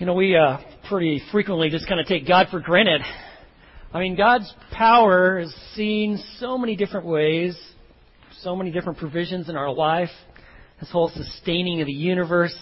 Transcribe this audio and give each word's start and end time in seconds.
You 0.00 0.06
know, 0.06 0.14
we 0.14 0.34
uh, 0.34 0.56
pretty 0.88 1.20
frequently 1.30 1.68
just 1.68 1.86
kind 1.86 2.00
of 2.00 2.06
take 2.06 2.26
God 2.26 2.46
for 2.50 2.58
granted. 2.58 3.02
I 3.92 3.98
mean, 4.00 4.16
God's 4.16 4.50
power 4.72 5.40
is 5.40 5.54
seen 5.74 6.18
so 6.38 6.56
many 6.56 6.74
different 6.74 7.04
ways, 7.04 7.54
so 8.40 8.56
many 8.56 8.70
different 8.70 8.96
provisions 8.96 9.50
in 9.50 9.56
our 9.56 9.70
life, 9.70 10.08
His 10.78 10.88
whole 10.88 11.10
sustaining 11.10 11.82
of 11.82 11.86
the 11.86 11.92
universe, 11.92 12.56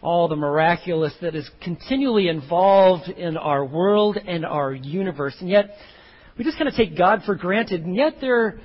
all 0.00 0.28
the 0.28 0.36
miraculous 0.36 1.12
that 1.22 1.34
is 1.34 1.50
continually 1.60 2.28
involved 2.28 3.08
in 3.08 3.36
our 3.36 3.64
world 3.64 4.16
and 4.16 4.46
our 4.46 4.72
universe. 4.72 5.34
And 5.40 5.50
yet, 5.50 5.70
we 6.38 6.44
just 6.44 6.56
kind 6.56 6.68
of 6.68 6.74
take 6.76 6.96
God 6.96 7.22
for 7.26 7.34
granted. 7.34 7.84
And 7.84 7.96
yet, 7.96 8.18
there, 8.20 8.60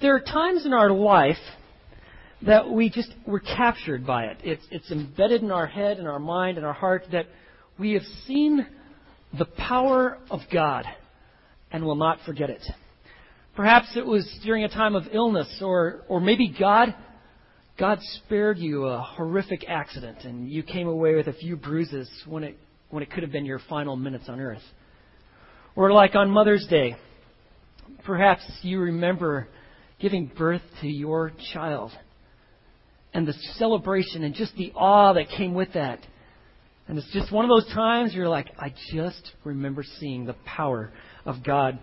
there 0.00 0.14
are 0.14 0.20
times 0.20 0.64
in 0.64 0.72
our 0.72 0.90
life 0.90 1.36
that 2.40 2.70
we 2.70 2.88
just, 2.88 3.12
we're 3.26 3.40
captured 3.40 4.06
by 4.06 4.24
it. 4.24 4.38
It's, 4.44 4.66
it's 4.70 4.90
embedded 4.90 5.42
in 5.42 5.50
our 5.50 5.66
head 5.66 5.98
and 5.98 6.08
our 6.08 6.18
mind 6.18 6.56
and 6.56 6.64
our 6.64 6.72
heart 6.72 7.04
that 7.12 7.26
we 7.80 7.92
have 7.92 8.02
seen 8.26 8.66
the 9.36 9.46
power 9.46 10.18
of 10.30 10.40
God 10.52 10.84
and 11.72 11.82
will 11.82 11.96
not 11.96 12.18
forget 12.26 12.50
it. 12.50 12.62
Perhaps 13.56 13.96
it 13.96 14.04
was 14.04 14.30
during 14.44 14.64
a 14.64 14.68
time 14.68 14.94
of 14.94 15.04
illness, 15.12 15.60
or, 15.62 16.02
or 16.06 16.20
maybe 16.20 16.54
God, 16.56 16.94
God 17.78 17.98
spared 18.02 18.58
you 18.58 18.84
a 18.84 19.00
horrific 19.00 19.64
accident 19.66 20.24
and 20.24 20.48
you 20.48 20.62
came 20.62 20.88
away 20.88 21.14
with 21.14 21.26
a 21.26 21.32
few 21.32 21.56
bruises 21.56 22.08
when 22.26 22.44
it, 22.44 22.58
when 22.90 23.02
it 23.02 23.10
could 23.10 23.22
have 23.22 23.32
been 23.32 23.46
your 23.46 23.60
final 23.68 23.96
minutes 23.96 24.28
on 24.28 24.40
earth. 24.40 24.62
Or 25.74 25.90
like 25.90 26.14
on 26.14 26.30
Mother's 26.30 26.66
Day, 26.68 26.96
perhaps 28.04 28.42
you 28.62 28.80
remember 28.80 29.48
giving 30.00 30.26
birth 30.26 30.62
to 30.82 30.88
your 30.88 31.32
child 31.54 31.92
and 33.14 33.26
the 33.26 33.34
celebration 33.54 34.22
and 34.22 34.34
just 34.34 34.54
the 34.56 34.72
awe 34.74 35.14
that 35.14 35.28
came 35.34 35.54
with 35.54 35.72
that. 35.72 36.00
And 36.90 36.98
it's 36.98 37.12
just 37.12 37.30
one 37.30 37.44
of 37.44 37.48
those 37.48 37.72
times 37.72 38.12
you're 38.12 38.28
like, 38.28 38.48
I 38.58 38.74
just 38.92 39.30
remember 39.44 39.84
seeing 40.00 40.26
the 40.26 40.34
power 40.44 40.92
of 41.24 41.36
God. 41.44 41.78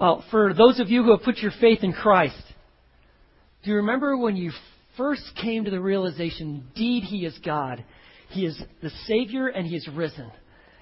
Well, 0.00 0.24
for 0.30 0.54
those 0.54 0.80
of 0.80 0.88
you 0.88 1.02
who 1.02 1.10
have 1.10 1.22
put 1.22 1.36
your 1.36 1.52
faith 1.60 1.80
in 1.82 1.92
Christ, 1.92 2.42
do 3.62 3.70
you 3.70 3.76
remember 3.76 4.16
when 4.16 4.36
you 4.36 4.52
first 4.96 5.22
came 5.42 5.66
to 5.66 5.70
the 5.70 5.82
realization, 5.82 6.64
indeed, 6.74 7.02
He 7.02 7.26
is 7.26 7.38
God? 7.44 7.84
He 8.30 8.46
is 8.46 8.58
the 8.82 8.88
Savior 9.06 9.48
and 9.48 9.66
He 9.66 9.76
is 9.76 9.86
risen. 9.94 10.30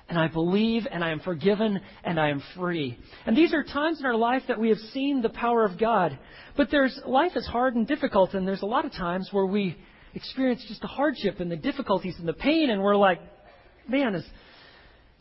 And 0.08 0.16
I 0.16 0.28
believe 0.28 0.86
and 0.88 1.02
I 1.02 1.10
am 1.10 1.18
forgiven 1.18 1.80
and 2.04 2.20
I 2.20 2.28
am 2.28 2.44
free. 2.54 2.96
And 3.26 3.36
these 3.36 3.52
are 3.52 3.64
times 3.64 3.98
in 3.98 4.06
our 4.06 4.14
life 4.14 4.42
that 4.46 4.60
we 4.60 4.68
have 4.68 4.78
seen 4.94 5.22
the 5.22 5.28
power 5.28 5.64
of 5.64 5.76
God. 5.76 6.16
But 6.56 6.70
there's 6.70 6.96
life 7.04 7.32
is 7.34 7.48
hard 7.48 7.74
and 7.74 7.84
difficult, 7.84 8.34
and 8.34 8.46
there's 8.46 8.62
a 8.62 8.66
lot 8.66 8.84
of 8.84 8.92
times 8.92 9.30
where 9.32 9.46
we 9.46 9.76
experience 10.14 10.64
just 10.68 10.82
the 10.82 10.86
hardship 10.86 11.40
and 11.40 11.50
the 11.50 11.56
difficulties 11.56 12.14
and 12.20 12.28
the 12.28 12.32
pain, 12.32 12.70
and 12.70 12.80
we're 12.80 12.94
like, 12.94 13.18
man, 13.88 14.14
is, 14.14 14.24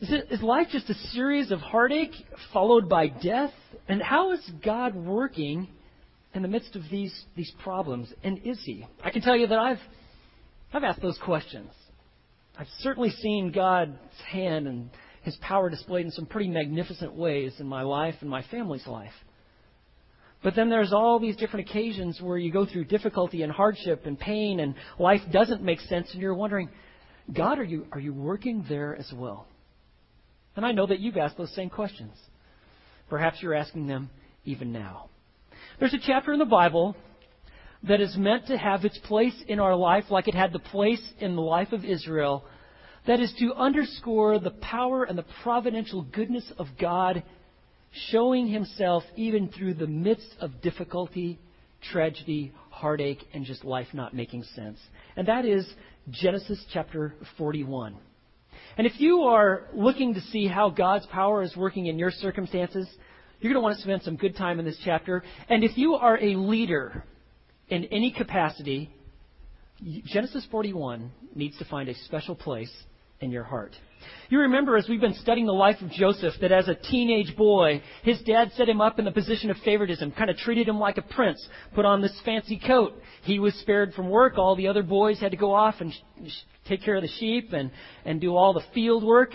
is, 0.02 0.11
it, 0.11 0.27
is 0.31 0.41
life 0.41 0.67
just 0.71 0.89
a 0.89 0.94
series 1.11 1.52
of 1.52 1.59
heartache 1.59 2.13
followed 2.53 2.89
by 2.89 3.07
death? 3.07 3.53
And 3.88 4.02
how 4.02 4.31
is 4.31 4.52
God 4.63 4.95
working 4.95 5.67
in 6.33 6.41
the 6.41 6.47
midst 6.47 6.75
of 6.75 6.83
these, 6.91 7.13
these 7.35 7.52
problems? 7.63 8.11
And 8.23 8.39
is 8.45 8.59
He? 8.63 8.85
I 9.03 9.11
can 9.11 9.22
tell 9.22 9.35
you 9.35 9.47
that 9.47 9.59
I've, 9.59 9.80
I've 10.73 10.83
asked 10.83 11.02
those 11.02 11.19
questions. 11.23 11.72
I've 12.57 12.67
certainly 12.80 13.09
seen 13.09 13.52
God's 13.52 13.97
hand 14.30 14.67
and 14.67 14.89
His 15.23 15.35
power 15.38 15.69
displayed 15.69 16.05
in 16.05 16.11
some 16.11 16.25
pretty 16.25 16.50
magnificent 16.50 17.13
ways 17.13 17.53
in 17.59 17.67
my 17.67 17.83
life 17.83 18.16
and 18.22 18.29
my 18.29 18.44
family's 18.50 18.88
life. 18.88 19.13
But 20.44 20.55
then 20.55 20.69
there's 20.69 20.94
all 20.94 21.19
these 21.19 21.35
different 21.35 21.67
occasions 21.67 22.22
where 22.22 22.38
you 22.38 22.52
go 22.52 22.67
through 22.67 22.85
difficulty 22.85 23.41
and 23.41 23.52
hardship 23.52 24.05
and 24.05 24.19
pain 24.19 24.59
and 24.59 24.75
life 25.00 25.22
doesn't 25.31 25.63
make 25.63 25.79
sense 25.81 26.09
and 26.13 26.22
you're 26.22 26.35
wondering, 26.35 26.69
God, 27.33 27.59
are 27.59 27.63
you, 27.63 27.87
are 27.91 27.99
you 27.99 28.13
working 28.13 28.65
there 28.69 28.95
as 28.95 29.11
well? 29.13 29.47
And 30.55 30.65
I 30.65 30.71
know 30.71 30.85
that 30.85 30.99
you've 30.99 31.17
asked 31.17 31.37
those 31.37 31.53
same 31.55 31.69
questions. 31.69 32.13
Perhaps 33.09 33.41
you're 33.41 33.53
asking 33.53 33.87
them 33.87 34.09
even 34.45 34.71
now. 34.71 35.09
There's 35.79 35.93
a 35.93 35.99
chapter 35.99 36.33
in 36.33 36.39
the 36.39 36.45
Bible 36.45 36.95
that 37.83 38.01
is 38.01 38.16
meant 38.17 38.47
to 38.47 38.57
have 38.57 38.85
its 38.85 38.97
place 39.00 39.35
in 39.47 39.59
our 39.59 39.75
life 39.75 40.05
like 40.09 40.27
it 40.27 40.35
had 40.35 40.53
the 40.53 40.59
place 40.59 41.01
in 41.19 41.35
the 41.35 41.41
life 41.41 41.72
of 41.72 41.83
Israel. 41.83 42.45
That 43.07 43.19
is 43.19 43.33
to 43.39 43.53
underscore 43.53 44.39
the 44.39 44.51
power 44.51 45.03
and 45.03 45.17
the 45.17 45.25
providential 45.44 46.01
goodness 46.01 46.51
of 46.57 46.67
God 46.79 47.23
showing 48.09 48.47
himself 48.47 49.03
even 49.16 49.50
through 49.50 49.75
the 49.75 49.88
midst 49.88 50.35
of 50.39 50.61
difficulty, 50.61 51.39
tragedy, 51.91 52.51
heartache, 52.69 53.23
and 53.34 53.46
just 53.46 53.63
life 53.63 53.88
not 53.94 54.13
making 54.13 54.44
sense. 54.56 54.79
And 55.16 55.28
that 55.28 55.46
is 55.46 55.68
Genesis 56.09 56.63
chapter 56.72 57.16
41. 57.38 57.96
And 58.78 58.85
if 58.85 59.00
you 59.00 59.22
are 59.22 59.68
looking 59.73 60.13
to 60.13 60.22
see 60.22 60.47
how 60.47 60.69
God's 60.69 61.06
power 61.07 61.41
is 61.41 61.56
working 61.56 61.85
in 61.88 61.97
your 61.97 62.12
circumstances, 62.12 62.88
you're 63.40 63.53
going 63.53 63.62
to 63.62 63.63
want 63.63 63.78
to 63.78 63.81
spend 63.81 64.03
some 64.03 64.16
good 64.16 64.35
time 64.35 64.59
in 64.59 64.66
this 64.66 64.79
chapter. 64.84 65.24
And 65.50 65.63
if 65.63 65.78
you 65.78 65.95
are 65.95 66.18
a 66.22 66.35
leader 66.35 67.03
in 67.69 67.85
any 67.85 68.12
capacity, 68.12 68.90
Genesis 70.06 70.45
41 70.51 71.12
needs 71.34 71.57
to 71.57 71.66
find 71.66 71.90
a 71.90 71.95
special 72.06 72.35
place 72.35 72.72
in 73.21 73.31
your 73.31 73.43
heart. 73.43 73.75
You 74.29 74.39
remember 74.39 74.77
as 74.77 74.87
we've 74.87 75.01
been 75.01 75.15
studying 75.15 75.47
the 75.47 75.53
life 75.53 75.81
of 75.81 75.89
Joseph 75.89 76.33
that 76.41 76.51
as 76.51 76.67
a 76.67 76.75
teenage 76.75 77.35
boy, 77.35 77.81
his 78.03 78.21
dad 78.21 78.51
set 78.55 78.69
him 78.69 78.81
up 78.81 78.99
in 78.99 79.05
the 79.05 79.11
position 79.11 79.49
of 79.49 79.57
favoritism, 79.57 80.11
kind 80.11 80.29
of 80.29 80.37
treated 80.37 80.67
him 80.67 80.79
like 80.79 80.97
a 80.97 81.01
prince, 81.01 81.47
put 81.73 81.85
on 81.85 82.01
this 82.01 82.19
fancy 82.23 82.59
coat. 82.59 82.93
He 83.23 83.39
was 83.39 83.53
spared 83.55 83.93
from 83.93 84.09
work. 84.09 84.37
All 84.37 84.55
the 84.55 84.67
other 84.67 84.83
boys 84.83 85.19
had 85.19 85.31
to 85.31 85.37
go 85.37 85.53
off 85.53 85.75
and 85.79 85.93
sh- 85.93 86.31
take 86.67 86.83
care 86.83 86.95
of 86.95 87.01
the 87.01 87.09
sheep 87.19 87.53
and, 87.53 87.71
and 88.03 88.19
do 88.19 88.35
all 88.35 88.53
the 88.53 88.63
field 88.73 89.03
work. 89.03 89.31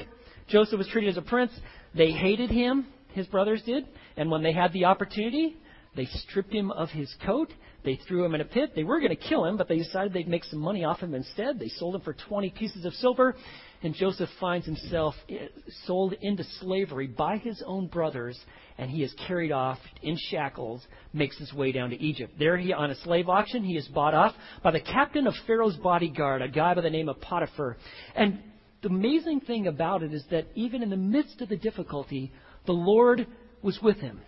Joseph 0.49 0.79
was 0.79 0.89
treated 0.89 1.11
as 1.11 1.17
a 1.17 1.23
prince. 1.23 1.53
They 1.95 2.11
hated 2.11 2.51
him, 2.51 2.87
his 3.13 3.27
brothers 3.27 3.63
did, 3.63 3.87
and 4.17 4.31
when 4.31 4.43
they 4.43 4.53
had 4.53 4.73
the 4.73 4.85
opportunity, 4.85 5.57
they 5.97 6.07
stripped 6.07 6.53
him 6.53 6.71
of 6.71 6.91
his 6.91 7.13
coat. 7.25 7.53
They 7.85 7.99
threw 8.07 8.25
him 8.25 8.35
in 8.35 8.41
a 8.41 8.45
pit. 8.45 8.73
They 8.75 8.85
were 8.85 9.01
going 9.01 9.17
to 9.17 9.17
kill 9.17 9.45
him, 9.45 9.57
but 9.57 9.69
they 9.69 9.79
decided 9.79 10.13
they'd 10.13 10.29
make 10.29 10.45
some 10.45 10.61
money 10.61 10.85
off 10.85 11.01
him 11.01 11.15
instead. 11.15 11.59
They 11.59 11.69
sold 11.69 11.95
him 11.95 12.03
for 12.03 12.15
20 12.15 12.51
pieces 12.51 12.85
of 12.85 12.93
silver 12.95 13.35
and 13.83 13.95
Joseph 13.95 14.29
finds 14.39 14.67
himself 14.67 15.15
eh, 15.29 15.47
sold 15.87 16.15
into 16.21 16.45
slavery 16.61 17.07
by 17.07 17.39
his 17.39 17.63
own 17.67 17.87
brothers, 17.87 18.39
and 18.79 18.91
he 18.91 19.03
is 19.03 19.15
carried 19.27 19.53
off 19.53 19.79
in 20.03 20.17
shackles, 20.31 20.87
makes 21.13 21.39
his 21.39 21.53
way 21.53 21.73
down 21.73 21.91
to 21.91 22.01
Egypt. 22.01 22.35
There, 22.39 22.57
he 22.59 22.73
on 22.73 22.91
a 22.91 22.95
slave 22.97 23.29
auction, 23.29 23.65
he 23.65 23.77
is 23.77 23.89
bought 23.89 24.15
off 24.15 24.35
by 24.63 24.71
the 24.73 24.81
captain 24.81 25.27
of 25.27 25.35
Pharaoh's 25.47 25.77
bodyguard, 25.77 26.43
a 26.43 26.49
guy 26.49 26.75
by 26.75 26.83
the 26.83 26.91
name 26.91 27.09
of 27.09 27.21
Potiphar. 27.21 27.77
And 28.15 28.41
the 28.83 28.89
amazing 28.89 29.41
thing 29.41 29.67
about 29.67 30.03
it 30.03 30.13
is 30.13 30.25
that 30.31 30.47
even 30.55 30.83
in 30.83 30.91
the 30.91 30.97
midst 30.97 31.41
of 31.41 31.49
the 31.49 31.57
difficulty, 31.57 32.33
the 32.67 32.73
Lord 32.73 33.27
was 33.63 33.79
with 33.83 33.97
him. 33.97 34.21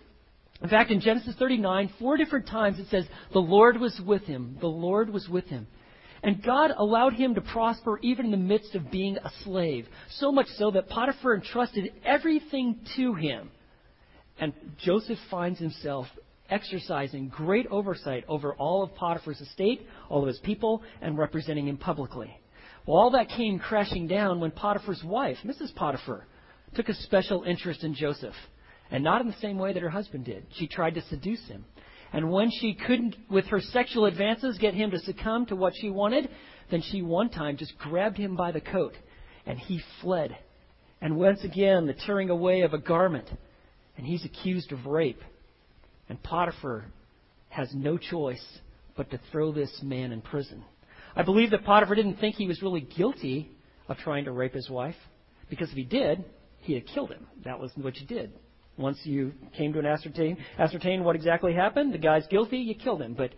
In 0.61 0.69
fact, 0.69 0.91
in 0.91 1.01
Genesis 1.01 1.35
39, 1.37 1.93
four 1.99 2.17
different 2.17 2.47
times 2.47 2.79
it 2.79 2.87
says, 2.89 3.05
The 3.33 3.39
Lord 3.39 3.79
was 3.79 3.99
with 4.05 4.23
him. 4.23 4.57
The 4.61 4.67
Lord 4.67 5.09
was 5.09 5.27
with 5.27 5.45
him. 5.45 5.67
And 6.23 6.41
God 6.41 6.71
allowed 6.75 7.13
him 7.13 7.35
to 7.35 7.41
prosper 7.41 7.99
even 8.01 8.25
in 8.25 8.31
the 8.31 8.37
midst 8.37 8.75
of 8.75 8.89
being 8.89 9.17
a 9.17 9.31
slave. 9.43 9.87
So 10.09 10.31
much 10.31 10.47
so 10.57 10.71
that 10.71 10.87
Potiphar 10.87 11.35
entrusted 11.35 11.91
everything 12.05 12.79
to 12.95 13.13
him. 13.13 13.51
And 14.39 14.53
Joseph 14.79 15.19
finds 15.29 15.59
himself 15.59 16.07
exercising 16.49 17.27
great 17.27 17.67
oversight 17.67 18.23
over 18.27 18.53
all 18.55 18.83
of 18.83 18.95
Potiphar's 18.95 19.41
estate, 19.41 19.85
all 20.09 20.21
of 20.21 20.27
his 20.27 20.39
people, 20.39 20.81
and 21.01 21.17
representing 21.17 21.67
him 21.67 21.77
publicly. 21.77 22.33
Well, 22.85 22.97
all 22.97 23.11
that 23.11 23.29
came 23.29 23.59
crashing 23.59 24.07
down 24.07 24.39
when 24.39 24.51
Potiphar's 24.51 25.03
wife, 25.03 25.37
Mrs. 25.43 25.75
Potiphar, 25.75 26.25
took 26.75 26.89
a 26.89 26.93
special 26.93 27.43
interest 27.43 27.83
in 27.83 27.93
Joseph. 27.93 28.33
And 28.93 29.03
not 29.03 29.21
in 29.21 29.27
the 29.27 29.35
same 29.41 29.57
way 29.57 29.73
that 29.73 29.81
her 29.81 29.89
husband 29.89 30.23
did. 30.23 30.45
She 30.53 30.67
tried 30.67 30.93
to 30.93 31.01
seduce 31.09 31.45
him. 31.47 31.65
And 32.13 32.31
when 32.31 32.51
she 32.51 32.75
couldn't, 32.75 33.15
with 33.27 33.45
her 33.47 33.59
sexual 33.59 34.05
advances, 34.05 34.59
get 34.59 34.75
him 34.75 34.91
to 34.91 34.99
succumb 34.99 35.47
to 35.47 35.55
what 35.55 35.73
she 35.75 35.89
wanted, 35.89 36.29
then 36.69 36.83
she 36.83 37.01
one 37.01 37.29
time 37.29 37.57
just 37.57 37.75
grabbed 37.79 38.17
him 38.17 38.35
by 38.35 38.51
the 38.51 38.61
coat 38.61 38.93
and 39.47 39.57
he 39.57 39.81
fled. 39.99 40.37
And 41.01 41.17
once 41.17 41.43
again, 41.43 41.87
the 41.87 41.95
tearing 42.05 42.29
away 42.29 42.61
of 42.61 42.73
a 42.73 42.77
garment. 42.77 43.27
And 43.97 44.05
he's 44.05 44.23
accused 44.25 44.71
of 44.71 44.85
rape. 44.85 45.21
And 46.07 46.21
Potiphar 46.21 46.85
has 47.49 47.69
no 47.73 47.97
choice 47.97 48.45
but 48.95 49.09
to 49.09 49.19
throw 49.31 49.51
this 49.51 49.79
man 49.81 50.11
in 50.11 50.21
prison. 50.21 50.63
I 51.15 51.23
believe 51.23 51.49
that 51.49 51.65
Potiphar 51.65 51.95
didn't 51.95 52.17
think 52.17 52.35
he 52.35 52.47
was 52.47 52.61
really 52.61 52.81
guilty 52.81 53.49
of 53.87 53.97
trying 53.97 54.25
to 54.25 54.31
rape 54.31 54.53
his 54.53 54.69
wife, 54.69 54.95
because 55.49 55.69
if 55.69 55.75
he 55.75 55.83
did, 55.83 56.23
he 56.59 56.73
had 56.73 56.87
killed 56.87 57.11
him. 57.11 57.27
That 57.43 57.59
was 57.59 57.71
what 57.75 57.97
you 57.97 58.07
did. 58.07 58.33
Once 58.77 58.99
you 59.03 59.31
came 59.55 59.71
to 59.73 59.79
an 59.79 59.85
ascertain, 59.85 60.37
ascertain 60.57 61.03
what 61.03 61.15
exactly 61.15 61.53
happened, 61.53 61.93
the 61.93 61.97
guy's 61.97 62.25
guilty, 62.27 62.57
you 62.57 62.73
killed 62.73 63.01
him. 63.01 63.13
But 63.13 63.31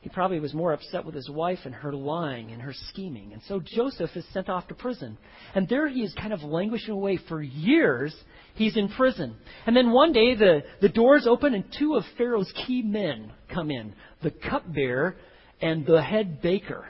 he 0.00 0.10
probably 0.10 0.38
was 0.38 0.52
more 0.52 0.74
upset 0.74 1.04
with 1.04 1.14
his 1.14 1.30
wife 1.30 1.60
and 1.64 1.74
her 1.74 1.92
lying 1.92 2.50
and 2.50 2.60
her 2.60 2.74
scheming. 2.90 3.32
And 3.32 3.40
so 3.48 3.58
Joseph 3.58 4.10
is 4.14 4.24
sent 4.32 4.50
off 4.50 4.68
to 4.68 4.74
prison. 4.74 5.16
And 5.54 5.66
there 5.66 5.88
he 5.88 6.02
is 6.02 6.12
kind 6.14 6.32
of 6.32 6.42
languishing 6.42 6.92
away 6.92 7.18
for 7.28 7.42
years. 7.42 8.14
He's 8.54 8.76
in 8.76 8.90
prison. 8.90 9.34
And 9.66 9.74
then 9.74 9.92
one 9.92 10.12
day 10.12 10.34
the, 10.34 10.62
the 10.82 10.90
doors 10.90 11.26
open 11.26 11.54
and 11.54 11.64
two 11.78 11.94
of 11.94 12.04
Pharaoh's 12.18 12.52
key 12.66 12.82
men 12.82 13.32
come 13.52 13.70
in 13.70 13.94
the 14.22 14.30
cupbearer 14.30 15.16
and 15.62 15.86
the 15.86 16.02
head 16.02 16.42
baker. 16.42 16.86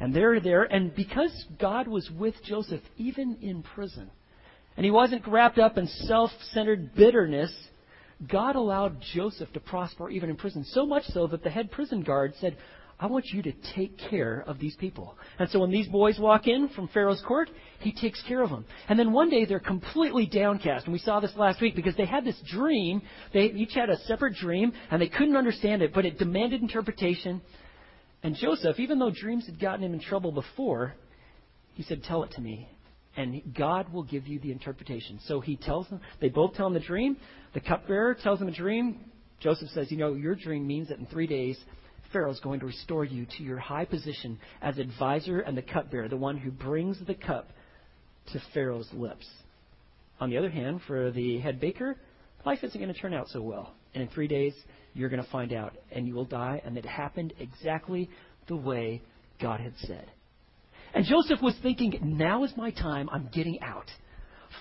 And 0.00 0.14
they're 0.14 0.40
there, 0.40 0.64
and 0.64 0.94
because 0.94 1.30
God 1.60 1.86
was 1.86 2.10
with 2.18 2.34
Joseph, 2.44 2.80
even 2.96 3.36
in 3.42 3.62
prison, 3.62 4.10
and 4.76 4.84
he 4.84 4.90
wasn't 4.90 5.26
wrapped 5.26 5.58
up 5.58 5.78
in 5.78 5.86
self 5.86 6.30
centered 6.52 6.94
bitterness, 6.94 7.52
God 8.26 8.56
allowed 8.56 9.02
Joseph 9.14 9.52
to 9.52 9.60
prosper 9.60 10.10
even 10.10 10.30
in 10.30 10.36
prison. 10.36 10.64
So 10.64 10.86
much 10.86 11.04
so 11.08 11.26
that 11.28 11.42
the 11.42 11.50
head 11.50 11.70
prison 11.70 12.02
guard 12.02 12.34
said, 12.40 12.56
I 12.98 13.06
want 13.06 13.26
you 13.32 13.40
to 13.42 13.52
take 13.74 13.96
care 13.96 14.44
of 14.46 14.58
these 14.58 14.76
people. 14.76 15.16
And 15.38 15.48
so 15.48 15.60
when 15.60 15.70
these 15.70 15.88
boys 15.88 16.18
walk 16.18 16.46
in 16.46 16.68
from 16.68 16.88
Pharaoh's 16.88 17.22
court, 17.26 17.48
he 17.78 17.92
takes 17.92 18.22
care 18.28 18.42
of 18.42 18.50
them. 18.50 18.66
And 18.90 18.98
then 18.98 19.12
one 19.12 19.30
day 19.30 19.46
they're 19.46 19.58
completely 19.58 20.26
downcast. 20.26 20.84
And 20.84 20.92
we 20.92 20.98
saw 20.98 21.18
this 21.18 21.34
last 21.34 21.62
week 21.62 21.74
because 21.74 21.96
they 21.96 22.04
had 22.04 22.26
this 22.26 22.38
dream. 22.46 23.00
They 23.32 23.44
each 23.44 23.72
had 23.72 23.88
a 23.88 23.96
separate 24.00 24.34
dream 24.34 24.74
and 24.90 25.00
they 25.00 25.08
couldn't 25.08 25.36
understand 25.36 25.80
it, 25.80 25.94
but 25.94 26.04
it 26.04 26.18
demanded 26.18 26.60
interpretation. 26.60 27.40
And 28.22 28.36
Joseph, 28.36 28.78
even 28.78 28.98
though 28.98 29.10
dreams 29.10 29.46
had 29.46 29.58
gotten 29.58 29.82
him 29.82 29.94
in 29.94 30.00
trouble 30.00 30.30
before, 30.30 30.94
he 31.72 31.82
said, 31.82 32.02
Tell 32.02 32.22
it 32.24 32.32
to 32.32 32.42
me. 32.42 32.68
And 33.20 33.54
God 33.54 33.92
will 33.92 34.02
give 34.02 34.26
you 34.26 34.38
the 34.38 34.50
interpretation. 34.50 35.20
So 35.26 35.40
he 35.40 35.56
tells 35.56 35.86
them, 35.88 36.00
they 36.22 36.30
both 36.30 36.54
tell 36.54 36.66
him 36.66 36.72
the 36.72 36.80
dream. 36.80 37.18
The 37.52 37.60
cupbearer 37.60 38.14
tells 38.14 38.40
him 38.40 38.48
a 38.48 38.52
dream. 38.52 38.98
Joseph 39.40 39.68
says, 39.74 39.90
You 39.90 39.98
know, 39.98 40.14
your 40.14 40.34
dream 40.34 40.66
means 40.66 40.88
that 40.88 40.98
in 40.98 41.04
three 41.04 41.26
days 41.26 41.58
Pharaoh 42.14 42.30
is 42.30 42.40
going 42.40 42.60
to 42.60 42.66
restore 42.66 43.04
you 43.04 43.26
to 43.36 43.42
your 43.42 43.58
high 43.58 43.84
position 43.84 44.38
as 44.62 44.78
advisor 44.78 45.40
and 45.40 45.54
the 45.54 45.60
cupbearer, 45.60 46.08
the 46.08 46.16
one 46.16 46.38
who 46.38 46.50
brings 46.50 46.96
the 47.06 47.14
cup 47.14 47.50
to 48.32 48.40
Pharaoh's 48.54 48.88
lips. 48.94 49.28
On 50.18 50.30
the 50.30 50.38
other 50.38 50.50
hand, 50.50 50.80
for 50.86 51.10
the 51.10 51.40
head 51.40 51.60
baker, 51.60 51.96
life 52.46 52.60
isn't 52.62 52.80
going 52.80 52.92
to 52.92 52.98
turn 52.98 53.12
out 53.12 53.28
so 53.28 53.42
well. 53.42 53.74
And 53.92 54.02
in 54.02 54.08
three 54.08 54.28
days, 54.28 54.54
you're 54.94 55.10
going 55.10 55.22
to 55.22 55.30
find 55.30 55.52
out, 55.52 55.76
and 55.92 56.06
you 56.06 56.14
will 56.14 56.24
die. 56.24 56.62
And 56.64 56.78
it 56.78 56.86
happened 56.86 57.34
exactly 57.38 58.08
the 58.48 58.56
way 58.56 59.02
God 59.42 59.60
had 59.60 59.74
said. 59.80 60.10
And 60.94 61.04
Joseph 61.04 61.40
was 61.40 61.54
thinking, 61.62 61.98
now 62.02 62.44
is 62.44 62.52
my 62.56 62.70
time. 62.70 63.08
I'm 63.10 63.28
getting 63.32 63.60
out. 63.62 63.86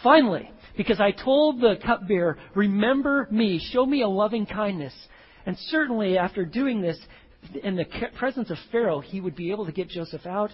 Finally, 0.04 0.52
because 0.78 1.00
I 1.00 1.12
told 1.12 1.60
the 1.60 1.76
cupbearer, 1.84 2.38
remember 2.56 3.28
me, 3.32 3.60
show 3.72 3.86
me 3.86 4.02
a 4.02 4.08
loving 4.08 4.46
kindness. 4.46 4.94
And 5.46 5.58
certainly 5.58 6.18
after 6.18 6.46
doing 6.46 6.82
this, 6.82 6.98
in 7.64 7.76
the 7.76 7.86
presence 8.18 8.52
of 8.52 8.58
Pharaoh, 8.72 9.00
he 9.00 9.20
would 9.20 9.36
be 9.36 9.52
able 9.52 9.66
to 9.66 9.72
get 9.72 9.90
Joseph 9.90 10.26
out. 10.26 10.52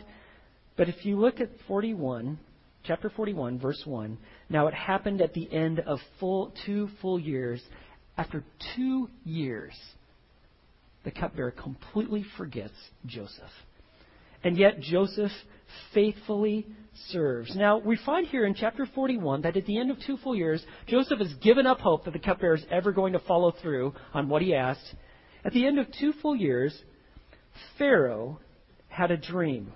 But 0.78 0.90
if 0.90 1.06
you 1.06 1.20
look 1.20 1.40
at 1.40 1.50
41, 1.68 2.40
chapter 2.84 3.10
41, 3.10 3.60
verse 3.60 3.82
1, 3.86 4.18
now 4.50 4.68
it 4.68 4.74
happened 4.74 5.22
at 5.22 5.34
the 5.34 5.52
end 5.52 5.80
of 5.80 6.00
full, 6.20 6.54
two 6.66 6.90
full 7.02 7.20
years. 7.20 7.62
After 8.18 8.44
two 8.76 9.10
years, 9.26 9.74
the 11.04 11.12
cupbearer 11.12 11.52
completely 11.52 12.26
forgets 12.38 12.74
Joseph. 13.06 13.52
And 14.46 14.58
yet 14.58 14.80
Joseph 14.80 15.32
faithfully 15.94 16.68
serves. 17.10 17.56
Now, 17.56 17.80
we 17.80 17.98
find 18.06 18.28
here 18.28 18.46
in 18.46 18.54
chapter 18.54 18.86
41 18.86 19.42
that 19.42 19.58
at 19.58 19.66
the 19.66 19.80
end 19.80 19.90
of 19.90 19.98
two 20.06 20.18
full 20.18 20.36
years, 20.36 20.64
Joseph 20.88 21.18
has 21.18 21.34
given 21.42 21.66
up 21.66 21.80
hope 21.80 22.06
that 22.06 22.14
the 22.14 22.20
cupbearer 22.20 22.56
is 22.56 22.66
ever 22.70 22.92
going 22.92 23.14
to 23.14 23.20
follow 23.20 23.52
through 23.52 23.94
on 24.14 24.30
what 24.30 24.44
he 24.44 24.54
asked. 24.54 24.94
At 25.44 25.54
the 25.54 25.66
end 25.66 25.80
of 25.80 25.88
two 26.00 26.14
full 26.22 26.36
years, 26.36 26.80
Pharaoh 27.80 28.40
had 28.88 29.10
a 29.10 29.18
dream. 29.18 29.74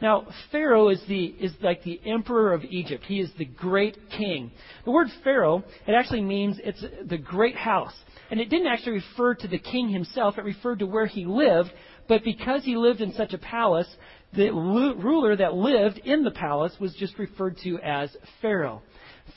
Now, 0.00 0.28
Pharaoh 0.50 0.88
is 0.88 1.02
the 1.08 1.24
is 1.26 1.52
like 1.60 1.82
the 1.82 2.00
emperor 2.06 2.54
of 2.54 2.64
Egypt. 2.64 3.04
He 3.06 3.20
is 3.20 3.30
the 3.36 3.44
great 3.44 3.98
king. 4.16 4.50
The 4.84 4.90
word 4.92 5.08
Pharaoh, 5.22 5.62
it 5.86 5.92
actually 5.92 6.22
means 6.22 6.58
it's 6.62 6.82
the 7.06 7.18
great 7.18 7.56
house. 7.56 7.92
And 8.30 8.40
it 8.40 8.48
didn't 8.48 8.68
actually 8.68 8.92
refer 8.92 9.34
to 9.34 9.48
the 9.48 9.58
king 9.58 9.88
himself, 9.88 10.38
it 10.38 10.44
referred 10.44 10.78
to 10.78 10.86
where 10.86 11.06
he 11.06 11.26
lived, 11.26 11.70
but 12.10 12.24
because 12.24 12.64
he 12.64 12.76
lived 12.76 13.00
in 13.00 13.12
such 13.12 13.34
a 13.34 13.38
palace, 13.38 13.86
the 14.32 14.50
ruler 14.50 15.36
that 15.36 15.54
lived 15.54 15.98
in 15.98 16.24
the 16.24 16.32
palace 16.32 16.74
was 16.80 16.92
just 16.94 17.16
referred 17.20 17.56
to 17.58 17.78
as 17.78 18.10
Pharaoh. 18.42 18.82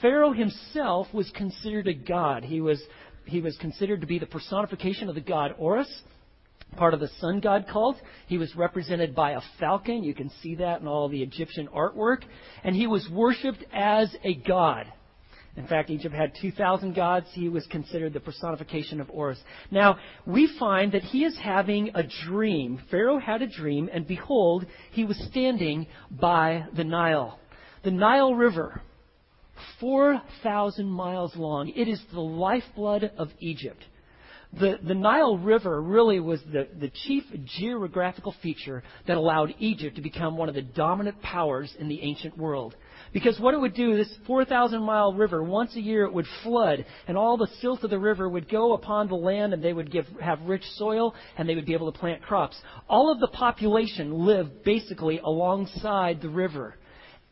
Pharaoh 0.01 0.33
himself 0.33 1.05
was 1.13 1.29
considered 1.35 1.87
a 1.87 1.93
god. 1.93 2.43
He 2.43 2.61
was 2.61 2.81
he 3.25 3.41
was 3.41 3.55
considered 3.57 4.01
to 4.01 4.07
be 4.07 4.17
the 4.17 4.25
personification 4.25 5.07
of 5.07 5.13
the 5.13 5.21
god 5.21 5.51
Horus, 5.51 6.01
part 6.75 6.95
of 6.95 6.99
the 6.99 7.09
sun 7.19 7.41
god 7.41 7.67
cult. 7.71 7.97
He 8.25 8.39
was 8.39 8.55
represented 8.55 9.13
by 9.13 9.33
a 9.33 9.41
falcon. 9.59 10.03
You 10.03 10.15
can 10.15 10.31
see 10.41 10.55
that 10.55 10.81
in 10.81 10.87
all 10.87 11.09
the 11.09 11.21
Egyptian 11.21 11.67
artwork. 11.67 12.23
And 12.63 12.75
he 12.75 12.87
was 12.87 13.07
worshipped 13.07 13.63
as 13.71 14.15
a 14.23 14.33
god. 14.33 14.91
In 15.55 15.67
fact, 15.67 15.91
Egypt 15.91 16.15
had 16.15 16.33
2,000 16.41 16.95
gods. 16.95 17.27
He 17.33 17.47
was 17.47 17.65
considered 17.67 18.13
the 18.13 18.19
personification 18.19 18.99
of 18.99 19.07
Horus. 19.07 19.39
Now, 19.69 19.97
we 20.25 20.47
find 20.59 20.91
that 20.93 21.03
he 21.03 21.23
is 21.25 21.37
having 21.37 21.91
a 21.93 22.03
dream. 22.25 22.81
Pharaoh 22.89 23.19
had 23.19 23.43
a 23.43 23.47
dream, 23.47 23.89
and 23.93 24.07
behold, 24.07 24.65
he 24.91 25.05
was 25.05 25.17
standing 25.29 25.85
by 26.09 26.65
the 26.75 26.83
Nile. 26.83 27.39
The 27.83 27.91
Nile 27.91 28.33
River 28.33 28.81
4,000 29.79 30.87
miles 30.87 31.35
long. 31.35 31.69
It 31.69 31.87
is 31.87 32.01
the 32.11 32.21
lifeblood 32.21 33.11
of 33.17 33.29
Egypt. 33.39 33.83
The, 34.59 34.77
the 34.83 34.93
Nile 34.93 35.37
River 35.37 35.81
really 35.81 36.19
was 36.19 36.39
the, 36.51 36.67
the 36.79 36.91
chief 37.05 37.23
geographical 37.59 38.35
feature 38.41 38.83
that 39.07 39.17
allowed 39.17 39.53
Egypt 39.59 39.95
to 39.95 40.01
become 40.01 40.37
one 40.37 40.47
of 40.47 40.55
the 40.55 40.61
dominant 40.61 41.21
powers 41.21 41.73
in 41.79 41.89
the 41.89 42.01
ancient 42.01 42.37
world. 42.37 42.75
Because 43.13 43.39
what 43.39 43.53
it 43.53 43.61
would 43.61 43.75
do, 43.75 43.95
this 43.95 44.11
4,000 44.25 44.81
mile 44.81 45.13
river, 45.13 45.43
once 45.43 45.75
a 45.75 45.81
year 45.81 46.03
it 46.05 46.13
would 46.13 46.25
flood, 46.41 46.83
and 47.07 47.15
all 47.15 47.37
the 47.37 47.47
silt 47.61 47.83
of 47.83 47.91
the 47.91 47.99
river 47.99 48.27
would 48.27 48.49
go 48.49 48.73
upon 48.73 49.07
the 49.07 49.15
land, 49.15 49.53
and 49.53 49.63
they 49.63 49.71
would 49.71 49.91
give, 49.91 50.07
have 50.19 50.41
rich 50.41 50.63
soil, 50.75 51.13
and 51.37 51.47
they 51.47 51.53
would 51.53 51.65
be 51.65 51.75
able 51.75 51.91
to 51.91 51.97
plant 51.97 52.23
crops. 52.23 52.59
All 52.89 53.11
of 53.11 53.19
the 53.19 53.27
population 53.27 54.25
lived 54.25 54.63
basically 54.63 55.19
alongside 55.19 56.21
the 56.21 56.29
river. 56.29 56.75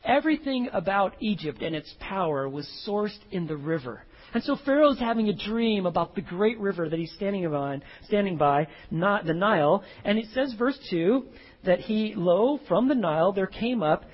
Everything 0.04 0.69
about 0.72 1.16
Egypt 1.19 1.62
and 1.62 1.75
its 1.75 1.94
power 2.00 2.48
was 2.48 2.68
sourced 2.88 3.19
in 3.31 3.48
the 3.48 3.57
river. 3.57 4.04
And 4.33 4.44
so 4.44 4.56
Pharaoh's 4.66 5.00
having 5.00 5.30
a 5.30 5.33
dream 5.33 5.86
about 5.86 6.16
the 6.16 6.22
great 6.22 6.60
river 6.60 6.89
that 6.89 6.98
he's 6.98 7.12
standing 7.13 7.50
by, 7.50 7.81
standing 8.06 8.38
by, 8.38 8.68
not 8.89 9.25
the 9.25 9.33
Nile. 9.33 9.83
And 10.06 10.18
it 10.18 10.25
says, 10.33 10.54
verse 10.57 10.80
2, 10.89 11.25
that 11.66 11.80
he, 11.80 12.13
lo, 12.16 12.60
from 12.68 12.88
the 12.88 12.95
Nile 12.95 13.33
there 13.33 13.48
came 13.48 13.83
up 13.83 14.06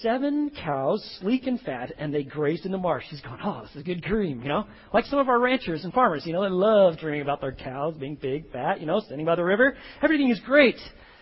seven 0.00 0.50
cows, 0.50 1.02
sleek 1.20 1.46
and 1.46 1.60
fat, 1.60 1.92
and 1.98 2.12
they 2.12 2.24
grazed 2.24 2.66
in 2.66 2.72
the 2.72 2.78
marsh. 2.78 3.04
He's 3.08 3.20
going, 3.20 3.38
oh, 3.42 3.62
this 3.62 3.70
is 3.70 3.80
a 3.80 3.84
good 3.84 4.02
dream, 4.02 4.42
you 4.42 4.48
know? 4.48 4.66
Like 4.92 5.04
some 5.06 5.18
of 5.18 5.28
our 5.28 5.38
ranchers 5.38 5.84
and 5.84 5.92
farmers, 5.92 6.24
you 6.26 6.32
know, 6.32 6.42
they 6.42 6.50
love 6.50 6.98
dreaming 6.98 7.22
about 7.22 7.40
their 7.40 7.52
cows 7.52 7.94
being 7.98 8.16
big, 8.16 8.50
fat, 8.50 8.80
you 8.80 8.86
know, 8.86 9.00
standing 9.00 9.26
by 9.26 9.36
the 9.36 9.44
river. 9.44 9.76
Everything 10.02 10.30
is 10.30 10.40
great. 10.40 10.76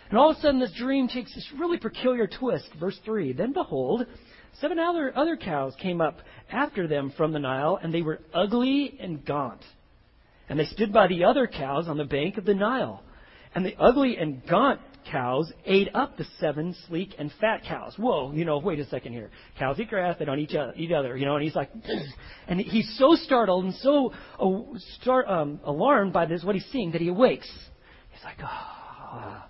And 0.09 0.19
all 0.19 0.31
of 0.31 0.39
a 0.39 0.41
sudden, 0.41 0.59
this 0.59 0.73
dream 0.77 1.09
takes 1.09 1.35
this 1.35 1.47
really 1.59 1.79
peculiar 1.79 2.27
twist. 2.27 2.69
Verse 2.81 2.99
3 3.05 3.33
Then 3.33 3.53
behold, 3.53 4.07
seven 4.61 4.79
other, 4.79 5.17
other 5.17 5.37
cows 5.37 5.75
came 5.81 6.01
up 6.01 6.19
after 6.51 6.89
them 6.89 7.13
from 7.17 7.33
the 7.33 7.39
Nile, 7.39 7.79
and 7.81 7.95
they 7.95 8.03
were 8.03 8.19
ugly 8.35 8.97
and 9.01 9.25
gaunt. 9.25 9.63
And 10.49 10.59
they 10.59 10.65
stood 10.65 10.93
by 10.93 11.07
the 11.07 11.25
other 11.25 11.47
cows 11.47 11.87
on 11.87 11.97
the 11.97 12.05
bank 12.05 12.39
of 12.39 12.45
the 12.45 12.55
Nile. 12.55 13.03
And 13.55 13.65
the 13.65 13.77
ugly 13.79 14.17
and 14.17 14.45
gaunt 14.47 14.81
cows 15.05 15.53
ate 15.65 15.89
up 15.95 16.17
the 16.17 16.25
seven 16.39 16.75
sleek 16.87 17.15
and 17.19 17.33
fat 17.41 17.63
cows. 17.65 17.95
Whoa, 17.97 18.33
you 18.33 18.45
know, 18.45 18.59
wait 18.59 18.79
a 18.79 18.87
second 18.87 19.13
here. 19.13 19.31
Cows 19.59 19.79
eat 19.79 19.89
grass, 19.89 20.17
they 20.19 20.25
don't 20.25 20.39
eat 20.39 20.55
other, 20.55 20.73
eat 20.77 20.93
other 20.93 21.17
you 21.17 21.27
know, 21.27 21.37
and 21.37 21.45
he's 21.45 21.55
like, 21.55 21.71
and 22.49 22.61
he's 22.61 22.97
so 22.99 23.15
startled 23.15 23.65
and 23.65 23.75
so 23.77 24.13
uh, 24.39 24.79
start, 25.01 25.29
um, 25.29 25.61
alarmed 25.65 26.13
by 26.13 26.27
this, 26.27 26.43
what 26.45 26.55
he's 26.55 26.67
seeing, 26.73 26.93
that 26.93 27.01
he 27.01 27.09
awakes. 27.09 27.51
He's 28.11 28.25
like, 28.25 28.39
oh, 28.43 29.43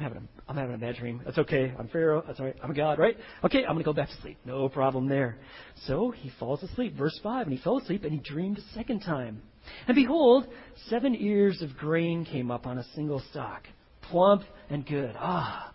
I'm 0.00 0.04
having 0.04 0.18
a, 0.18 0.50
I'm 0.50 0.56
having 0.56 0.74
a 0.74 0.78
bad 0.78 0.96
dream. 0.96 1.20
That's 1.24 1.38
okay. 1.38 1.74
I'm 1.78 1.88
Pharaoh. 1.88 2.24
That's 2.26 2.40
all 2.40 2.46
right. 2.46 2.56
I'm 2.62 2.70
a 2.70 2.74
God, 2.74 2.98
right? 2.98 3.16
Okay, 3.44 3.58
I'm 3.58 3.74
going 3.74 3.78
to 3.78 3.84
go 3.84 3.92
back 3.92 4.08
to 4.08 4.20
sleep. 4.22 4.38
No 4.44 4.68
problem 4.68 5.08
there. 5.08 5.38
So 5.86 6.10
he 6.10 6.30
falls 6.40 6.62
asleep. 6.62 6.96
Verse 6.96 7.18
5. 7.22 7.46
And 7.46 7.56
he 7.56 7.62
fell 7.62 7.78
asleep 7.78 8.04
and 8.04 8.12
he 8.12 8.18
dreamed 8.18 8.58
a 8.58 8.74
second 8.74 9.00
time. 9.00 9.42
And 9.86 9.94
behold, 9.94 10.46
seven 10.88 11.14
ears 11.14 11.60
of 11.62 11.76
grain 11.76 12.24
came 12.24 12.50
up 12.50 12.66
on 12.66 12.78
a 12.78 12.84
single 12.94 13.22
stalk, 13.30 13.64
plump 14.10 14.42
and 14.68 14.86
good. 14.86 15.14
Ah, 15.18 15.72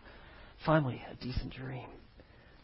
finally 0.65 1.01
a 1.11 1.15
decent 1.23 1.53
dream. 1.53 1.87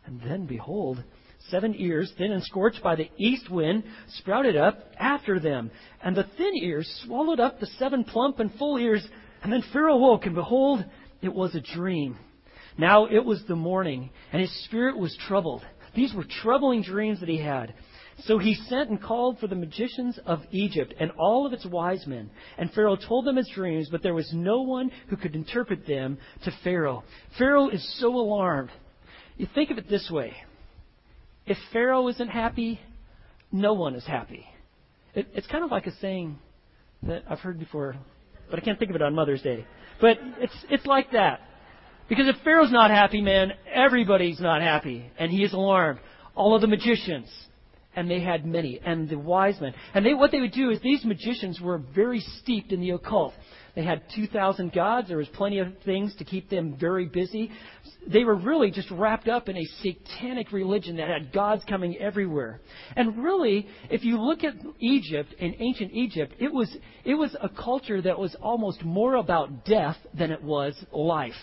And 0.05 0.21
then 0.21 0.45
behold, 0.45 1.03
seven 1.49 1.75
ears, 1.77 2.11
thin 2.17 2.31
and 2.31 2.43
scorched 2.43 2.81
by 2.83 2.95
the 2.95 3.09
east 3.17 3.49
wind, 3.49 3.83
sprouted 4.19 4.55
up 4.55 4.79
after 4.97 5.39
them. 5.39 5.71
And 6.03 6.15
the 6.15 6.25
thin 6.37 6.55
ears 6.55 6.89
swallowed 7.05 7.39
up 7.39 7.59
the 7.59 7.67
seven 7.77 8.03
plump 8.03 8.39
and 8.39 8.53
full 8.55 8.77
ears. 8.77 9.07
And 9.43 9.51
then 9.51 9.63
Pharaoh 9.73 9.97
woke, 9.97 10.25
and 10.25 10.35
behold, 10.35 10.83
it 11.21 11.33
was 11.33 11.55
a 11.55 11.61
dream. 11.61 12.17
Now 12.77 13.05
it 13.05 13.23
was 13.23 13.43
the 13.47 13.55
morning, 13.55 14.09
and 14.31 14.41
his 14.41 14.65
spirit 14.65 14.97
was 14.97 15.15
troubled. 15.27 15.63
These 15.95 16.13
were 16.13 16.25
troubling 16.41 16.83
dreams 16.83 17.19
that 17.19 17.29
he 17.29 17.37
had. 17.37 17.73
So 18.19 18.37
he 18.37 18.53
sent 18.53 18.89
and 18.89 19.01
called 19.01 19.39
for 19.39 19.47
the 19.47 19.55
magicians 19.55 20.19
of 20.25 20.41
Egypt 20.51 20.93
and 20.99 21.11
all 21.11 21.45
of 21.45 21.53
its 21.53 21.65
wise 21.65 22.05
men. 22.05 22.29
And 22.57 22.71
Pharaoh 22.71 22.95
told 22.95 23.25
them 23.25 23.37
his 23.37 23.49
dreams, 23.53 23.89
but 23.89 24.03
there 24.03 24.13
was 24.13 24.31
no 24.33 24.61
one 24.61 24.91
who 25.09 25.17
could 25.17 25.35
interpret 25.35 25.87
them 25.87 26.17
to 26.43 26.51
Pharaoh. 26.63 27.03
Pharaoh 27.37 27.69
is 27.69 27.99
so 27.99 28.09
alarmed. 28.09 28.69
You 29.37 29.47
think 29.55 29.71
of 29.71 29.77
it 29.77 29.89
this 29.89 30.09
way 30.11 30.35
if 31.45 31.57
Pharaoh 31.73 32.07
isn't 32.07 32.29
happy, 32.29 32.79
no 33.51 33.73
one 33.73 33.95
is 33.95 34.05
happy. 34.05 34.45
It, 35.15 35.27
it's 35.33 35.47
kind 35.47 35.63
of 35.63 35.71
like 35.71 35.87
a 35.87 35.95
saying 35.97 36.37
that 37.03 37.23
I've 37.29 37.39
heard 37.39 37.59
before, 37.59 37.95
but 38.49 38.59
I 38.59 38.61
can't 38.61 38.77
think 38.77 38.91
of 38.91 38.95
it 38.95 39.01
on 39.01 39.15
Mother's 39.15 39.41
Day. 39.41 39.65
But 39.99 40.17
it's, 40.39 40.53
it's 40.69 40.85
like 40.85 41.11
that. 41.11 41.41
Because 42.07 42.27
if 42.27 42.35
Pharaoh's 42.43 42.71
not 42.71 42.91
happy, 42.91 43.21
man, 43.21 43.53
everybody's 43.73 44.39
not 44.39 44.61
happy. 44.61 45.09
And 45.17 45.31
he 45.31 45.43
is 45.43 45.53
alarmed. 45.53 45.99
All 46.35 46.55
of 46.55 46.61
the 46.61 46.67
magicians, 46.67 47.29
and 47.95 48.09
they 48.09 48.21
had 48.21 48.45
many, 48.45 48.79
and 48.85 49.09
the 49.09 49.17
wise 49.17 49.59
men. 49.59 49.73
And 49.93 50.05
they, 50.05 50.13
what 50.13 50.31
they 50.31 50.39
would 50.39 50.53
do 50.53 50.69
is 50.69 50.79
these 50.81 51.03
magicians 51.03 51.59
were 51.59 51.77
very 51.77 52.19
steeped 52.19 52.71
in 52.71 52.79
the 52.81 52.91
occult. 52.91 53.33
They 53.75 53.83
had 53.83 54.03
2,000 54.15 54.73
gods. 54.73 55.07
There 55.07 55.17
was 55.17 55.29
plenty 55.29 55.59
of 55.59 55.67
things 55.85 56.13
to 56.17 56.25
keep 56.25 56.49
them 56.49 56.75
very 56.79 57.05
busy. 57.05 57.51
They 58.05 58.23
were 58.23 58.35
really 58.35 58.71
just 58.71 58.91
wrapped 58.91 59.29
up 59.29 59.47
in 59.47 59.57
a 59.57 59.65
satanic 59.81 60.51
religion 60.51 60.97
that 60.97 61.07
had 61.07 61.31
gods 61.31 61.63
coming 61.69 61.97
everywhere. 61.97 62.59
And 62.95 63.23
really, 63.23 63.67
if 63.89 64.03
you 64.03 64.21
look 64.21 64.43
at 64.43 64.55
Egypt, 64.79 65.33
in 65.39 65.55
ancient 65.59 65.93
Egypt, 65.93 66.33
it 66.39 66.51
was, 66.51 66.75
it 67.05 67.15
was 67.15 67.35
a 67.41 67.47
culture 67.47 68.01
that 68.01 68.19
was 68.19 68.35
almost 68.41 68.83
more 68.83 69.15
about 69.15 69.65
death 69.65 69.97
than 70.13 70.31
it 70.31 70.43
was 70.43 70.75
life. 70.91 71.33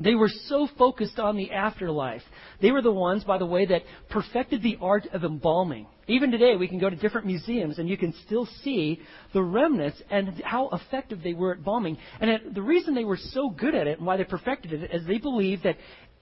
They 0.00 0.16
were 0.16 0.30
so 0.48 0.68
focused 0.76 1.20
on 1.20 1.36
the 1.36 1.52
afterlife. 1.52 2.22
They 2.60 2.72
were 2.72 2.82
the 2.82 2.92
ones, 2.92 3.22
by 3.22 3.38
the 3.38 3.46
way, 3.46 3.64
that 3.66 3.82
perfected 4.10 4.60
the 4.60 4.76
art 4.80 5.06
of 5.12 5.22
embalming. 5.22 5.86
Even 6.08 6.32
today, 6.32 6.56
we 6.56 6.66
can 6.66 6.80
go 6.80 6.90
to 6.90 6.96
different 6.96 7.28
museums 7.28 7.78
and 7.78 7.88
you 7.88 7.96
can 7.96 8.12
still 8.26 8.48
see 8.62 9.00
the 9.32 9.42
remnants 9.42 10.02
and 10.10 10.42
how 10.44 10.68
effective 10.70 11.22
they 11.22 11.32
were 11.32 11.52
at 11.52 11.58
embalming. 11.58 11.96
And 12.20 12.54
the 12.54 12.62
reason 12.62 12.94
they 12.94 13.04
were 13.04 13.18
so 13.30 13.50
good 13.50 13.76
at 13.76 13.86
it 13.86 13.98
and 13.98 14.06
why 14.06 14.16
they 14.16 14.24
perfected 14.24 14.72
it 14.72 14.92
is 14.92 15.06
they 15.06 15.18
believed 15.18 15.62
that 15.62 15.76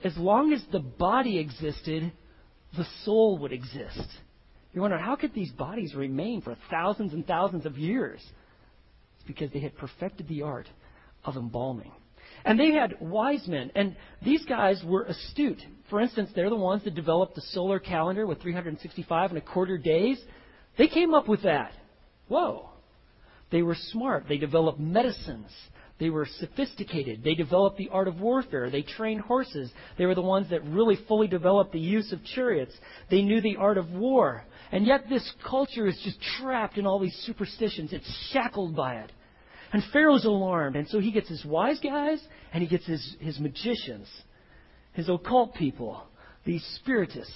as 0.04 0.16
long 0.18 0.52
as 0.52 0.62
the 0.70 0.80
body 0.80 1.38
existed, 1.38 2.12
the 2.76 2.86
soul 3.04 3.38
would 3.38 3.52
exist. 3.52 4.06
You 4.74 4.82
wonder, 4.82 4.98
how 4.98 5.16
could 5.16 5.32
these 5.32 5.50
bodies 5.50 5.94
remain 5.94 6.42
for 6.42 6.56
thousands 6.70 7.14
and 7.14 7.26
thousands 7.26 7.64
of 7.64 7.78
years? 7.78 8.20
It's 9.16 9.26
because 9.26 9.50
they 9.52 9.60
had 9.60 9.76
perfected 9.78 10.28
the 10.28 10.42
art 10.42 10.68
of 11.24 11.36
embalming. 11.36 11.92
And 12.44 12.58
they 12.58 12.72
had 12.72 12.96
wise 13.00 13.46
men, 13.46 13.70
and 13.74 13.96
these 14.22 14.44
guys 14.46 14.82
were 14.84 15.04
astute. 15.04 15.62
For 15.90 16.00
instance, 16.00 16.30
they're 16.34 16.50
the 16.50 16.56
ones 16.56 16.84
that 16.84 16.94
developed 16.94 17.34
the 17.34 17.42
solar 17.52 17.78
calendar 17.78 18.26
with 18.26 18.40
365 18.40 19.30
and 19.30 19.38
a 19.38 19.42
quarter 19.42 19.78
days. 19.78 20.20
They 20.78 20.88
came 20.88 21.14
up 21.14 21.28
with 21.28 21.42
that. 21.42 21.72
Whoa. 22.28 22.70
They 23.50 23.62
were 23.62 23.76
smart. 23.90 24.24
They 24.28 24.38
developed 24.38 24.80
medicines. 24.80 25.50
They 26.00 26.10
were 26.10 26.26
sophisticated. 26.40 27.22
They 27.22 27.34
developed 27.34 27.76
the 27.76 27.90
art 27.90 28.08
of 28.08 28.18
warfare. 28.20 28.70
They 28.70 28.82
trained 28.82 29.20
horses. 29.20 29.70
They 29.98 30.06
were 30.06 30.14
the 30.14 30.22
ones 30.22 30.50
that 30.50 30.64
really 30.64 30.96
fully 31.06 31.28
developed 31.28 31.72
the 31.72 31.78
use 31.78 32.10
of 32.12 32.24
chariots. 32.24 32.72
They 33.10 33.22
knew 33.22 33.40
the 33.40 33.56
art 33.56 33.78
of 33.78 33.90
war. 33.90 34.44
And 34.72 34.86
yet 34.86 35.08
this 35.08 35.30
culture 35.48 35.86
is 35.86 36.00
just 36.02 36.16
trapped 36.40 36.78
in 36.78 36.86
all 36.86 36.98
these 36.98 37.14
superstitions. 37.26 37.92
It's 37.92 38.10
shackled 38.32 38.74
by 38.74 38.96
it. 38.96 39.12
And 39.72 39.82
Pharaoh's 39.92 40.24
alarmed. 40.24 40.76
And 40.76 40.86
so 40.88 41.00
he 41.00 41.10
gets 41.10 41.28
his 41.28 41.44
wise 41.44 41.80
guys 41.80 42.22
and 42.52 42.62
he 42.62 42.68
gets 42.68 42.86
his, 42.86 43.16
his 43.20 43.40
magicians, 43.40 44.06
his 44.92 45.08
occult 45.08 45.54
people, 45.54 46.02
these 46.44 46.64
spiritists. 46.80 47.34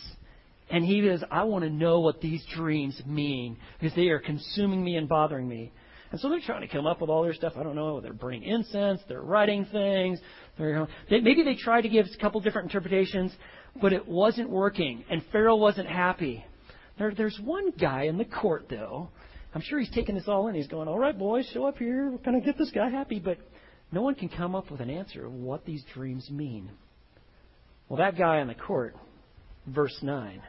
And 0.68 0.84
he 0.84 1.06
says, 1.06 1.22
I 1.30 1.44
want 1.44 1.64
to 1.64 1.70
know 1.70 2.00
what 2.00 2.20
these 2.20 2.44
dreams 2.54 3.00
mean 3.06 3.56
because 3.80 3.94
they 3.94 4.08
are 4.08 4.18
consuming 4.18 4.84
me 4.84 4.96
and 4.96 5.08
bothering 5.08 5.48
me. 5.48 5.72
And 6.10 6.20
so 6.20 6.28
they're 6.28 6.40
trying 6.40 6.60
to 6.60 6.68
come 6.68 6.86
up 6.86 7.00
with 7.00 7.10
all 7.10 7.22
their 7.22 7.34
stuff. 7.34 7.54
I 7.56 7.62
don't 7.62 7.74
know. 7.74 8.00
They're 8.00 8.12
burning 8.12 8.42
incense. 8.42 9.00
They're 9.08 9.22
writing 9.22 9.66
things. 9.72 10.20
They're, 10.58 10.86
they, 11.10 11.20
maybe 11.20 11.42
they 11.42 11.56
tried 11.56 11.82
to 11.82 11.88
give 11.88 12.06
a 12.06 12.20
couple 12.20 12.40
different 12.40 12.66
interpretations, 12.66 13.32
but 13.80 13.92
it 13.92 14.06
wasn't 14.06 14.50
working. 14.50 15.04
And 15.10 15.22
Pharaoh 15.32 15.56
wasn't 15.56 15.88
happy. 15.88 16.44
There, 16.98 17.12
there's 17.14 17.38
one 17.42 17.70
guy 17.70 18.04
in 18.04 18.18
the 18.18 18.24
court, 18.24 18.66
though, 18.70 19.08
I'm 19.56 19.62
sure 19.62 19.78
he's 19.78 19.90
taking 19.90 20.14
this 20.14 20.28
all 20.28 20.48
in. 20.48 20.54
He's 20.54 20.66
going, 20.66 20.86
all 20.86 20.98
right, 20.98 21.18
boys, 21.18 21.48
show 21.54 21.64
up 21.64 21.78
here. 21.78 22.10
We're 22.10 22.18
going 22.18 22.38
to 22.38 22.44
get 22.44 22.58
this 22.58 22.70
guy 22.72 22.90
happy. 22.90 23.18
But 23.18 23.38
no 23.90 24.02
one 24.02 24.14
can 24.14 24.28
come 24.28 24.54
up 24.54 24.70
with 24.70 24.82
an 24.82 24.90
answer 24.90 25.24
of 25.24 25.32
what 25.32 25.64
these 25.64 25.82
dreams 25.94 26.28
mean. 26.30 26.68
Well, 27.88 27.96
that 27.96 28.18
guy 28.18 28.42
in 28.42 28.48
the 28.48 28.54
court, 28.54 28.94
verse 29.66 29.98
9, 30.02 30.42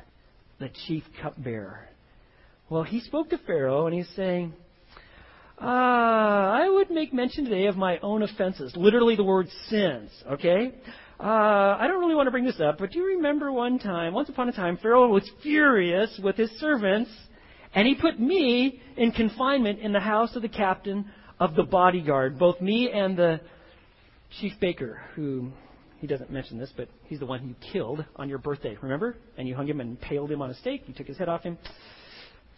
the 0.60 0.70
chief 0.88 1.04
cupbearer. 1.22 1.88
Well, 2.70 2.84
he 2.84 3.00
spoke 3.00 3.30
to 3.30 3.38
Pharaoh 3.38 3.88
and 3.88 3.96
he's 3.96 4.10
saying, 4.18 4.52
uh, 5.58 5.64
I 5.64 6.68
would 6.68 6.92
make 6.92 7.14
mention 7.14 7.46
today 7.46 7.68
of 7.68 7.78
my 7.78 8.00
own 8.00 8.24
offenses. 8.24 8.74
Literally 8.76 9.16
the 9.16 9.24
word 9.24 9.48
sins, 9.70 10.12
okay? 10.32 10.74
Uh, 11.18 11.24
I 11.24 11.88
don't 11.88 12.02
really 12.02 12.16
want 12.16 12.28
to 12.28 12.32
bring 12.32 12.44
this 12.44 12.60
up, 12.60 12.78
but 12.78 12.92
do 12.92 13.00
you 13.00 13.06
remember 13.06 13.54
one 13.54 13.80
time, 13.80 14.14
once 14.14 14.28
upon 14.28 14.50
a 14.50 14.52
time, 14.52 14.78
Pharaoh 14.82 15.08
was 15.08 15.32
furious 15.42 16.20
with 16.22 16.36
his 16.36 16.52
servants 16.60 17.10
and 17.74 17.88
he 17.88 17.96
put 17.96 18.20
me 18.20 18.82
in 18.96 19.12
confinement 19.12 19.80
in 19.80 19.94
the 19.94 20.00
house 20.00 20.36
of 20.36 20.42
the 20.42 20.50
captain 20.50 21.06
of 21.40 21.56
the 21.56 21.64
bodyguard, 21.64 22.40
both 22.40 22.60
me 22.62 22.90
and 22.92 23.18
the 23.18 23.40
chief 24.40 24.54
baker, 24.60 25.02
who 25.16 25.52
he 26.00 26.08
doesn't 26.08 26.32
mention 26.32 26.58
this, 26.58 26.72
but 26.76 26.90
he's 27.06 27.20
the 27.20 27.26
one 27.26 27.48
you 27.48 27.56
killed 27.72 28.06
on 28.16 28.30
your 28.30 28.38
birthday, 28.38 28.78
remember? 28.82 29.16
And 29.38 29.48
you 29.48 29.56
hung 29.56 29.68
him 29.68 29.82
and 29.82 30.00
paled 30.00 30.32
him 30.32 30.42
on 30.42 30.50
a 30.50 30.56
stake. 30.56 30.84
You 30.88 30.94
took 30.94 31.08
his 31.08 31.18
head 31.18 31.30
off 31.30 31.44
him. 31.44 31.58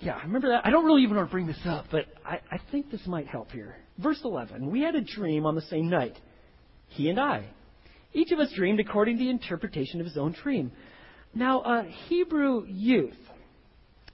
Yeah, 0.01 0.15
I 0.15 0.23
remember 0.23 0.49
that. 0.49 0.65
I 0.65 0.69
don't 0.69 0.85
really 0.85 1.03
even 1.03 1.17
want 1.17 1.27
to 1.27 1.31
bring 1.31 1.47
this 1.47 1.59
up, 1.65 1.85
but 1.91 2.05
I, 2.25 2.39
I 2.51 2.59
think 2.71 2.89
this 2.89 3.05
might 3.05 3.27
help 3.27 3.51
here. 3.51 3.75
Verse 3.97 4.19
11 4.23 4.71
We 4.71 4.81
had 4.81 4.95
a 4.95 5.01
dream 5.01 5.45
on 5.45 5.55
the 5.55 5.61
same 5.63 5.89
night, 5.89 6.17
he 6.87 7.09
and 7.09 7.19
I. 7.19 7.45
Each 8.13 8.31
of 8.31 8.39
us 8.39 8.51
dreamed 8.55 8.79
according 8.79 9.17
to 9.17 9.23
the 9.23 9.29
interpretation 9.29 9.99
of 9.99 10.05
his 10.05 10.17
own 10.17 10.33
dream. 10.41 10.71
Now, 11.33 11.61
a 11.61 11.83
Hebrew 12.07 12.65
youth 12.65 13.17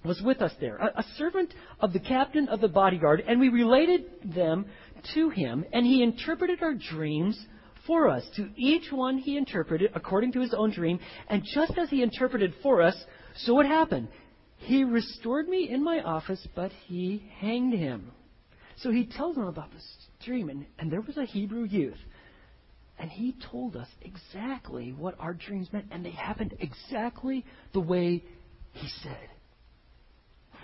was 0.06 0.22
with 0.22 0.42
us 0.42 0.54
there, 0.60 0.78
a, 0.78 1.00
a 1.00 1.06
servant 1.18 1.54
of 1.80 1.94
the 1.94 2.00
captain 2.00 2.48
of 2.48 2.62
the 2.62 2.68
bodyguard, 2.68 3.24
and 3.28 3.40
we 3.40 3.50
related 3.50 4.06
them 4.36 4.66
to 5.14 5.30
him, 5.30 5.66
and 5.74 5.86
he 5.86 6.04
interpreted 6.04 6.62
our 6.62 6.74
dreams 6.74 7.40
for 7.86 8.10
us. 8.10 8.24
To 8.36 8.50
each 8.56 8.92
one 8.92 9.18
he 9.18 9.38
interpreted 9.38 9.92
according 9.94 10.32
to 10.34 10.42
his 10.42 10.54
own 10.54 10.72
dream, 10.72 11.00
and 11.28 11.44
just 11.54 11.78
as 11.78 11.90
he 11.90 12.02
interpreted 12.02 12.54
for 12.64 12.82
us, 12.82 12.96
so 13.38 13.60
it 13.60 13.66
happened. 13.66 14.08
He 14.58 14.84
restored 14.84 15.48
me 15.48 15.70
in 15.70 15.84
my 15.84 16.02
office, 16.02 16.48
but 16.56 16.72
he 16.88 17.30
hanged 17.40 17.74
him. 17.74 18.12
So 18.78 18.92
he 18.92 19.06
tells 19.06 19.36
them 19.36 19.48
about 19.48 19.72
this 19.72 19.86
dream, 20.26 20.50
and, 20.50 20.66
and 20.80 20.92
there 20.92 21.02
was 21.02 21.18
a 21.18 21.26
Hebrew 21.26 21.64
youth. 21.66 21.98
And 22.98 23.12
he 23.12 23.36
told 23.52 23.76
us 23.76 23.88
exactly 24.02 24.94
what 24.98 25.16
our 25.20 25.34
dreams 25.34 25.68
meant, 25.74 25.88
and 25.92 26.06
they 26.06 26.12
happened 26.12 26.56
exactly 26.60 27.46
the 27.74 27.82
way 27.82 28.24
he 28.72 28.88
said. 29.04 29.30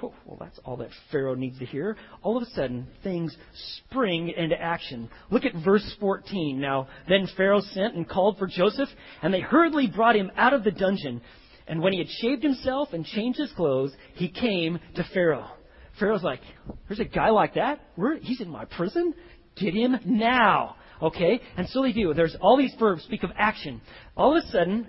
Oh, 0.04 0.14
well, 0.26 0.38
that's 0.40 0.60
all 0.66 0.78
that 0.78 0.90
Pharaoh 1.12 1.36
needs 1.36 1.60
to 1.60 1.66
hear. 1.66 1.96
All 2.24 2.38
of 2.38 2.44
a 2.44 2.52
sudden, 2.52 2.88
things 3.04 3.36
spring 3.78 4.34
into 4.36 4.60
action. 4.60 5.10
Look 5.30 5.46
at 5.46 5.54
verse 5.64 5.96
14. 6.00 6.60
Now, 6.60 6.88
then 7.08 7.28
Pharaoh 7.38 7.62
sent 7.62 7.96
and 7.96 8.08
called 8.08 8.38
for 8.38 8.48
Joseph, 8.48 8.90
and 9.22 9.34
they 9.34 9.42
hurriedly 9.42 9.88
brought 9.88 10.16
him 10.16 10.32
out 10.36 10.54
of 10.54 10.64
the 10.64 10.72
dungeon. 10.72 11.22
And 11.68 11.82
when 11.82 11.94
he 11.94 12.00
had 12.00 12.10
shaved 12.10 12.44
himself 12.44 12.90
and 12.94 13.06
changed 13.06 13.40
his 13.40 13.52
clothes, 13.54 13.94
he 14.16 14.30
came 14.30 14.80
to 14.96 15.06
Pharaoh. 15.14 15.50
Pharaoh's 16.00 16.24
like, 16.24 16.42
there's 16.88 17.00
a 17.00 17.06
guy 17.06 17.30
like 17.30 17.56
that? 17.56 17.80
He's 18.22 18.42
in 18.42 18.50
my 18.50 18.66
prison? 18.66 19.14
Get 19.56 19.74
him 19.74 19.98
now. 20.06 20.76
Okay? 21.02 21.42
And 21.58 21.68
so 21.70 21.82
they 21.84 21.92
do. 21.92 22.14
There's 22.14 22.36
all 22.42 22.58
these 22.58 22.74
verbs 22.80 23.04
speak 23.04 23.24
of 23.24 23.32
action. 23.38 23.82
All 24.16 24.36
of 24.36 24.44
a 24.44 24.48
sudden, 24.48 24.88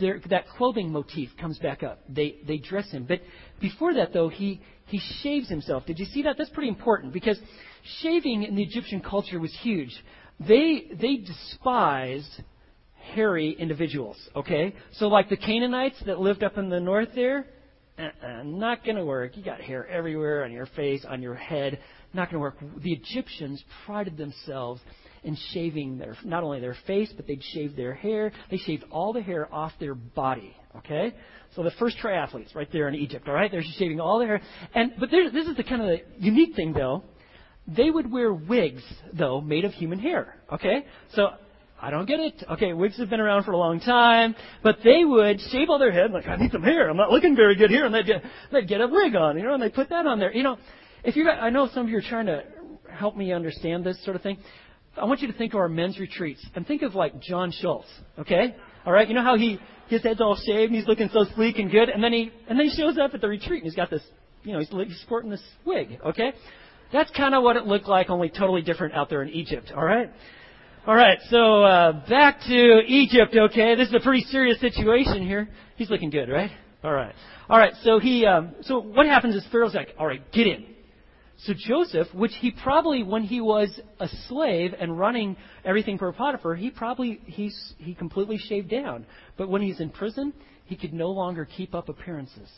that 0.00 0.48
clothing 0.56 0.90
motif 0.90 1.30
comes 1.40 1.58
back 1.58 1.82
up. 1.82 2.00
They, 2.08 2.36
they 2.46 2.58
dress 2.58 2.90
him. 2.90 3.04
But 3.06 3.20
before 3.62 3.94
that, 3.94 4.12
though, 4.12 4.28
he, 4.28 4.60
he 4.86 5.00
shaves 5.22 5.48
himself. 5.48 5.86
Did 5.86 5.98
you 5.98 6.06
see 6.06 6.22
that? 6.24 6.36
That's 6.36 6.50
pretty 6.50 6.68
important 6.68 7.12
because 7.14 7.38
shaving 8.02 8.42
in 8.42 8.54
the 8.54 8.62
Egyptian 8.62 9.00
culture 9.00 9.40
was 9.40 9.56
huge. 9.62 9.92
They, 10.38 10.88
they 11.00 11.16
despised 11.16 12.42
hairy 13.14 13.56
individuals, 13.58 14.16
okay? 14.36 14.74
So, 14.92 15.08
like 15.08 15.28
the 15.28 15.36
Canaanites 15.36 15.96
that 16.06 16.20
lived 16.20 16.42
up 16.42 16.58
in 16.58 16.68
the 16.68 16.80
north 16.80 17.08
there, 17.14 17.46
uh-uh, 17.98 18.42
not 18.44 18.84
going 18.84 18.96
to 18.96 19.04
work. 19.04 19.36
You 19.36 19.44
got 19.44 19.60
hair 19.60 19.86
everywhere 19.86 20.44
on 20.44 20.52
your 20.52 20.66
face, 20.66 21.04
on 21.08 21.22
your 21.22 21.34
head. 21.34 21.78
Not 22.14 22.30
going 22.30 22.36
to 22.36 22.40
work. 22.40 22.56
The 22.82 22.92
Egyptians 22.92 23.62
prided 23.86 24.16
themselves 24.16 24.80
in 25.24 25.36
shaving 25.52 25.98
their 25.98 26.16
not 26.24 26.42
only 26.42 26.60
their 26.60 26.76
face, 26.86 27.12
but 27.14 27.26
they'd 27.26 27.42
shave 27.52 27.76
their 27.76 27.94
hair. 27.94 28.32
They 28.50 28.58
shaved 28.58 28.84
all 28.90 29.12
the 29.12 29.22
hair 29.22 29.52
off 29.52 29.72
their 29.78 29.94
body. 29.94 30.54
Okay, 30.78 31.14
so 31.54 31.62
the 31.62 31.70
first 31.78 31.96
triathletes 32.02 32.54
right 32.54 32.68
there 32.72 32.88
in 32.88 32.94
Egypt. 32.94 33.28
All 33.28 33.34
right, 33.34 33.50
they're 33.50 33.62
shaving 33.76 34.00
all 34.00 34.18
their 34.18 34.38
hair. 34.38 34.40
And 34.74 34.92
but 34.98 35.10
there, 35.10 35.30
this 35.30 35.46
is 35.46 35.56
the 35.56 35.64
kind 35.64 35.82
of 35.82 35.88
the 35.88 36.00
unique 36.18 36.56
thing 36.56 36.72
though. 36.72 37.04
They 37.66 37.90
would 37.90 38.10
wear 38.10 38.32
wigs 38.32 38.82
though 39.12 39.40
made 39.40 39.64
of 39.64 39.72
human 39.72 39.98
hair. 39.98 40.36
Okay, 40.52 40.86
so 41.14 41.30
I 41.80 41.90
don't 41.90 42.06
get 42.06 42.20
it. 42.20 42.44
Okay, 42.52 42.72
wigs 42.72 42.96
have 42.98 43.10
been 43.10 43.20
around 43.20 43.44
for 43.44 43.52
a 43.52 43.56
long 43.56 43.80
time, 43.80 44.34
but 44.62 44.78
they 44.84 45.04
would 45.04 45.40
shave 45.50 45.68
all 45.68 45.78
their 45.78 45.92
head 45.92 46.12
like 46.12 46.26
I 46.26 46.36
need 46.36 46.52
some 46.52 46.62
hair. 46.62 46.88
I'm 46.88 46.96
not 46.96 47.10
looking 47.10 47.36
very 47.36 47.56
good 47.56 47.70
here, 47.70 47.84
and 47.84 47.94
they'd 47.94 48.06
get, 48.06 48.22
they'd 48.52 48.68
get 48.68 48.80
a 48.80 48.86
wig 48.86 49.14
on, 49.16 49.36
you 49.36 49.42
know, 49.42 49.54
and 49.54 49.62
they 49.62 49.68
put 49.68 49.88
that 49.90 50.06
on 50.06 50.18
there. 50.18 50.32
You 50.32 50.44
know, 50.44 50.58
if 51.04 51.16
you 51.16 51.28
I 51.28 51.50
know 51.50 51.68
some 51.74 51.84
of 51.84 51.88
you 51.90 51.98
are 51.98 52.02
trying 52.02 52.26
to 52.26 52.44
help 52.90 53.16
me 53.16 53.32
understand 53.32 53.84
this 53.84 54.02
sort 54.04 54.16
of 54.16 54.22
thing. 54.22 54.38
I 54.96 55.04
want 55.06 55.20
you 55.20 55.28
to 55.28 55.32
think 55.32 55.54
of 55.54 55.60
our 55.60 55.68
men's 55.68 55.98
retreats 55.98 56.44
and 56.54 56.66
think 56.66 56.82
of 56.82 56.94
like 56.94 57.20
John 57.20 57.50
Schultz, 57.50 57.88
okay? 58.18 58.54
All 58.84 58.92
right, 58.92 59.08
you 59.08 59.14
know 59.14 59.22
how 59.22 59.36
he 59.36 59.58
his 59.88 60.02
head's 60.02 60.20
all 60.20 60.36
shaved 60.36 60.70
and 60.70 60.74
he's 60.74 60.86
looking 60.86 61.08
so 61.12 61.24
sleek 61.34 61.58
and 61.58 61.70
good, 61.70 61.88
and 61.88 62.02
then 62.02 62.12
he 62.12 62.30
and 62.48 62.58
then 62.58 62.66
he 62.66 62.74
shows 62.76 62.98
up 62.98 63.14
at 63.14 63.20
the 63.20 63.28
retreat 63.28 63.62
and 63.62 63.70
he's 63.70 63.76
got 63.76 63.90
this, 63.90 64.02
you 64.42 64.52
know, 64.52 64.58
he's, 64.58 64.68
he's 64.68 65.00
sporting 65.00 65.30
this 65.30 65.42
wig, 65.64 65.98
okay? 66.04 66.32
That's 66.92 67.10
kind 67.12 67.34
of 67.34 67.42
what 67.42 67.56
it 67.56 67.64
looked 67.64 67.88
like, 67.88 68.10
only 68.10 68.28
totally 68.28 68.60
different 68.60 68.94
out 68.94 69.08
there 69.08 69.22
in 69.22 69.30
Egypt, 69.30 69.72
all 69.74 69.84
right? 69.84 70.10
All 70.86 70.94
right, 70.94 71.18
so 71.30 71.62
uh, 71.62 72.08
back 72.08 72.40
to 72.48 72.80
Egypt. 72.86 73.34
Okay, 73.34 73.76
this 73.76 73.88
is 73.88 73.94
a 73.94 74.00
pretty 74.00 74.24
serious 74.24 74.60
situation 74.60 75.24
here. 75.26 75.48
He's 75.76 75.88
looking 75.88 76.10
good, 76.10 76.28
right? 76.28 76.50
All 76.84 76.92
right, 76.92 77.14
all 77.48 77.56
right. 77.56 77.72
So 77.82 78.00
he, 78.00 78.26
um, 78.26 78.56
so 78.62 78.80
what 78.80 79.06
happens 79.06 79.36
is 79.36 79.46
Pharaoh's 79.52 79.74
like, 79.74 79.94
all 79.96 80.06
right, 80.06 80.20
get 80.32 80.48
in. 80.48 80.66
So 81.44 81.54
Joseph, 81.56 82.06
which 82.14 82.32
he 82.40 82.52
probably, 82.52 83.02
when 83.02 83.24
he 83.24 83.40
was 83.40 83.68
a 83.98 84.08
slave 84.28 84.74
and 84.78 84.96
running 84.96 85.36
everything 85.64 85.98
for 85.98 86.12
Potiphar, 86.12 86.54
he 86.54 86.70
probably 86.70 87.20
he's 87.26 87.74
he 87.78 87.94
completely 87.94 88.38
shaved 88.38 88.70
down. 88.70 89.06
But 89.36 89.48
when 89.48 89.60
he's 89.60 89.80
in 89.80 89.90
prison, 89.90 90.32
he 90.66 90.76
could 90.76 90.92
no 90.92 91.08
longer 91.08 91.44
keep 91.44 91.74
up 91.74 91.88
appearances. 91.88 92.48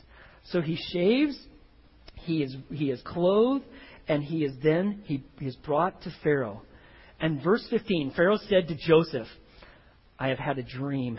So 0.50 0.60
he 0.60 0.76
shaves, 0.92 1.38
he 2.16 2.42
is 2.42 2.54
he 2.70 2.90
is 2.90 3.00
clothed, 3.02 3.64
and 4.06 4.22
he 4.22 4.44
is 4.44 4.52
then 4.62 5.02
he, 5.04 5.24
he 5.38 5.46
is 5.46 5.56
brought 5.56 6.02
to 6.02 6.14
Pharaoh. 6.22 6.62
And 7.20 7.42
verse 7.42 7.66
15, 7.70 8.12
Pharaoh 8.14 8.38
said 8.48 8.68
to 8.68 8.76
Joseph, 8.76 9.28
I 10.18 10.28
have 10.28 10.38
had 10.38 10.58
a 10.58 10.62
dream, 10.62 11.18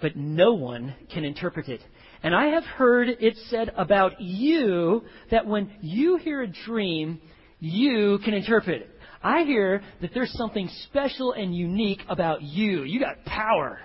but 0.00 0.14
no 0.14 0.52
one 0.52 0.94
can 1.12 1.24
interpret 1.24 1.68
it. 1.68 1.80
And 2.22 2.34
I 2.34 2.46
have 2.48 2.64
heard 2.64 3.08
it 3.08 3.36
said 3.48 3.72
about 3.76 4.20
you 4.20 5.02
that 5.30 5.46
when 5.46 5.72
you 5.80 6.16
hear 6.16 6.42
a 6.42 6.46
dream, 6.46 7.20
you 7.60 8.18
can 8.24 8.34
interpret 8.34 8.82
it. 8.82 8.90
I 9.22 9.44
hear 9.44 9.82
that 10.00 10.12
there's 10.14 10.32
something 10.32 10.68
special 10.84 11.32
and 11.32 11.54
unique 11.54 12.00
about 12.08 12.42
you. 12.42 12.82
You 12.82 13.00
got 13.00 13.24
power. 13.24 13.80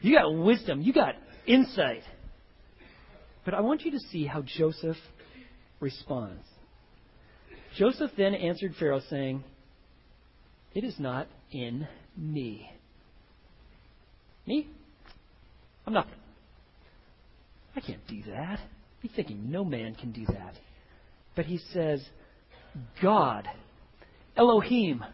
You 0.00 0.16
got 0.16 0.34
wisdom. 0.34 0.82
You 0.82 0.92
got 0.92 1.14
insight. 1.46 2.02
But 3.44 3.54
I 3.54 3.60
want 3.60 3.82
you 3.82 3.90
to 3.92 3.98
see 4.10 4.26
how 4.26 4.42
Joseph 4.42 4.96
responds. 5.80 6.44
Joseph 7.76 8.10
then 8.16 8.34
answered 8.34 8.74
Pharaoh, 8.78 9.00
saying, 9.08 9.44
It 10.74 10.84
is 10.84 10.98
not 10.98 11.26
in 11.50 11.86
me. 12.16 12.70
Me? 14.46 14.68
I'm 15.86 15.92
not. 15.92 16.08
I 17.74 17.80
can't 17.80 18.06
do 18.06 18.22
that. 18.30 18.60
He's 19.00 19.12
thinking 19.16 19.50
no 19.50 19.64
man 19.64 19.94
can 19.94 20.12
do 20.12 20.24
that. 20.26 20.54
But 21.34 21.46
he 21.46 21.58
says, 21.72 22.04
God, 23.02 23.48
Elohim, 24.36 25.04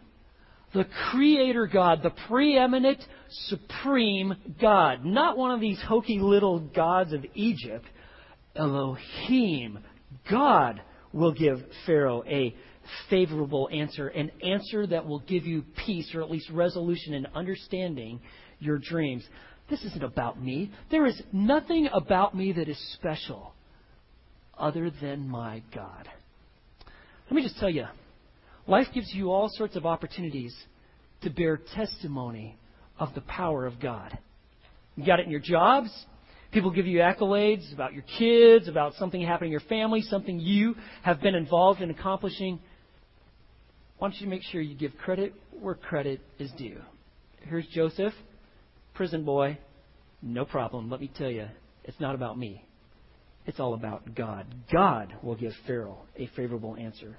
the 0.73 0.85
creator 1.11 1.65
God, 1.65 2.01
the 2.03 2.13
preeminent, 2.27 2.99
supreme 3.47 4.35
God, 4.61 5.05
not 5.05 5.37
one 5.37 5.51
of 5.51 5.61
these 5.61 5.81
hokey 5.81 6.19
little 6.19 6.59
gods 6.59 7.13
of 7.13 7.25
Egypt. 7.33 7.85
Elohim, 8.55 9.79
God 10.29 10.81
will 11.11 11.31
give 11.31 11.59
Pharaoh 11.85 12.23
a 12.27 12.55
favorable 13.09 13.69
answer, 13.71 14.07
an 14.07 14.31
answer 14.43 14.85
that 14.87 15.05
will 15.05 15.19
give 15.19 15.45
you 15.45 15.63
peace 15.85 16.13
or 16.13 16.21
at 16.21 16.29
least 16.29 16.49
resolution 16.51 17.13
and 17.13 17.27
understanding 17.33 18.19
your 18.59 18.77
dreams. 18.77 19.23
This 19.69 19.83
isn't 19.83 20.03
about 20.03 20.41
me. 20.41 20.71
There 20.89 21.05
is 21.05 21.21
nothing 21.31 21.89
about 21.93 22.35
me 22.35 22.51
that 22.53 22.67
is 22.67 22.77
special 22.93 23.53
other 24.57 24.91
than 25.01 25.27
my 25.27 25.61
God. 25.73 26.09
Let 27.25 27.35
me 27.35 27.43
just 27.43 27.59
tell 27.59 27.69
you 27.69 27.85
life 28.67 28.87
gives 28.93 29.13
you 29.13 29.31
all 29.31 29.49
sorts 29.49 29.75
of 29.75 29.85
opportunities 29.85 30.55
to 31.21 31.29
bear 31.29 31.59
testimony 31.75 32.57
of 32.99 33.13
the 33.13 33.21
power 33.21 33.65
of 33.65 33.79
God. 33.79 34.17
You 34.95 35.05
got 35.05 35.19
it 35.19 35.25
in 35.25 35.31
your 35.31 35.39
jobs. 35.39 35.89
People 36.51 36.71
give 36.71 36.87
you 36.87 36.99
accolades 36.99 37.71
about 37.73 37.93
your 37.93 38.03
kids, 38.17 38.67
about 38.67 38.95
something 38.95 39.21
happening 39.21 39.49
in 39.49 39.51
your 39.51 39.61
family, 39.61 40.01
something 40.01 40.39
you 40.39 40.75
have 41.03 41.21
been 41.21 41.35
involved 41.35 41.81
in 41.81 41.91
accomplishing. 41.91 42.59
Why 43.99 44.09
don't 44.09 44.19
you 44.19 44.27
make 44.27 44.41
sure 44.43 44.59
you 44.59 44.75
give 44.75 44.97
credit 44.97 45.33
where 45.61 45.75
credit 45.75 46.21
is 46.39 46.51
due? 46.57 46.81
Here's 47.43 47.67
Joseph 47.67 48.13
prison 48.99 49.23
boy, 49.23 49.57
no 50.21 50.43
problem. 50.43 50.89
Let 50.89 50.99
me 50.99 51.09
tell 51.17 51.29
you, 51.29 51.45
it's 51.85 52.01
not 52.01 52.15
about 52.15 52.37
me. 52.37 52.65
It's 53.45 53.57
all 53.57 53.73
about 53.73 54.13
God. 54.13 54.45
God 54.69 55.15
will 55.23 55.37
give 55.37 55.53
Pharaoh 55.65 55.99
a 56.17 56.29
favorable 56.35 56.75
answer. 56.75 57.17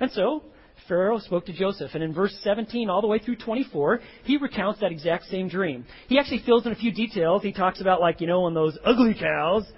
And 0.00 0.10
so, 0.12 0.42
Pharaoh 0.88 1.18
spoke 1.18 1.44
to 1.44 1.52
Joseph, 1.52 1.90
and 1.92 2.02
in 2.02 2.14
verse 2.14 2.34
17 2.42 2.88
all 2.88 3.02
the 3.02 3.06
way 3.06 3.18
through 3.18 3.36
24, 3.36 4.00
he 4.24 4.38
recounts 4.38 4.80
that 4.80 4.90
exact 4.90 5.26
same 5.26 5.50
dream. 5.50 5.84
He 6.08 6.18
actually 6.18 6.42
fills 6.46 6.64
in 6.64 6.72
a 6.72 6.76
few 6.76 6.92
details. 6.92 7.42
He 7.42 7.52
talks 7.52 7.82
about, 7.82 8.00
like, 8.00 8.22
you 8.22 8.26
know, 8.26 8.40
when 8.40 8.54
those 8.54 8.78
ugly 8.82 9.12
cows 9.12 9.70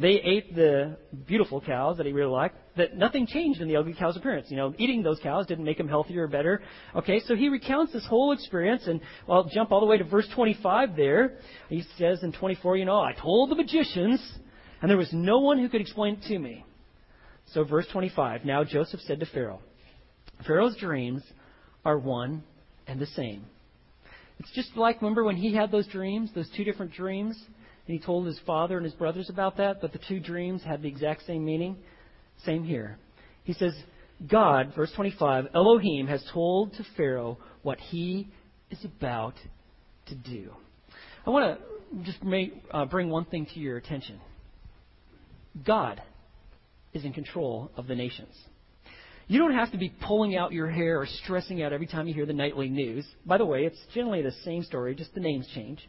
they 0.00 0.12
ate 0.12 0.54
the 0.54 0.96
beautiful 1.26 1.60
cows 1.60 1.96
that 1.96 2.06
he 2.06 2.12
really 2.12 2.30
liked, 2.30 2.56
that 2.76 2.96
nothing 2.96 3.26
changed 3.26 3.60
in 3.60 3.66
the 3.66 3.74
ugly 3.74 3.94
cow's 3.98 4.16
appearance. 4.16 4.46
You 4.48 4.56
know, 4.56 4.72
eating 4.78 5.02
those 5.02 5.18
cows 5.18 5.46
didn't 5.46 5.64
make 5.64 5.80
him 5.80 5.88
healthier 5.88 6.22
or 6.22 6.28
better. 6.28 6.62
Okay, 6.94 7.20
so 7.26 7.34
he 7.34 7.48
recounts 7.48 7.92
this 7.92 8.06
whole 8.06 8.30
experience, 8.30 8.86
and 8.86 9.00
I'll 9.28 9.48
jump 9.52 9.72
all 9.72 9.80
the 9.80 9.86
way 9.86 9.98
to 9.98 10.04
verse 10.04 10.28
25 10.36 10.94
there. 10.94 11.38
He 11.68 11.82
says 11.98 12.22
in 12.22 12.32
24, 12.32 12.76
you 12.76 12.84
know, 12.84 13.00
I 13.00 13.12
told 13.12 13.50
the 13.50 13.56
magicians, 13.56 14.20
and 14.80 14.88
there 14.88 14.96
was 14.96 15.12
no 15.12 15.40
one 15.40 15.58
who 15.58 15.68
could 15.68 15.80
explain 15.80 16.14
it 16.14 16.28
to 16.28 16.38
me. 16.38 16.64
So, 17.52 17.64
verse 17.64 17.86
25, 17.90 18.44
now 18.44 18.62
Joseph 18.62 19.00
said 19.00 19.18
to 19.18 19.26
Pharaoh, 19.26 19.60
Pharaoh's 20.46 20.76
dreams 20.76 21.22
are 21.84 21.98
one 21.98 22.44
and 22.86 23.00
the 23.00 23.06
same. 23.06 23.46
It's 24.38 24.52
just 24.52 24.76
like, 24.76 25.02
remember 25.02 25.24
when 25.24 25.36
he 25.36 25.52
had 25.52 25.72
those 25.72 25.88
dreams, 25.88 26.30
those 26.36 26.48
two 26.56 26.62
different 26.62 26.92
dreams? 26.92 27.36
And 27.88 27.98
he 27.98 28.04
told 28.04 28.26
his 28.26 28.38
father 28.46 28.76
and 28.76 28.84
his 28.84 28.94
brothers 28.94 29.30
about 29.30 29.56
that, 29.56 29.80
but 29.80 29.94
the 29.94 30.00
two 30.06 30.20
dreams 30.20 30.62
had 30.62 30.82
the 30.82 30.88
exact 30.88 31.24
same 31.26 31.42
meaning. 31.42 31.78
Same 32.44 32.62
here. 32.62 32.98
He 33.44 33.54
says, 33.54 33.72
God, 34.30 34.74
verse 34.76 34.92
25, 34.94 35.46
Elohim 35.54 36.06
has 36.06 36.22
told 36.34 36.74
to 36.74 36.84
Pharaoh 36.98 37.38
what 37.62 37.78
he 37.80 38.28
is 38.70 38.84
about 38.84 39.32
to 40.08 40.14
do. 40.14 40.52
I 41.26 41.30
want 41.30 41.58
to 41.58 42.02
just 42.02 42.22
make, 42.22 42.62
uh, 42.70 42.84
bring 42.84 43.08
one 43.08 43.24
thing 43.24 43.46
to 43.54 43.58
your 43.58 43.78
attention. 43.78 44.20
God 45.66 46.02
is 46.92 47.06
in 47.06 47.14
control 47.14 47.70
of 47.74 47.86
the 47.86 47.94
nations. 47.94 48.34
You 49.28 49.38
don't 49.38 49.54
have 49.54 49.72
to 49.72 49.78
be 49.78 49.94
pulling 50.06 50.36
out 50.36 50.52
your 50.52 50.70
hair 50.70 51.00
or 51.00 51.06
stressing 51.24 51.62
out 51.62 51.72
every 51.72 51.86
time 51.86 52.06
you 52.06 52.12
hear 52.12 52.26
the 52.26 52.34
nightly 52.34 52.68
news. 52.68 53.06
By 53.24 53.38
the 53.38 53.46
way, 53.46 53.64
it's 53.64 53.78
generally 53.94 54.20
the 54.20 54.32
same 54.44 54.62
story, 54.62 54.94
just 54.94 55.14
the 55.14 55.20
names 55.20 55.48
change. 55.54 55.80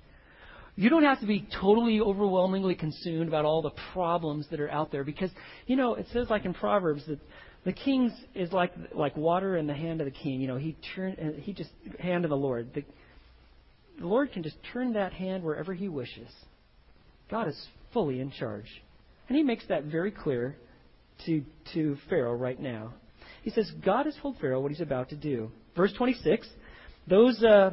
You 0.79 0.89
don't 0.89 1.03
have 1.03 1.19
to 1.19 1.25
be 1.25 1.45
totally 1.59 1.99
overwhelmingly 1.99 2.73
consumed 2.73 3.27
about 3.27 3.43
all 3.43 3.61
the 3.61 3.73
problems 3.91 4.45
that 4.49 4.61
are 4.61 4.71
out 4.71 4.93
there 4.93 5.03
because, 5.03 5.29
you 5.67 5.75
know, 5.75 5.95
it 5.95 6.05
says 6.13 6.29
like 6.29 6.45
in 6.45 6.53
Proverbs 6.53 7.03
that 7.07 7.19
the 7.65 7.73
king 7.73 8.09
is 8.33 8.53
like 8.53 8.71
like 8.93 9.17
water 9.17 9.57
in 9.57 9.67
the 9.67 9.73
hand 9.73 9.99
of 9.99 10.05
the 10.05 10.11
king. 10.11 10.39
You 10.39 10.47
know, 10.47 10.55
he 10.55 10.77
turn 10.95 11.17
uh, 11.21 11.41
he 11.41 11.51
just 11.51 11.71
hand 11.99 12.23
of 12.23 12.29
the 12.29 12.37
Lord. 12.37 12.73
The, 12.73 12.85
the 13.99 14.07
Lord 14.07 14.31
can 14.31 14.41
just 14.41 14.55
turn 14.71 14.93
that 14.93 15.11
hand 15.11 15.43
wherever 15.43 15.73
he 15.73 15.89
wishes. 15.89 16.29
God 17.29 17.49
is 17.49 17.67
fully 17.91 18.21
in 18.21 18.31
charge. 18.31 18.81
And 19.27 19.35
he 19.35 19.43
makes 19.43 19.67
that 19.67 19.83
very 19.83 20.11
clear 20.11 20.55
to 21.25 21.43
to 21.73 21.97
Pharaoh 22.09 22.35
right 22.35 22.57
now. 22.57 22.93
He 23.43 23.49
says 23.49 23.69
God 23.83 24.05
has 24.05 24.15
told 24.21 24.37
Pharaoh 24.39 24.61
what 24.61 24.71
he's 24.71 24.79
about 24.79 25.09
to 25.09 25.17
do. 25.17 25.51
Verse 25.75 25.91
26, 25.97 26.47
those 27.05 27.43
uh, 27.43 27.71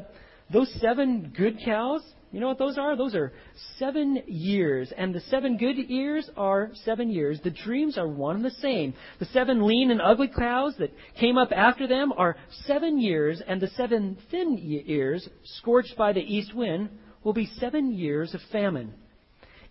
those 0.52 0.74
seven 0.80 1.32
good 1.36 1.60
cows 1.64 2.02
you 2.36 2.42
know 2.42 2.48
what 2.48 2.58
those 2.58 2.76
are? 2.76 2.94
Those 2.96 3.14
are 3.14 3.32
seven 3.78 4.22
years. 4.26 4.92
And 4.94 5.14
the 5.14 5.22
seven 5.30 5.56
good 5.56 5.78
years 5.78 6.28
are 6.36 6.70
seven 6.84 7.08
years. 7.08 7.40
The 7.42 7.48
dreams 7.50 7.96
are 7.96 8.06
one 8.06 8.36
and 8.36 8.44
the 8.44 8.50
same. 8.50 8.92
The 9.18 9.24
seven 9.24 9.66
lean 9.66 9.90
and 9.90 10.02
ugly 10.02 10.28
cows 10.28 10.74
that 10.78 10.92
came 11.18 11.38
up 11.38 11.50
after 11.50 11.86
them 11.86 12.12
are 12.12 12.36
seven 12.66 13.00
years. 13.00 13.40
And 13.48 13.58
the 13.58 13.68
seven 13.68 14.18
thin 14.30 14.58
years, 14.58 15.26
scorched 15.44 15.96
by 15.96 16.12
the 16.12 16.20
east 16.20 16.54
wind, 16.54 16.90
will 17.24 17.32
be 17.32 17.48
seven 17.58 17.94
years 17.94 18.34
of 18.34 18.42
famine. 18.52 18.92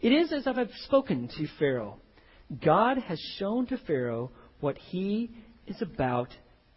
It 0.01 0.10
is 0.10 0.34
as 0.34 0.47
if 0.47 0.58
I've 0.58 0.71
spoken 0.86 1.30
to 1.38 1.47
Pharaoh. 1.60 1.99
God 2.65 2.97
has 2.97 3.19
shown 3.38 3.67
to 3.67 3.78
Pharaoh 3.78 4.32
what 4.60 4.80
he 4.80 5.30
is 5.67 5.84
about 5.84 6.30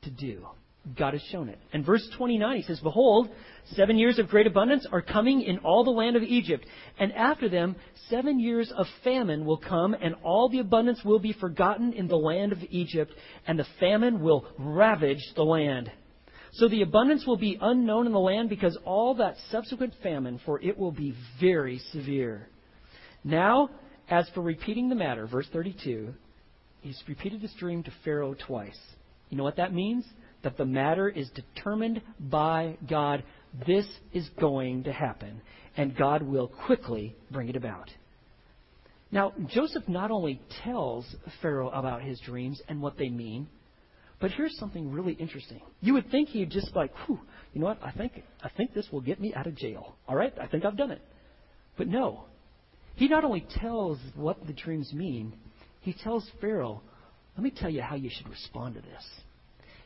to 0.02 0.10
do. 0.10 0.48
God 0.96 1.12
has 1.12 1.22
shown 1.30 1.48
it. 1.48 1.58
And 1.72 1.84
verse 1.84 2.08
29, 2.16 2.56
he 2.56 2.62
says, 2.62 2.80
Behold, 2.80 3.28
seven 3.74 3.98
years 3.98 4.18
of 4.18 4.28
great 4.28 4.46
abundance 4.46 4.86
are 4.90 5.02
coming 5.02 5.42
in 5.42 5.58
all 5.58 5.84
the 5.84 5.90
land 5.90 6.16
of 6.16 6.22
Egypt. 6.22 6.64
And 6.98 7.12
after 7.12 7.48
them, 7.48 7.76
seven 8.08 8.40
years 8.40 8.72
of 8.76 8.86
famine 9.04 9.44
will 9.44 9.58
come, 9.58 9.94
and 9.94 10.14
all 10.22 10.48
the 10.48 10.60
abundance 10.60 11.00
will 11.04 11.18
be 11.18 11.32
forgotten 11.34 11.92
in 11.92 12.08
the 12.08 12.16
land 12.16 12.52
of 12.52 12.58
Egypt, 12.70 13.12
and 13.46 13.58
the 13.58 13.66
famine 13.78 14.20
will 14.20 14.46
ravage 14.58 15.22
the 15.36 15.44
land. 15.44 15.90
So 16.52 16.68
the 16.68 16.82
abundance 16.82 17.26
will 17.26 17.36
be 17.36 17.58
unknown 17.60 18.06
in 18.06 18.12
the 18.12 18.18
land 18.18 18.48
because 18.48 18.78
all 18.84 19.14
that 19.16 19.36
subsequent 19.50 19.94
famine, 20.02 20.40
for 20.46 20.60
it 20.60 20.78
will 20.78 20.92
be 20.92 21.14
very 21.40 21.78
severe. 21.92 22.48
Now, 23.22 23.68
as 24.08 24.28
for 24.34 24.40
repeating 24.40 24.88
the 24.88 24.94
matter, 24.94 25.26
verse 25.26 25.46
32, 25.52 26.14
he's 26.80 27.02
repeated 27.06 27.42
this 27.42 27.54
dream 27.58 27.82
to 27.82 27.92
Pharaoh 28.04 28.34
twice. 28.34 28.78
You 29.28 29.36
know 29.36 29.44
what 29.44 29.56
that 29.56 29.74
means? 29.74 30.06
That 30.42 30.56
the 30.56 30.64
matter 30.64 31.08
is 31.08 31.28
determined 31.30 32.00
by 32.18 32.76
God. 32.88 33.24
This 33.66 33.86
is 34.12 34.28
going 34.40 34.84
to 34.84 34.92
happen, 34.92 35.40
and 35.76 35.96
God 35.96 36.22
will 36.22 36.48
quickly 36.66 37.16
bring 37.30 37.48
it 37.48 37.56
about. 37.56 37.90
Now, 39.10 39.32
Joseph 39.46 39.88
not 39.88 40.10
only 40.10 40.40
tells 40.62 41.06
Pharaoh 41.40 41.70
about 41.70 42.02
his 42.02 42.20
dreams 42.20 42.60
and 42.68 42.82
what 42.82 42.98
they 42.98 43.08
mean, 43.08 43.48
But 44.20 44.32
here's 44.32 44.56
something 44.58 44.90
really 44.90 45.12
interesting. 45.12 45.60
You 45.80 45.94
would 45.94 46.10
think 46.10 46.30
he'd 46.30 46.50
just 46.50 46.74
like, 46.74 46.92
whew, 47.06 47.20
you 47.52 47.60
know 47.60 47.66
what? 47.66 47.78
I 47.82 47.92
think 47.92 48.24
I 48.42 48.48
think 48.48 48.74
this 48.74 48.86
will 48.90 49.00
get 49.00 49.20
me 49.20 49.32
out 49.34 49.46
of 49.46 49.54
jail. 49.54 49.94
All 50.08 50.16
right, 50.16 50.32
I 50.40 50.46
think 50.46 50.64
I've 50.64 50.76
done 50.76 50.90
it. 50.90 51.00
But 51.76 51.86
no. 51.88 52.24
He 52.96 53.06
not 53.06 53.22
only 53.22 53.46
tells 53.60 53.98
what 54.16 54.44
the 54.46 54.52
dreams 54.52 54.92
mean, 54.92 55.32
he 55.80 55.92
tells 55.92 56.28
Pharaoh, 56.40 56.82
let 57.36 57.44
me 57.44 57.50
tell 57.50 57.70
you 57.70 57.80
how 57.80 57.94
you 57.94 58.10
should 58.12 58.28
respond 58.28 58.74
to 58.74 58.80
this. 58.80 59.04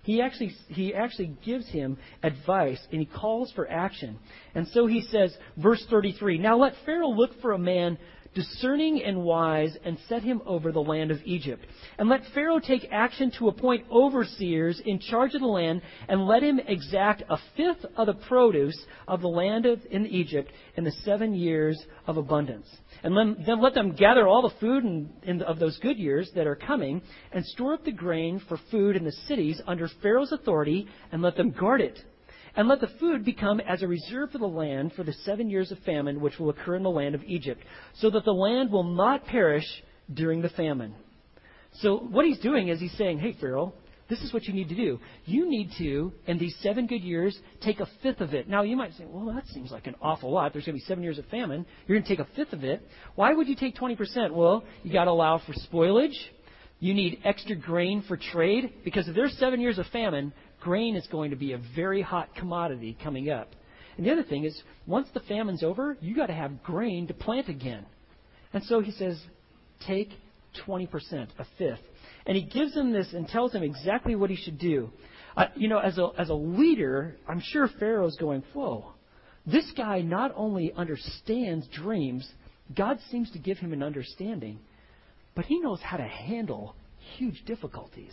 He 0.02 0.20
actually, 0.20 0.52
he 0.68 0.94
actually 0.94 1.36
gives 1.44 1.68
him 1.68 1.96
advice 2.22 2.80
and 2.90 3.00
he 3.00 3.06
calls 3.06 3.52
for 3.52 3.70
action. 3.70 4.18
And 4.54 4.66
so 4.68 4.86
he 4.86 5.00
says, 5.02 5.36
verse 5.56 5.84
33, 5.88 6.38
Now 6.38 6.58
let 6.58 6.74
Pharaoh 6.84 7.10
look 7.10 7.40
for 7.40 7.52
a 7.52 7.58
man 7.58 7.98
discerning 8.34 9.02
and 9.02 9.22
wise, 9.22 9.76
and 9.84 9.98
set 10.08 10.22
him 10.22 10.42
over 10.46 10.72
the 10.72 10.82
land 10.82 11.10
of 11.10 11.18
Egypt. 11.24 11.64
And 11.98 12.08
let 12.08 12.22
Pharaoh 12.34 12.60
take 12.60 12.88
action 12.90 13.30
to 13.38 13.48
appoint 13.48 13.86
overseers 13.90 14.80
in 14.84 14.98
charge 14.98 15.34
of 15.34 15.40
the 15.40 15.46
land, 15.46 15.82
and 16.08 16.26
let 16.26 16.42
him 16.42 16.60
exact 16.66 17.22
a 17.28 17.38
fifth 17.56 17.84
of 17.96 18.06
the 18.06 18.14
produce 18.14 18.78
of 19.06 19.20
the 19.20 19.28
land 19.28 19.66
of, 19.66 19.80
in 19.90 20.06
Egypt 20.06 20.50
in 20.76 20.84
the 20.84 20.92
seven 21.04 21.34
years 21.34 21.82
of 22.06 22.16
abundance. 22.16 22.66
And 23.02 23.16
then, 23.16 23.60
let 23.60 23.74
them 23.74 23.94
gather 23.94 24.28
all 24.28 24.42
the 24.42 24.54
food 24.60 24.84
in, 24.84 25.10
in, 25.24 25.42
of 25.42 25.58
those 25.58 25.78
good 25.78 25.98
years 25.98 26.30
that 26.34 26.46
are 26.46 26.56
coming, 26.56 27.02
and 27.32 27.44
store 27.46 27.74
up 27.74 27.84
the 27.84 27.92
grain 27.92 28.40
for 28.48 28.58
food 28.70 28.96
in 28.96 29.04
the 29.04 29.12
cities 29.26 29.60
under 29.66 29.88
Pharaoh's 30.00 30.32
authority, 30.32 30.86
and 31.10 31.22
let 31.22 31.36
them 31.36 31.50
guard 31.50 31.80
it 31.80 31.98
and 32.56 32.68
let 32.68 32.80
the 32.80 32.90
food 33.00 33.24
become 33.24 33.60
as 33.60 33.82
a 33.82 33.88
reserve 33.88 34.30
for 34.30 34.38
the 34.38 34.46
land 34.46 34.92
for 34.94 35.04
the 35.04 35.12
seven 35.24 35.48
years 35.48 35.70
of 35.70 35.78
famine 35.80 36.20
which 36.20 36.38
will 36.38 36.50
occur 36.50 36.76
in 36.76 36.82
the 36.82 36.90
land 36.90 37.14
of 37.14 37.22
Egypt, 37.24 37.62
so 37.98 38.10
that 38.10 38.24
the 38.24 38.32
land 38.32 38.70
will 38.70 38.84
not 38.84 39.26
perish 39.26 39.64
during 40.12 40.42
the 40.42 40.48
famine. 40.50 40.94
So 41.80 41.96
what 41.96 42.26
he's 42.26 42.38
doing 42.40 42.68
is 42.68 42.80
he's 42.80 42.96
saying, 42.98 43.18
hey, 43.18 43.36
Pharaoh, 43.40 43.72
this 44.08 44.20
is 44.20 44.32
what 44.34 44.44
you 44.44 44.52
need 44.52 44.68
to 44.68 44.74
do. 44.74 45.00
You 45.24 45.48
need 45.48 45.70
to, 45.78 46.12
in 46.26 46.38
these 46.38 46.54
seven 46.60 46.86
good 46.86 47.02
years, 47.02 47.38
take 47.62 47.80
a 47.80 47.88
fifth 48.02 48.20
of 48.20 48.34
it. 48.34 48.46
Now, 48.46 48.62
you 48.62 48.76
might 48.76 48.92
say, 48.94 49.04
well, 49.06 49.34
that 49.34 49.46
seems 49.46 49.70
like 49.70 49.86
an 49.86 49.94
awful 50.02 50.30
lot. 50.30 50.52
There's 50.52 50.66
going 50.66 50.76
to 50.76 50.82
be 50.82 50.86
seven 50.86 51.02
years 51.02 51.18
of 51.18 51.24
famine. 51.26 51.64
You're 51.86 51.96
going 51.98 52.04
to 52.06 52.16
take 52.16 52.26
a 52.26 52.30
fifth 52.36 52.52
of 52.52 52.62
it. 52.62 52.86
Why 53.14 53.32
would 53.32 53.48
you 53.48 53.56
take 53.56 53.74
20%? 53.74 54.32
Well, 54.32 54.64
you 54.82 54.92
got 54.92 55.06
to 55.06 55.12
allow 55.12 55.38
for 55.38 55.54
spoilage. 55.54 56.16
You 56.78 56.92
need 56.94 57.20
extra 57.24 57.56
grain 57.56 58.04
for 58.06 58.18
trade 58.18 58.74
because 58.84 59.08
if 59.08 59.14
there's 59.14 59.32
seven 59.38 59.60
years 59.60 59.78
of 59.78 59.86
famine, 59.92 60.32
grain 60.62 60.94
is 60.96 61.06
going 61.08 61.30
to 61.30 61.36
be 61.36 61.52
a 61.52 61.60
very 61.74 62.00
hot 62.00 62.34
commodity 62.36 62.96
coming 63.02 63.28
up. 63.28 63.50
And 63.96 64.06
the 64.06 64.12
other 64.12 64.22
thing 64.22 64.44
is, 64.44 64.60
once 64.86 65.08
the 65.12 65.20
famine's 65.20 65.62
over, 65.62 65.96
you 66.00 66.14
got 66.14 66.26
to 66.26 66.32
have 66.32 66.62
grain 66.62 67.08
to 67.08 67.14
plant 67.14 67.48
again. 67.48 67.84
And 68.52 68.62
so 68.64 68.80
he 68.80 68.92
says, 68.92 69.20
take 69.86 70.10
20%, 70.66 71.28
a 71.38 71.46
fifth. 71.58 71.80
And 72.26 72.36
he 72.36 72.44
gives 72.44 72.74
him 72.74 72.92
this 72.92 73.12
and 73.12 73.26
tells 73.26 73.52
him 73.52 73.62
exactly 73.62 74.14
what 74.14 74.30
he 74.30 74.36
should 74.36 74.58
do. 74.58 74.90
Uh, 75.36 75.46
you 75.56 75.68
know, 75.68 75.78
as 75.78 75.98
a, 75.98 76.10
as 76.16 76.28
a 76.28 76.34
leader, 76.34 77.16
I'm 77.28 77.42
sure 77.44 77.68
Pharaoh's 77.78 78.16
going, 78.16 78.44
whoa, 78.52 78.92
this 79.46 79.70
guy 79.76 80.02
not 80.02 80.32
only 80.36 80.72
understands 80.72 81.66
dreams, 81.68 82.30
God 82.74 82.98
seems 83.10 83.30
to 83.32 83.38
give 83.38 83.58
him 83.58 83.72
an 83.72 83.82
understanding, 83.82 84.60
but 85.34 85.46
he 85.46 85.58
knows 85.58 85.80
how 85.82 85.96
to 85.96 86.04
handle 86.04 86.76
huge 87.16 87.44
difficulties. 87.46 88.12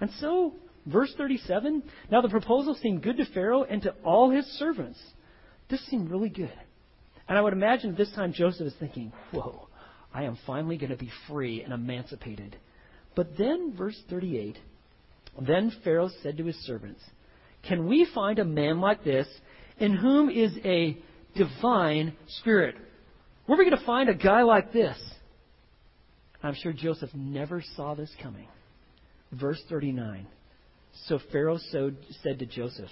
And 0.00 0.10
so 0.20 0.54
Verse 0.86 1.12
37 1.16 1.82
Now 2.10 2.20
the 2.20 2.28
proposal 2.28 2.74
seemed 2.74 3.02
good 3.02 3.16
to 3.16 3.26
Pharaoh 3.26 3.64
and 3.64 3.82
to 3.82 3.94
all 4.04 4.30
his 4.30 4.44
servants. 4.58 4.98
This 5.70 5.84
seemed 5.86 6.10
really 6.10 6.28
good. 6.28 6.52
And 7.28 7.38
I 7.38 7.40
would 7.40 7.54
imagine 7.54 7.94
this 7.94 8.12
time 8.12 8.32
Joseph 8.32 8.66
is 8.66 8.74
thinking, 8.78 9.12
Whoa, 9.32 9.68
I 10.12 10.24
am 10.24 10.38
finally 10.46 10.76
going 10.76 10.90
to 10.90 10.96
be 10.96 11.10
free 11.26 11.62
and 11.62 11.72
emancipated. 11.72 12.56
But 13.16 13.38
then, 13.38 13.74
verse 13.76 14.00
38 14.10 14.58
Then 15.40 15.72
Pharaoh 15.82 16.10
said 16.22 16.36
to 16.36 16.44
his 16.44 16.56
servants, 16.66 17.00
Can 17.66 17.86
we 17.86 18.06
find 18.14 18.38
a 18.38 18.44
man 18.44 18.80
like 18.80 19.04
this 19.04 19.26
in 19.78 19.94
whom 19.94 20.28
is 20.28 20.52
a 20.64 20.98
divine 21.34 22.14
spirit? 22.28 22.76
Where 23.46 23.56
are 23.56 23.58
we 23.58 23.68
going 23.68 23.78
to 23.78 23.86
find 23.86 24.08
a 24.08 24.14
guy 24.14 24.42
like 24.42 24.72
this? 24.72 24.98
I'm 26.42 26.54
sure 26.54 26.74
Joseph 26.74 27.10
never 27.14 27.62
saw 27.74 27.94
this 27.94 28.10
coming. 28.22 28.48
Verse 29.32 29.62
39 29.70 30.26
so 31.06 31.18
Pharaoh 31.32 31.58
said 31.58 32.38
to 32.38 32.46
Joseph, 32.46 32.90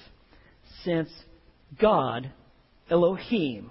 Since 0.84 1.10
God, 1.80 2.30
Elohim, 2.90 3.70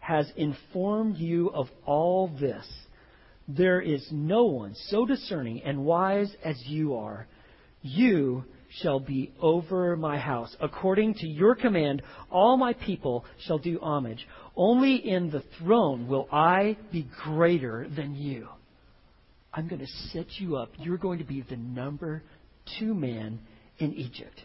has 0.00 0.30
informed 0.36 1.16
you 1.16 1.50
of 1.50 1.68
all 1.86 2.28
this, 2.28 2.66
there 3.48 3.80
is 3.80 4.06
no 4.10 4.44
one 4.44 4.74
so 4.88 5.04
discerning 5.04 5.62
and 5.62 5.84
wise 5.84 6.34
as 6.44 6.62
you 6.66 6.94
are. 6.94 7.26
You 7.82 8.44
shall 8.80 9.00
be 9.00 9.32
over 9.40 9.96
my 9.96 10.18
house. 10.18 10.54
According 10.60 11.14
to 11.14 11.26
your 11.26 11.54
command, 11.54 12.02
all 12.30 12.56
my 12.56 12.72
people 12.72 13.24
shall 13.46 13.58
do 13.58 13.78
homage. 13.80 14.26
Only 14.56 14.96
in 14.96 15.30
the 15.30 15.42
throne 15.58 16.08
will 16.08 16.28
I 16.32 16.76
be 16.90 17.06
greater 17.22 17.86
than 17.94 18.14
you. 18.14 18.48
I'm 19.52 19.68
going 19.68 19.80
to 19.80 19.92
set 20.12 20.26
you 20.38 20.56
up. 20.56 20.70
You're 20.78 20.98
going 20.98 21.18
to 21.18 21.24
be 21.24 21.42
the 21.42 21.56
number 21.56 22.22
two 22.78 22.94
man 22.94 23.40
in 23.78 23.94
Egypt. 23.94 24.40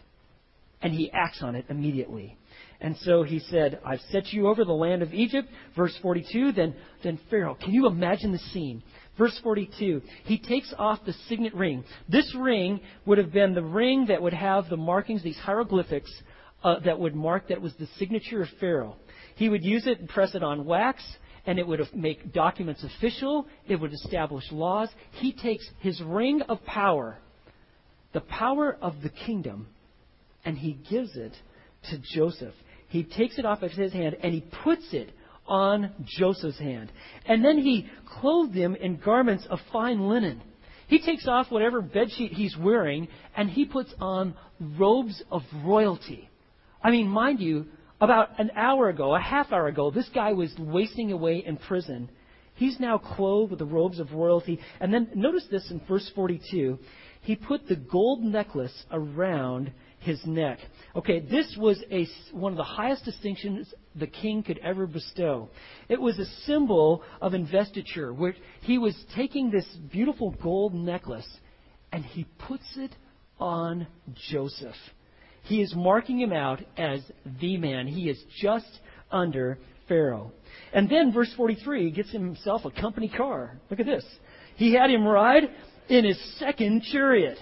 And 0.82 0.92
he 0.92 1.10
acts 1.12 1.42
on 1.42 1.54
it 1.54 1.66
immediately. 1.68 2.36
And 2.80 2.96
so 2.98 3.22
he 3.22 3.38
said, 3.38 3.80
I've 3.84 4.00
set 4.10 4.32
you 4.32 4.48
over 4.48 4.64
the 4.64 4.72
land 4.72 5.02
of 5.02 5.12
Egypt. 5.12 5.48
Verse 5.76 5.96
42, 6.00 6.52
then, 6.52 6.74
then 7.04 7.20
Pharaoh, 7.28 7.56
can 7.60 7.72
you 7.72 7.86
imagine 7.86 8.32
the 8.32 8.38
scene? 8.38 8.82
Verse 9.18 9.38
42, 9.42 10.00
he 10.24 10.38
takes 10.38 10.72
off 10.78 11.04
the 11.04 11.12
signet 11.28 11.54
ring. 11.54 11.84
This 12.08 12.34
ring 12.34 12.80
would 13.04 13.18
have 13.18 13.32
been 13.32 13.54
the 13.54 13.62
ring 13.62 14.06
that 14.06 14.22
would 14.22 14.32
have 14.32 14.70
the 14.70 14.78
markings, 14.78 15.22
these 15.22 15.36
hieroglyphics, 15.36 16.10
uh, 16.64 16.78
that 16.80 16.98
would 16.98 17.14
mark 17.14 17.48
that 17.48 17.60
was 17.60 17.74
the 17.78 17.88
signature 17.98 18.42
of 18.42 18.48
Pharaoh. 18.58 18.96
He 19.36 19.50
would 19.50 19.64
use 19.64 19.86
it 19.86 20.00
and 20.00 20.08
press 20.08 20.34
it 20.34 20.42
on 20.42 20.64
wax, 20.64 21.02
and 21.46 21.58
it 21.58 21.66
would 21.66 21.80
make 21.94 22.32
documents 22.32 22.84
official. 22.84 23.46
It 23.68 23.76
would 23.76 23.92
establish 23.92 24.44
laws. 24.50 24.88
He 25.12 25.32
takes 25.32 25.68
his 25.80 26.00
ring 26.02 26.42
of 26.42 26.64
power 26.64 27.18
the 28.12 28.20
power 28.20 28.76
of 28.80 29.02
the 29.02 29.08
kingdom 29.08 29.68
and 30.44 30.56
he 30.56 30.72
gives 30.90 31.16
it 31.16 31.32
to 31.90 31.98
Joseph. 32.14 32.54
He 32.88 33.04
takes 33.04 33.38
it 33.38 33.44
off 33.44 33.62
of 33.62 33.70
his 33.70 33.92
hand 33.92 34.16
and 34.22 34.32
he 34.34 34.44
puts 34.64 34.92
it 34.92 35.10
on 35.46 35.92
Joseph's 36.18 36.58
hand. 36.58 36.90
And 37.26 37.44
then 37.44 37.58
he 37.58 37.88
clothed 38.20 38.54
him 38.54 38.74
in 38.74 38.96
garments 38.96 39.46
of 39.48 39.58
fine 39.72 40.08
linen. 40.08 40.42
He 40.88 41.00
takes 41.00 41.26
off 41.28 41.50
whatever 41.50 41.82
bedsheet 41.82 42.32
he's 42.32 42.56
wearing 42.56 43.08
and 43.36 43.48
he 43.48 43.64
puts 43.64 43.92
on 44.00 44.34
robes 44.78 45.22
of 45.30 45.42
royalty. 45.64 46.28
I 46.82 46.90
mean, 46.90 47.08
mind 47.08 47.40
you, 47.40 47.66
about 48.00 48.40
an 48.40 48.50
hour 48.56 48.88
ago, 48.88 49.14
a 49.14 49.20
half 49.20 49.52
hour 49.52 49.66
ago, 49.66 49.90
this 49.90 50.08
guy 50.14 50.32
was 50.32 50.52
wasting 50.58 51.12
away 51.12 51.44
in 51.46 51.58
prison. 51.58 52.08
He's 52.60 52.78
now 52.78 52.98
clothed 52.98 53.52
with 53.52 53.58
the 53.58 53.64
robes 53.64 53.98
of 53.98 54.12
royalty. 54.12 54.60
And 54.80 54.92
then 54.92 55.08
notice 55.14 55.46
this 55.50 55.70
in 55.70 55.80
verse 55.88 56.10
42 56.14 56.78
he 57.22 57.34
put 57.34 57.66
the 57.66 57.76
gold 57.76 58.22
necklace 58.22 58.84
around 58.90 59.72
his 59.98 60.20
neck. 60.26 60.58
Okay, 60.94 61.20
this 61.20 61.56
was 61.58 61.82
a, 61.90 62.06
one 62.32 62.52
of 62.52 62.58
the 62.58 62.64
highest 62.64 63.04
distinctions 63.04 63.72
the 63.94 64.06
king 64.06 64.42
could 64.42 64.58
ever 64.58 64.86
bestow. 64.86 65.48
It 65.88 66.00
was 66.00 66.18
a 66.18 66.24
symbol 66.46 67.02
of 67.20 67.32
investiture, 67.34 68.12
where 68.12 68.34
he 68.62 68.76
was 68.76 68.94
taking 69.14 69.50
this 69.50 69.66
beautiful 69.90 70.34
gold 70.42 70.74
necklace 70.74 71.28
and 71.92 72.04
he 72.04 72.26
puts 72.46 72.64
it 72.76 72.94
on 73.38 73.86
Joseph. 74.30 74.76
He 75.44 75.62
is 75.62 75.74
marking 75.74 76.20
him 76.20 76.32
out 76.32 76.60
as 76.76 77.00
the 77.40 77.56
man. 77.56 77.86
He 77.86 78.10
is 78.10 78.22
just 78.40 78.80
under 79.10 79.58
Pharaoh. 79.90 80.30
And 80.72 80.88
then, 80.88 81.12
verse 81.12 81.32
43, 81.36 81.86
he 81.86 81.90
gets 81.90 82.10
himself 82.12 82.64
a 82.64 82.70
company 82.70 83.08
car. 83.08 83.58
Look 83.68 83.80
at 83.80 83.86
this. 83.86 84.04
He 84.54 84.72
had 84.72 84.88
him 84.88 85.04
ride 85.04 85.50
in 85.88 86.04
his 86.04 86.18
second 86.38 86.84
chariot. 86.84 87.38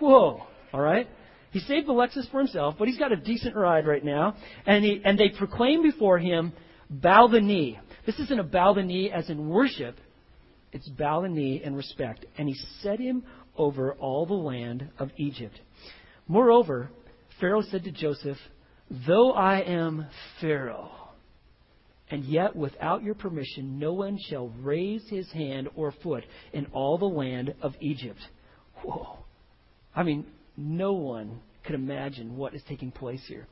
Whoa. 0.00 0.42
All 0.72 0.80
right? 0.80 1.06
He 1.50 1.60
saved 1.60 1.86
the 1.86 1.92
Lexus 1.92 2.30
for 2.30 2.38
himself, 2.38 2.76
but 2.78 2.88
he's 2.88 2.98
got 2.98 3.12
a 3.12 3.16
decent 3.16 3.54
ride 3.54 3.86
right 3.86 4.04
now. 4.04 4.34
And, 4.66 4.82
he, 4.82 5.02
and 5.04 5.18
they 5.18 5.28
proclaim 5.28 5.82
before 5.82 6.18
him, 6.18 6.52
bow 6.88 7.28
the 7.28 7.40
knee. 7.40 7.78
This 8.06 8.18
isn't 8.18 8.40
a 8.40 8.44
bow 8.44 8.72
the 8.72 8.82
knee 8.82 9.10
as 9.10 9.28
in 9.28 9.48
worship, 9.48 9.96
it's 10.72 10.88
bow 10.88 11.20
the 11.20 11.28
knee 11.28 11.60
in 11.62 11.74
respect. 11.74 12.24
And 12.38 12.48
he 12.48 12.54
set 12.80 12.98
him 12.98 13.24
over 13.56 13.92
all 13.94 14.24
the 14.24 14.32
land 14.32 14.88
of 14.98 15.10
Egypt. 15.18 15.60
Moreover, 16.28 16.90
Pharaoh 17.40 17.62
said 17.62 17.84
to 17.84 17.90
Joseph, 17.90 18.38
Though 19.06 19.32
I 19.32 19.60
am 19.60 20.06
Pharaoh, 20.40 20.99
and 22.10 22.24
yet, 22.24 22.56
without 22.56 23.02
your 23.04 23.14
permission, 23.14 23.78
no 23.78 23.92
one 23.92 24.18
shall 24.28 24.48
raise 24.60 25.02
his 25.08 25.30
hand 25.30 25.68
or 25.76 25.92
foot 26.02 26.24
in 26.52 26.66
all 26.72 26.98
the 26.98 27.04
land 27.04 27.54
of 27.62 27.74
Egypt. 27.80 28.18
Whoa. 28.82 29.18
I 29.94 30.02
mean, 30.02 30.26
no 30.56 30.92
one 30.92 31.40
could 31.64 31.76
imagine 31.76 32.36
what 32.36 32.54
is 32.54 32.62
taking 32.68 32.90
place 32.90 33.22
here. 33.28 33.46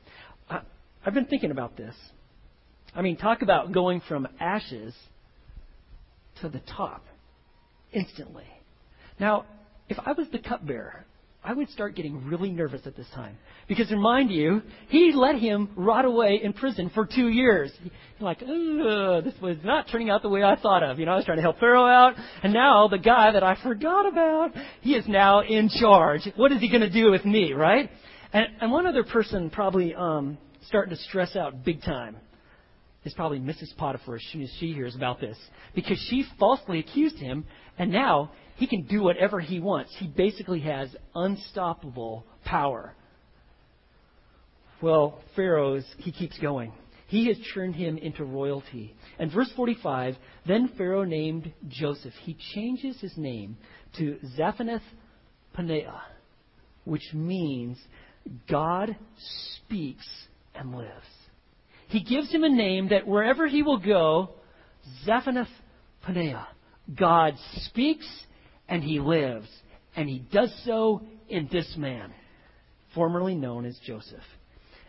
I, 0.49 0.61
I've 1.05 1.13
been 1.13 1.25
thinking 1.25 1.51
about 1.51 1.77
this. 1.77 1.95
I 2.93 3.01
mean, 3.01 3.15
talk 3.15 3.41
about 3.41 3.71
going 3.71 4.01
from 4.07 4.27
ashes 4.39 4.93
to 6.41 6.49
the 6.49 6.59
top 6.59 7.05
instantly. 7.93 8.47
Now, 9.19 9.45
if 9.87 9.97
I 10.05 10.11
was 10.13 10.27
the 10.31 10.39
cupbearer, 10.39 11.05
I 11.41 11.53
would 11.53 11.69
start 11.69 11.95
getting 11.95 12.25
really 12.25 12.51
nervous 12.51 12.81
at 12.85 12.97
this 12.97 13.07
time. 13.15 13.37
Because 13.67 13.89
remind 13.91 14.29
you, 14.29 14.61
he 14.89 15.13
let 15.15 15.35
him 15.35 15.69
rot 15.77 16.03
away 16.03 16.41
in 16.43 16.51
prison 16.51 16.91
for 16.93 17.05
two 17.05 17.29
years. 17.29 17.71
Like, 18.19 18.39
this 18.39 19.33
was 19.41 19.55
not 19.63 19.87
turning 19.89 20.09
out 20.09 20.21
the 20.21 20.29
way 20.29 20.43
I 20.43 20.57
thought 20.57 20.83
of. 20.83 20.99
You 20.99 21.05
know, 21.05 21.13
I 21.13 21.15
was 21.15 21.25
trying 21.25 21.37
to 21.37 21.41
help 21.41 21.59
Pharaoh 21.59 21.85
out, 21.85 22.15
and 22.43 22.51
now 22.51 22.89
the 22.89 22.97
guy 22.97 23.31
that 23.31 23.43
I 23.43 23.55
forgot 23.63 24.05
about, 24.05 24.51
he 24.81 24.95
is 24.95 25.07
now 25.07 25.41
in 25.41 25.69
charge. 25.69 26.27
What 26.35 26.51
is 26.51 26.59
he 26.59 26.67
going 26.67 26.81
to 26.81 26.89
do 26.89 27.09
with 27.09 27.23
me, 27.23 27.53
right? 27.53 27.89
And, 28.33 28.45
and 28.59 28.71
one 28.71 28.85
other 28.85 29.05
person 29.05 29.49
probably 29.49 29.95
um, 29.95 30.37
starting 30.67 30.95
to 30.95 31.01
stress 31.03 31.37
out 31.37 31.63
big 31.63 31.81
time 31.81 32.17
is 33.05 33.13
probably 33.13 33.39
Mrs. 33.39 33.75
Potiphar 33.77 34.15
as 34.15 34.23
soon 34.33 34.41
as 34.41 34.51
she 34.59 34.73
hears 34.73 34.93
about 34.93 35.21
this. 35.21 35.37
Because 35.73 35.97
she 36.09 36.25
falsely 36.37 36.79
accused 36.79 37.17
him, 37.17 37.45
and 37.77 37.91
now 37.91 38.31
he 38.59 38.67
can 38.67 38.81
do 38.81 39.01
whatever 39.01 39.39
he 39.39 39.61
wants. 39.61 39.95
He 39.97 40.07
basically 40.07 40.59
has 40.59 40.93
unstoppable 41.15 42.25
power. 42.43 42.93
Well, 44.81 45.21
Pharaoh's, 45.33 45.85
he 45.97 46.11
keeps 46.11 46.37
going. 46.39 46.73
He 47.07 47.27
has 47.27 47.37
turned 47.53 47.73
him 47.73 47.97
into 47.97 48.25
royalty. 48.25 48.93
And 49.17 49.31
verse 49.31 49.49
45, 49.55 50.17
then 50.45 50.71
Pharaoh 50.77 51.05
named 51.05 51.53
Joseph. 51.69 52.11
He 52.23 52.37
changes 52.53 52.99
his 52.99 53.13
name 53.15 53.55
to 53.97 54.19
Zaphenath 54.37 54.83
Paneah, 55.57 56.01
which 56.83 57.13
means 57.13 57.77
God 58.49 58.93
speaks 59.55 60.05
and 60.53 60.75
lives. 60.75 60.91
He 61.87 62.03
gives 62.03 62.29
him 62.29 62.43
a 62.43 62.49
name 62.49 62.89
that 62.89 63.07
wherever 63.07 63.47
he 63.47 63.63
will 63.63 63.79
go, 63.79 64.31
Zaphenath 65.07 65.47
Paneah, 66.05 66.45
God 66.93 67.35
speaks 67.61 68.05
and 68.69 68.83
he 68.83 68.99
lives. 68.99 69.47
And 69.95 70.07
he 70.07 70.19
does 70.19 70.53
so 70.65 71.01
in 71.27 71.49
this 71.51 71.73
man, 71.77 72.13
formerly 72.93 73.35
known 73.35 73.65
as 73.65 73.77
Joseph. 73.85 74.23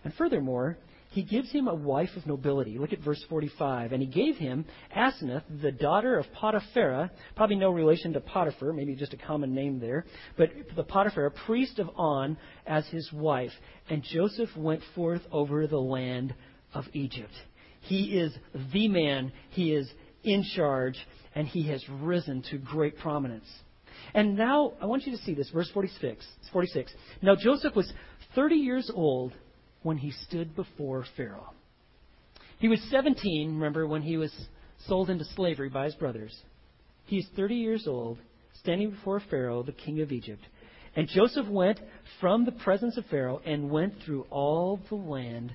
And 0.05 0.14
furthermore, 0.14 0.79
he 1.11 1.23
gives 1.25 1.51
him 1.51 1.66
a 1.66 1.75
wife 1.75 2.11
of 2.16 2.27
nobility. 2.27 2.79
Look 2.79 2.93
at 2.93 3.01
verse 3.01 3.23
45. 3.29 3.93
And 3.93 4.01
he 4.01 4.07
gave 4.07 4.37
him 4.37 4.64
Asenath, 4.97 5.43
the 5.61 5.73
daughter 5.73 6.19
of 6.19 6.27
Potiphera, 6.33 7.11
probably 7.35 7.57
no 7.57 7.71
relation 7.71 8.12
to 8.12 8.21
Potiphar, 8.21 8.73
maybe 8.73 8.95
just 8.95 9.12
a 9.12 9.16
common 9.16 9.53
name 9.53 9.81
there, 9.81 10.05
but 10.37 10.51
the 10.77 10.85
Potiphar, 10.85 11.31
priest 11.31 11.81
of 11.81 11.90
On, 11.97 12.37
as 12.66 12.87
his 12.88 13.11
wife. 13.12 13.51
And 13.88 14.05
Joseph 14.05 14.51
went 14.57 14.83
forth 14.95 15.23
over 15.33 15.66
the 15.66 15.81
land 15.81 16.33
of 16.75 16.85
Egypt. 16.93 17.33
He 17.81 18.19
is 18.19 18.33
the 18.73 18.87
man, 18.87 19.33
he 19.51 19.75
is 19.75 19.90
in 20.23 20.45
charge, 20.55 20.97
and 21.35 21.49
he 21.49 21.69
has 21.69 21.83
risen 21.88 22.43
to 22.51 22.59
great 22.59 22.99
prominence. 22.99 23.49
And 24.14 24.37
now, 24.37 24.73
I 24.81 24.87
want 24.87 25.07
you 25.07 25.16
to 25.16 25.23
see 25.23 25.35
this, 25.35 25.51
verse 25.51 25.70
46. 25.73 26.27
46. 26.53 26.92
Now 27.23 27.35
Joseph 27.37 27.75
was 27.77 27.92
30 28.35 28.57
years 28.57 28.90
old 28.94 29.33
when 29.83 29.96
he 29.96 30.11
stood 30.11 30.55
before 30.55 31.05
Pharaoh. 31.16 31.53
He 32.59 32.68
was 32.68 32.81
17, 32.90 33.55
remember, 33.55 33.87
when 33.87 34.03
he 34.03 34.16
was 34.16 34.35
sold 34.87 35.11
into 35.11 35.25
slavery 35.25 35.68
by 35.68 35.87
his 35.87 35.94
brothers. 35.94 36.37
He 37.07 37.18
is 37.18 37.27
30 37.35 37.55
years 37.57 37.87
old, 37.87 38.18
standing 38.61 38.90
before 38.90 39.20
Pharaoh, 39.31 39.62
the 39.62 39.73
king 39.73 40.01
of 40.01 40.12
Egypt. 40.12 40.42
And 40.96 41.09
Joseph 41.09 41.46
went 41.49 41.81
from 42.20 42.44
the 42.44 42.53
presence 42.53 42.96
of 42.96 43.07
Pharaoh 43.07 43.40
and 43.44 43.70
went 43.70 43.94
through 44.05 44.27
all 44.31 44.81
the 44.88 44.96
land 44.96 45.53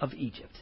of 0.00 0.14
Egypt. 0.14 0.56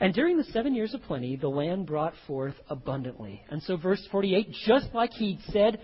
And 0.00 0.12
during 0.12 0.36
the 0.36 0.44
seven 0.44 0.74
years 0.74 0.94
of 0.94 1.02
plenty, 1.02 1.36
the 1.36 1.48
land 1.48 1.86
brought 1.86 2.14
forth 2.26 2.54
abundantly. 2.68 3.42
And 3.50 3.62
so, 3.62 3.76
verse 3.76 4.04
48, 4.10 4.48
just 4.66 4.92
like 4.94 5.12
he 5.12 5.38
said, 5.50 5.78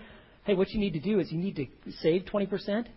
hey, 0.49 0.55
what 0.55 0.71
you 0.71 0.79
need 0.79 0.93
to 0.93 0.99
do 0.99 1.19
is 1.19 1.31
you 1.31 1.37
need 1.37 1.55
to 1.55 1.67
save 2.01 2.23
20%. 2.23 2.87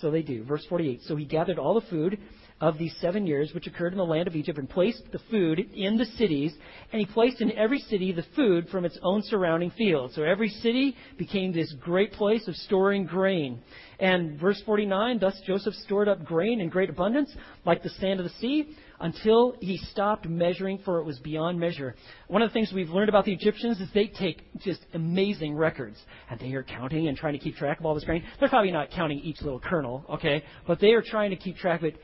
So 0.00 0.10
they 0.10 0.22
do. 0.22 0.44
Verse 0.44 0.64
48. 0.68 1.00
So 1.02 1.14
he 1.14 1.26
gathered 1.26 1.58
all 1.58 1.74
the 1.74 1.86
food 1.88 2.18
of 2.58 2.78
these 2.78 2.94
seven 3.00 3.26
years 3.26 3.52
which 3.52 3.66
occurred 3.66 3.92
in 3.92 3.98
the 3.98 4.04
land 4.04 4.28
of 4.28 4.34
Egypt 4.34 4.58
and 4.58 4.68
placed 4.68 5.02
the 5.12 5.18
food 5.30 5.58
in 5.58 5.98
the 5.98 6.06
cities, 6.16 6.54
and 6.92 7.00
he 7.00 7.06
placed 7.06 7.42
in 7.42 7.52
every 7.52 7.80
city 7.80 8.12
the 8.12 8.24
food 8.34 8.68
from 8.68 8.86
its 8.86 8.98
own 9.02 9.22
surrounding 9.24 9.70
fields. 9.72 10.14
So 10.14 10.22
every 10.22 10.48
city 10.48 10.96
became 11.18 11.52
this 11.52 11.74
great 11.82 12.12
place 12.12 12.48
of 12.48 12.54
storing 12.56 13.04
grain. 13.04 13.60
And 13.98 14.40
verse 14.40 14.62
49, 14.64 15.18
thus 15.18 15.38
Joseph 15.46 15.74
stored 15.74 16.08
up 16.08 16.24
grain 16.24 16.60
in 16.60 16.70
great 16.70 16.88
abundance, 16.88 17.34
like 17.66 17.82
the 17.82 17.90
sand 17.90 18.20
of 18.20 18.24
the 18.24 18.32
sea, 18.40 18.74
until 19.00 19.56
he 19.60 19.78
stopped 19.90 20.28
measuring, 20.28 20.78
for 20.84 20.98
it 20.98 21.04
was 21.04 21.18
beyond 21.18 21.58
measure. 21.58 21.94
One 22.28 22.42
of 22.42 22.50
the 22.50 22.52
things 22.52 22.70
we've 22.72 22.90
learned 22.90 23.08
about 23.08 23.24
the 23.24 23.32
Egyptians 23.32 23.80
is 23.80 23.88
they 23.94 24.06
take 24.06 24.42
just 24.60 24.80
amazing 24.92 25.54
records, 25.54 25.96
and 26.28 26.38
they 26.38 26.52
are 26.52 26.62
counting 26.62 27.08
and 27.08 27.16
trying 27.16 27.32
to 27.32 27.38
keep 27.38 27.56
track 27.56 27.80
of 27.80 27.86
all 27.86 27.94
this 27.94 28.04
grain. 28.04 28.22
They're 28.38 28.50
probably 28.50 28.72
not 28.72 28.90
counting 28.90 29.20
each 29.20 29.40
little 29.40 29.58
kernel, 29.58 30.04
okay, 30.10 30.44
but 30.66 30.80
they 30.80 30.92
are 30.92 31.02
trying 31.02 31.30
to 31.30 31.36
keep 31.36 31.56
track 31.56 31.80
of 31.80 31.86
it. 31.86 31.96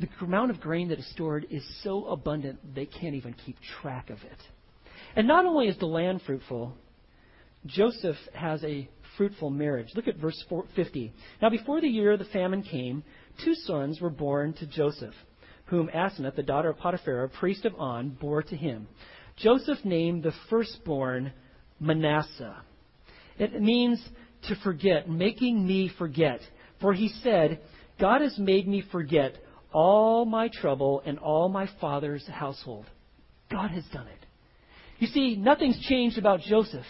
The 0.00 0.08
amount 0.24 0.50
of 0.50 0.60
grain 0.60 0.88
that 0.88 0.98
is 0.98 1.10
stored 1.12 1.46
is 1.50 1.64
so 1.82 2.06
abundant 2.06 2.58
they 2.74 2.86
can't 2.86 3.14
even 3.14 3.34
keep 3.44 3.56
track 3.80 4.10
of 4.10 4.18
it. 4.18 4.38
And 5.14 5.26
not 5.26 5.46
only 5.46 5.68
is 5.68 5.78
the 5.78 5.86
land 5.86 6.22
fruitful, 6.26 6.74
Joseph 7.66 8.16
has 8.34 8.62
a 8.64 8.88
fruitful 9.16 9.50
marriage. 9.50 9.88
Look 9.94 10.06
at 10.06 10.16
verse 10.16 10.44
50. 10.76 11.12
Now, 11.42 11.50
before 11.50 11.80
the 11.80 11.88
year 11.88 12.12
of 12.12 12.20
the 12.20 12.24
famine 12.26 12.62
came, 12.62 13.02
two 13.44 13.54
sons 13.54 14.00
were 14.00 14.10
born 14.10 14.52
to 14.54 14.66
Joseph 14.66 15.14
whom 15.68 15.88
Asenath, 15.88 16.34
the 16.34 16.42
daughter 16.42 16.70
of 16.70 16.78
Potiphar, 16.78 17.28
priest 17.38 17.64
of 17.64 17.74
On, 17.78 18.10
bore 18.10 18.42
to 18.42 18.56
him. 18.56 18.88
Joseph 19.36 19.78
named 19.84 20.22
the 20.22 20.32
firstborn 20.50 21.32
Manasseh. 21.78 22.56
It 23.38 23.60
means 23.60 24.02
to 24.48 24.56
forget, 24.56 25.08
making 25.08 25.66
me 25.66 25.90
forget. 25.98 26.40
For 26.80 26.92
he 26.92 27.08
said, 27.22 27.60
God 28.00 28.22
has 28.22 28.38
made 28.38 28.66
me 28.66 28.82
forget 28.90 29.36
all 29.72 30.24
my 30.24 30.48
trouble 30.48 31.02
and 31.04 31.18
all 31.18 31.48
my 31.48 31.68
father's 31.80 32.26
household. 32.26 32.86
God 33.50 33.70
has 33.70 33.84
done 33.92 34.06
it. 34.06 34.26
You 34.98 35.06
see, 35.08 35.36
nothing's 35.36 35.78
changed 35.86 36.18
about 36.18 36.40
Joseph. 36.40 36.86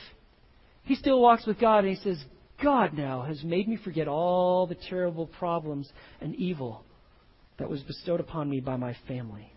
He 0.84 0.94
still 0.94 1.20
walks 1.20 1.46
with 1.46 1.60
God 1.60 1.84
and 1.84 1.96
he 1.96 2.02
says, 2.02 2.22
God 2.62 2.94
now 2.94 3.22
has 3.22 3.42
made 3.42 3.68
me 3.68 3.76
forget 3.76 4.08
all 4.08 4.66
the 4.66 4.76
terrible 4.88 5.26
problems 5.26 5.90
and 6.20 6.34
evil 6.36 6.84
that 7.58 7.68
was 7.68 7.82
bestowed 7.82 8.20
upon 8.20 8.48
me 8.48 8.60
by 8.60 8.76
my 8.76 8.96
family. 9.06 9.52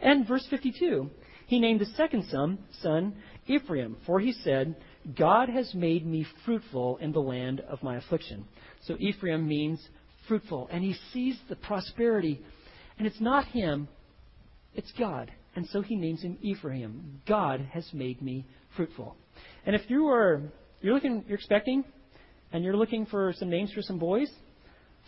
And 0.00 0.26
verse 0.26 0.46
52, 0.50 1.10
he 1.46 1.60
named 1.60 1.80
the 1.80 1.86
second 1.86 2.24
son, 2.30 2.58
son 2.80 3.14
Ephraim, 3.46 3.96
for 4.06 4.18
he 4.18 4.32
said, 4.32 4.76
God 5.16 5.48
has 5.48 5.74
made 5.74 6.06
me 6.06 6.26
fruitful 6.44 6.96
in 6.98 7.12
the 7.12 7.20
land 7.20 7.60
of 7.60 7.82
my 7.82 7.96
affliction. 7.96 8.46
So 8.86 8.96
Ephraim 8.98 9.46
means 9.46 9.86
fruitful, 10.26 10.68
and 10.72 10.82
he 10.82 10.94
sees 11.12 11.38
the 11.48 11.56
prosperity, 11.56 12.40
and 12.98 13.06
it's 13.06 13.20
not 13.20 13.46
him, 13.46 13.88
it's 14.74 14.92
God. 14.98 15.30
And 15.56 15.66
so 15.68 15.82
he 15.82 15.96
names 15.96 16.22
him 16.22 16.38
Ephraim. 16.42 17.20
God 17.26 17.60
has 17.72 17.88
made 17.92 18.20
me 18.20 18.46
fruitful. 18.76 19.16
And 19.66 19.76
if 19.76 19.88
you 19.88 20.08
are 20.08 20.42
you're 20.80 20.94
looking 20.94 21.24
you're 21.28 21.38
expecting 21.38 21.84
and 22.52 22.64
you're 22.64 22.76
looking 22.76 23.06
for 23.06 23.32
some 23.38 23.50
names 23.50 23.72
for 23.72 23.82
some 23.82 23.98
boys, 23.98 24.30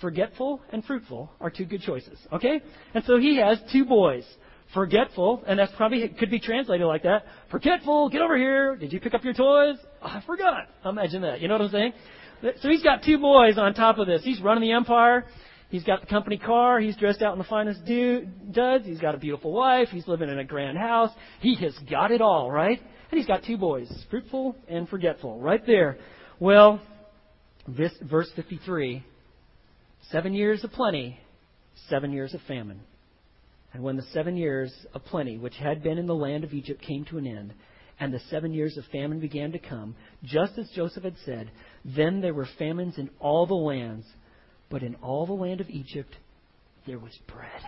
forgetful 0.01 0.61
and 0.71 0.85
fruitful 0.85 1.31
are 1.41 1.51
two 1.51 1.65
good 1.65 1.83
choices. 1.83 2.19
Okay? 2.33 2.61
And 2.95 3.05
so 3.05 3.19
he 3.19 3.37
has 3.39 3.59
two 3.73 3.85
boys. 3.85 4.25
Forgetful, 4.75 5.45
and 5.47 5.59
that's 5.59 5.73
probably 5.77 6.09
could 6.09 6.31
be 6.31 6.41
translated 6.41 6.87
like 6.87 7.05
that. 7.05 7.25
Forgetful, 7.53 8.09
get 8.11 8.21
over 8.21 8.37
here. 8.37 8.75
Did 8.75 8.93
you 8.93 9.01
pick 9.01 9.15
up 9.15 9.23
your 9.23 9.33
toys? 9.33 9.77
Oh, 10.03 10.07
I 10.07 10.23
forgot. 10.27 10.69
Imagine 10.85 11.23
that. 11.23 11.41
You 11.41 11.47
know 11.47 11.55
what 11.55 11.63
I'm 11.63 11.71
saying? 11.71 11.93
So 12.61 12.69
he's 12.69 12.83
got 12.83 13.03
two 13.05 13.19
boys 13.19 13.59
on 13.59 13.75
top 13.75 13.99
of 13.99 14.09
this. 14.09 14.23
He's 14.25 14.41
running 14.41 14.63
the 14.63 14.73
empire. 14.73 15.25
He's 15.69 15.85
got 15.85 16.01
the 16.01 16.07
company 16.07 16.37
car. 16.37 16.81
He's 16.81 16.97
dressed 16.97 17.23
out 17.23 17.33
in 17.33 17.39
the 17.39 17.45
finest 17.45 17.81
duds. 18.53 18.85
He's 18.87 19.01
got 19.01 19.15
a 19.15 19.19
beautiful 19.19 19.53
wife. 19.53 19.89
He's 19.91 20.07
living 20.07 20.29
in 20.29 20.39
a 20.39 20.45
grand 20.45 20.79
house. 20.79 21.11
He 21.41 21.55
has 21.57 21.77
got 21.89 22.11
it 22.11 22.21
all, 22.21 22.51
right? 22.51 22.81
And 23.11 23.19
he's 23.19 23.27
got 23.27 23.45
two 23.45 23.57
boys, 23.57 23.89
fruitful 24.11 24.57
and 24.69 24.89
forgetful, 24.89 25.41
right 25.41 25.65
there. 25.65 25.99
Well, 26.41 26.81
this 27.69 27.93
verse 28.03 28.31
53 28.37 29.05
Seven 30.12 30.35
years 30.35 30.62
of 30.62 30.71
plenty, 30.73 31.19
seven 31.88 32.12
years 32.12 32.33
of 32.33 32.40
famine. 32.42 32.81
And 33.73 33.83
when 33.83 33.97
the 33.97 34.07
seven 34.12 34.37
years 34.37 34.73
of 34.95 35.05
plenty, 35.05 35.37
which 35.37 35.57
had 35.57 35.83
been 35.83 35.99
in 35.99 36.07
the 36.07 36.14
land 36.14 36.45
of 36.45 36.55
Egypt, 36.55 36.81
came 36.81 37.05
to 37.07 37.19
an 37.19 37.27
end, 37.27 37.53
and 37.99 38.12
the 38.12 38.21
seven 38.31 38.53
years 38.53 38.77
of 38.77 38.85
famine 38.92 39.19
began 39.19 39.53
to 39.53 39.59
come, 39.59 39.97
just 40.23 40.59
as 40.59 40.71
Joseph 40.75 41.03
had 41.03 41.16
said, 41.25 41.51
then 41.85 42.21
there 42.21 42.35
were 42.35 42.49
famines 42.59 42.99
in 42.99 43.11
all 43.19 43.47
the 43.47 43.55
lands, 43.55 44.07
but 44.71 44.83
in 44.83 44.95
all 44.97 45.27
the 45.27 45.33
land 45.33 45.61
of 45.61 45.69
Egypt 45.69 46.14
there 46.87 46.99
was 46.99 47.19
bread. 47.27 47.62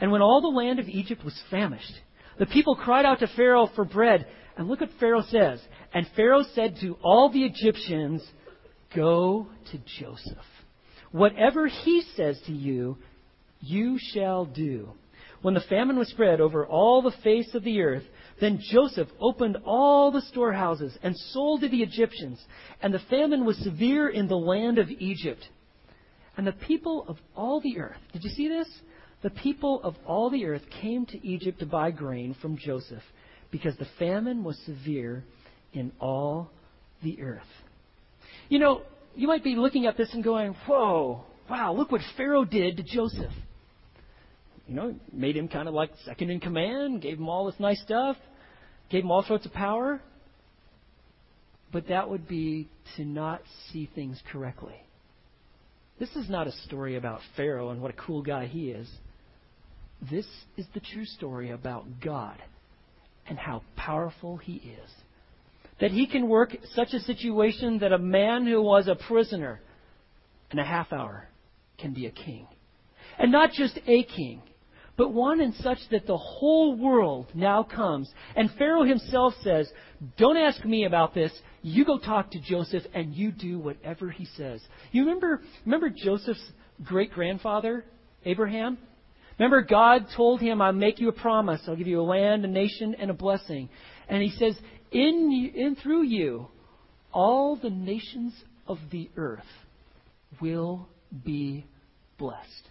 And 0.00 0.10
when 0.10 0.22
all 0.22 0.40
the 0.40 0.48
land 0.48 0.80
of 0.80 0.88
Egypt 0.88 1.24
was 1.24 1.38
famished, 1.50 1.94
the 2.38 2.46
people 2.46 2.74
cried 2.74 3.06
out 3.06 3.20
to 3.20 3.28
Pharaoh 3.28 3.70
for 3.76 3.84
bread. 3.84 4.26
And 4.56 4.66
look 4.66 4.80
what 4.80 4.90
Pharaoh 4.98 5.22
says. 5.28 5.60
And 5.92 6.06
Pharaoh 6.16 6.44
said 6.54 6.76
to 6.80 6.96
all 7.02 7.30
the 7.30 7.44
Egyptians, 7.44 8.22
Go 8.94 9.46
to 9.70 9.78
Joseph 10.00 10.44
Whatever 11.14 11.68
he 11.68 12.02
says 12.16 12.40
to 12.46 12.52
you, 12.52 12.98
you 13.60 14.00
shall 14.00 14.46
do. 14.46 14.88
when 15.44 15.52
the 15.52 15.60
famine 15.68 15.98
was 15.98 16.08
spread 16.08 16.40
over 16.40 16.66
all 16.66 17.02
the 17.02 17.14
face 17.22 17.54
of 17.54 17.62
the 17.64 17.82
earth, 17.82 18.02
then 18.40 18.58
Joseph 18.72 19.08
opened 19.20 19.58
all 19.66 20.10
the 20.10 20.22
storehouses 20.22 20.96
and 21.02 21.14
sold 21.14 21.60
to 21.60 21.68
the 21.68 21.82
Egyptians, 21.82 22.42
and 22.80 22.94
the 22.94 23.02
famine 23.10 23.44
was 23.44 23.58
severe 23.58 24.08
in 24.08 24.26
the 24.26 24.38
land 24.38 24.78
of 24.78 24.88
Egypt. 24.88 25.46
And 26.38 26.46
the 26.46 26.52
people 26.52 27.04
of 27.06 27.18
all 27.36 27.60
the 27.60 27.78
earth, 27.78 27.98
did 28.14 28.24
you 28.24 28.30
see 28.30 28.48
this? 28.48 28.68
The 29.22 29.28
people 29.28 29.82
of 29.82 29.96
all 30.06 30.30
the 30.30 30.46
earth 30.46 30.62
came 30.80 31.04
to 31.06 31.26
Egypt 31.26 31.58
to 31.58 31.66
buy 31.66 31.90
grain 31.90 32.34
from 32.40 32.56
Joseph, 32.56 33.02
because 33.50 33.76
the 33.76 33.86
famine 33.98 34.44
was 34.44 34.58
severe 34.64 35.24
in 35.74 35.92
all 36.00 36.50
the 37.02 37.20
earth. 37.20 37.42
You 38.48 38.60
know, 38.60 38.80
you 39.16 39.28
might 39.28 39.44
be 39.44 39.56
looking 39.56 39.86
at 39.86 39.96
this 39.96 40.12
and 40.12 40.22
going, 40.22 40.54
whoa, 40.66 41.24
wow, 41.48 41.72
look 41.72 41.92
what 41.92 42.00
Pharaoh 42.16 42.44
did 42.44 42.76
to 42.78 42.82
Joseph 42.82 43.32
you 44.66 44.74
know, 44.74 44.94
made 45.12 45.36
him 45.36 45.48
kind 45.48 45.68
of 45.68 45.74
like 45.74 45.90
second 46.04 46.30
in 46.30 46.40
command, 46.40 47.02
gave 47.02 47.18
him 47.18 47.28
all 47.28 47.46
this 47.46 47.58
nice 47.58 47.80
stuff, 47.82 48.16
gave 48.90 49.04
him 49.04 49.10
all 49.10 49.22
sorts 49.24 49.44
of 49.44 49.52
power. 49.52 50.00
But 51.72 51.88
that 51.88 52.08
would 52.08 52.28
be 52.28 52.68
to 52.96 53.04
not 53.04 53.42
see 53.70 53.90
things 53.94 54.20
correctly. 54.30 54.76
This 55.98 56.10
is 56.16 56.30
not 56.30 56.46
a 56.46 56.52
story 56.66 56.96
about 56.96 57.20
Pharaoh 57.36 57.70
and 57.70 57.82
what 57.82 57.90
a 57.90 57.96
cool 57.96 58.22
guy 58.22 58.46
he 58.46 58.70
is. 58.70 58.88
This 60.10 60.26
is 60.56 60.66
the 60.74 60.80
true 60.80 61.04
story 61.04 61.50
about 61.50 61.84
God 62.02 62.36
and 63.26 63.38
how 63.38 63.62
powerful 63.76 64.36
he 64.36 64.54
is. 64.54 64.90
That 65.80 65.90
he 65.90 66.06
can 66.06 66.28
work 66.28 66.56
such 66.74 66.92
a 66.92 67.00
situation 67.00 67.78
that 67.80 67.92
a 67.92 67.98
man 67.98 68.46
who 68.46 68.62
was 68.62 68.86
a 68.86 68.94
prisoner 68.94 69.60
in 70.50 70.58
a 70.58 70.64
half 70.64 70.92
hour 70.92 71.28
can 71.78 71.92
be 71.92 72.06
a 72.06 72.10
king. 72.10 72.46
And 73.18 73.32
not 73.32 73.52
just 73.52 73.78
a 73.86 74.04
king, 74.04 74.42
but 74.96 75.12
one 75.12 75.40
in 75.40 75.52
such 75.54 75.78
that 75.90 76.06
the 76.06 76.16
whole 76.16 76.76
world 76.76 77.26
now 77.34 77.64
comes. 77.64 78.10
And 78.36 78.50
Pharaoh 78.56 78.84
himself 78.84 79.34
says, 79.42 79.68
Don't 80.16 80.36
ask 80.36 80.64
me 80.64 80.84
about 80.84 81.14
this. 81.14 81.32
You 81.62 81.84
go 81.84 81.98
talk 81.98 82.30
to 82.32 82.40
Joseph 82.40 82.84
and 82.94 83.14
you 83.14 83.32
do 83.32 83.58
whatever 83.58 84.10
he 84.10 84.26
says. 84.36 84.60
You 84.92 85.02
remember, 85.02 85.42
remember 85.64 85.90
Joseph's 85.90 86.44
great 86.84 87.12
grandfather, 87.12 87.84
Abraham? 88.24 88.78
Remember, 89.38 89.62
God 89.62 90.06
told 90.16 90.40
him, 90.40 90.62
I'll 90.62 90.72
make 90.72 91.00
you 91.00 91.08
a 91.08 91.12
promise. 91.12 91.60
I'll 91.66 91.74
give 91.74 91.88
you 91.88 92.00
a 92.00 92.02
land, 92.02 92.44
a 92.44 92.48
nation, 92.48 92.94
and 92.96 93.10
a 93.10 93.14
blessing. 93.14 93.68
And 94.08 94.22
he 94.22 94.30
says, 94.30 94.56
in, 94.94 95.52
in 95.54 95.76
through 95.76 96.04
you, 96.04 96.46
all 97.12 97.56
the 97.56 97.70
nations 97.70 98.32
of 98.66 98.78
the 98.90 99.10
earth 99.16 99.42
will 100.40 100.88
be 101.24 101.66
blessed. 102.16 102.70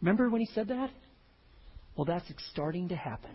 Remember 0.00 0.28
when 0.28 0.40
he 0.40 0.48
said 0.54 0.68
that? 0.68 0.90
Well, 1.96 2.06
that's 2.06 2.24
starting 2.50 2.88
to 2.88 2.96
happen 2.96 3.30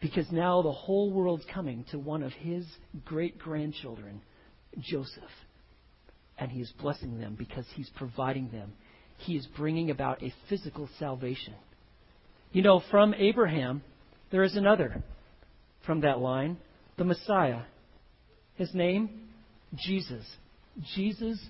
because 0.00 0.30
now 0.30 0.62
the 0.62 0.72
whole 0.72 1.10
world's 1.10 1.44
coming 1.52 1.84
to 1.90 1.98
one 1.98 2.22
of 2.22 2.32
his 2.32 2.64
great 3.04 3.38
grandchildren, 3.38 4.22
Joseph. 4.78 5.22
And 6.38 6.50
he 6.52 6.60
is 6.60 6.72
blessing 6.80 7.18
them 7.18 7.34
because 7.36 7.66
he's 7.74 7.90
providing 7.96 8.50
them. 8.50 8.72
He 9.18 9.36
is 9.36 9.46
bringing 9.56 9.90
about 9.90 10.22
a 10.22 10.32
physical 10.48 10.88
salvation. 11.00 11.54
You 12.52 12.62
know, 12.62 12.80
from 12.90 13.14
Abraham, 13.14 13.82
there 14.30 14.44
is 14.44 14.56
another 14.56 15.02
from 15.84 16.02
that 16.02 16.20
line, 16.20 16.56
the 16.98 17.04
Messiah. 17.04 17.62
His 18.56 18.74
name, 18.74 19.08
Jesus. 19.74 20.24
Jesus 20.94 21.42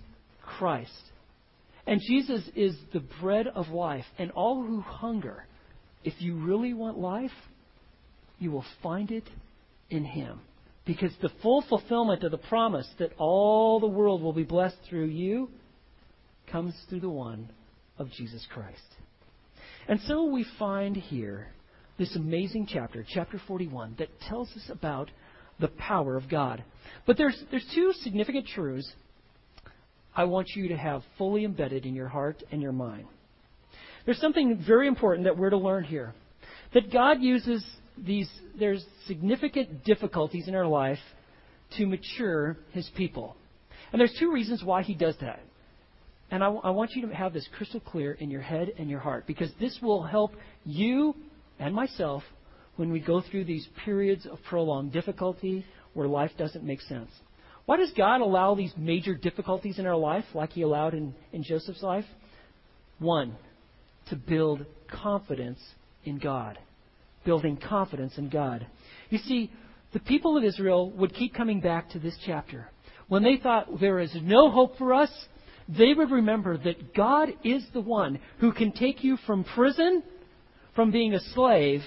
Christ. 0.43 0.93
And 1.87 2.01
Jesus 2.07 2.49
is 2.55 2.77
the 2.93 3.03
bread 3.21 3.47
of 3.49 3.69
life. 3.69 4.05
And 4.19 4.31
all 4.33 4.63
who 4.63 4.81
hunger 4.81 5.45
if 6.05 6.15
you 6.21 6.35
really 6.35 6.75
want 6.75 6.99
life, 6.99 7.33
you 8.39 8.51
will 8.51 8.65
find 8.83 9.11
it 9.11 9.29
in 9.91 10.05
Him. 10.05 10.41
Because 10.87 11.13
the 11.21 11.31
full 11.43 11.63
fulfillment 11.69 12.23
of 12.23 12.31
the 12.31 12.39
promise 12.39 12.89
that 12.99 13.13
all 13.19 13.81
the 13.81 13.87
world 13.87 14.23
will 14.23 14.33
be 14.33 14.45
blessed 14.45 14.77
through 14.89 15.07
you 15.07 15.51
comes 16.51 16.75
through 16.89 17.01
the 17.01 17.11
one 17.11 17.51
of 17.99 18.11
Jesus 18.11 18.47
Christ. 18.53 18.81
And 19.87 20.01
so 20.07 20.25
we 20.25 20.47
find 20.59 20.97
here 20.97 21.49
this 21.99 22.15
amazing 22.17 22.69
chapter, 22.73 23.05
chapter 23.07 23.41
41, 23.47 23.97
that 23.99 24.21
tells 24.21 24.49
us 24.53 24.71
about 24.71 25.11
the 25.59 25.69
power 25.69 26.17
of 26.17 26.29
God. 26.29 26.63
But 27.07 27.17
there's, 27.17 27.41
there's 27.51 27.67
two 27.75 27.93
significant 28.03 28.47
truths 28.47 28.91
I 30.15 30.25
want 30.25 30.49
you 30.55 30.69
to 30.69 30.77
have 30.77 31.03
fully 31.17 31.45
embedded 31.45 31.87
in 31.87 31.95
your 31.95 32.09
heart 32.09 32.43
and 32.51 32.61
your 32.61 32.73
mind. 32.73 33.07
There's 34.05 34.21
something 34.21 34.63
very 34.67 34.89
important 34.89 35.25
that 35.25 35.37
we're 35.37 35.51
to 35.51 35.57
learn 35.57 35.85
here. 35.85 36.15
That 36.75 36.93
God 36.93 37.21
uses 37.21 37.65
these, 37.97 38.29
there's 38.59 38.85
significant 39.07 39.85
difficulties 39.85 40.49
in 40.49 40.55
our 40.55 40.67
life 40.67 40.99
to 41.77 41.87
mature 41.87 42.57
His 42.73 42.91
people. 42.97 43.37
And 43.93 44.01
there's 44.01 44.17
two 44.19 44.33
reasons 44.33 44.63
why 44.65 44.83
He 44.83 44.95
does 44.95 45.15
that. 45.21 45.41
And 46.31 46.45
I, 46.45 46.49
I 46.49 46.71
want 46.71 46.93
you 46.95 47.07
to 47.07 47.15
have 47.15 47.33
this 47.33 47.49
crystal 47.57 47.81
clear 47.81 48.13
in 48.13 48.31
your 48.31 48.43
head 48.43 48.73
and 48.79 48.91
your 48.91 49.01
heart 49.01 49.27
because 49.27 49.51
this 49.61 49.79
will 49.81 50.03
help 50.03 50.33
you 50.65 51.15
and 51.59 51.75
myself 51.75 52.23
when 52.79 52.93
we 52.93 53.01
go 53.01 53.21
through 53.21 53.45
these 53.45 53.67
periods 53.85 54.25
of 54.25 54.39
prolonged 54.49 54.93
difficulty 54.93 55.67
where 55.95 56.07
life 56.07 56.31
doesn't 56.39 56.63
make 56.63 56.81
sense. 56.83 57.11
Why 57.67 57.77
does 57.77 57.91
God 57.97 58.21
allow 58.21 58.55
these 58.55 58.73
major 58.77 59.17
difficulties 59.17 59.81
in 59.81 59.87
our 59.87 59.97
life 59.97 60.25
like 60.33 60.53
He 60.53 60.63
allowed 60.63 60.95
in, 60.95 61.13
in 61.33 61.43
Joseph's 61.43 61.83
life? 61.83 62.05
One, 63.01 63.37
to 64.11 64.17
build 64.17 64.65
confidence 64.89 65.59
in 66.05 66.19
God. 66.19 66.57
Building 67.25 67.57
confidence 67.57 68.17
in 68.17 68.29
God. 68.29 68.65
You 69.11 69.19
see, 69.19 69.51
the 69.93 69.99
people 69.99 70.37
of 70.37 70.45
Israel 70.45 70.89
would 70.93 71.13
keep 71.15 71.35
coming 71.35 71.61
back 71.61 71.91
to 71.91 71.99
this 71.99 72.17
chapter. 72.25 72.71
When 73.09 73.25
they 73.25 73.39
thought 73.43 73.81
there 73.81 73.99
is 73.99 74.17
no 74.23 74.53
hope 74.53 74.79
for 74.79 74.95
us, 74.95 75.11
they 75.69 75.95
would 75.95 76.13
remember 76.13 76.57
that 76.59 76.95
God 76.95 77.31
is 77.43 77.67
the 77.73 77.81
one 77.81 78.21
who 78.39 78.53
can 78.53 78.71
take 78.71 79.03
you 79.03 79.17
from 79.27 79.43
prison, 79.43 80.05
from 80.77 80.93
being 80.93 81.15
a 81.15 81.21
slave, 81.35 81.83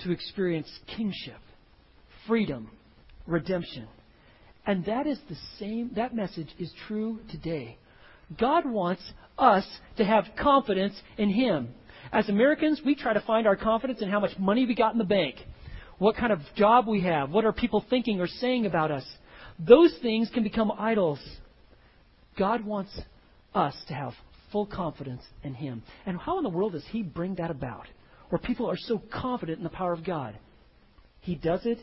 to 0.00 0.12
experience 0.12 0.68
kingship, 0.96 1.40
freedom, 2.26 2.70
redemption. 3.26 3.88
And 4.66 4.84
that 4.84 5.06
is 5.06 5.18
the 5.28 5.36
same, 5.58 5.92
that 5.96 6.14
message 6.14 6.48
is 6.58 6.72
true 6.86 7.20
today. 7.30 7.78
God 8.38 8.66
wants 8.66 9.02
us 9.38 9.66
to 9.96 10.04
have 10.04 10.24
confidence 10.38 10.94
in 11.16 11.30
Him. 11.30 11.68
As 12.12 12.28
Americans, 12.28 12.80
we 12.84 12.94
try 12.94 13.12
to 13.12 13.20
find 13.20 13.46
our 13.46 13.56
confidence 13.56 14.02
in 14.02 14.10
how 14.10 14.20
much 14.20 14.38
money 14.38 14.66
we 14.66 14.74
got 14.74 14.92
in 14.92 14.98
the 14.98 15.04
bank, 15.04 15.36
what 15.98 16.16
kind 16.16 16.32
of 16.32 16.40
job 16.54 16.86
we 16.86 17.00
have, 17.02 17.30
what 17.30 17.44
are 17.44 17.52
people 17.52 17.84
thinking 17.88 18.20
or 18.20 18.26
saying 18.26 18.66
about 18.66 18.90
us. 18.90 19.04
Those 19.58 19.94
things 20.02 20.30
can 20.32 20.42
become 20.42 20.70
idols. 20.78 21.18
God 22.38 22.64
wants 22.64 22.96
us 23.54 23.74
to 23.88 23.94
have 23.94 24.12
full 24.52 24.66
confidence 24.66 25.22
in 25.42 25.54
Him. 25.54 25.82
And 26.06 26.18
how 26.18 26.38
in 26.38 26.44
the 26.44 26.50
world 26.50 26.72
does 26.72 26.84
He 26.90 27.02
bring 27.02 27.36
that 27.36 27.50
about? 27.50 27.86
Where 28.28 28.38
people 28.38 28.70
are 28.70 28.76
so 28.76 29.02
confident 29.12 29.58
in 29.58 29.64
the 29.64 29.70
power 29.70 29.92
of 29.92 30.04
God? 30.04 30.38
He 31.20 31.34
does 31.34 31.64
it 31.64 31.78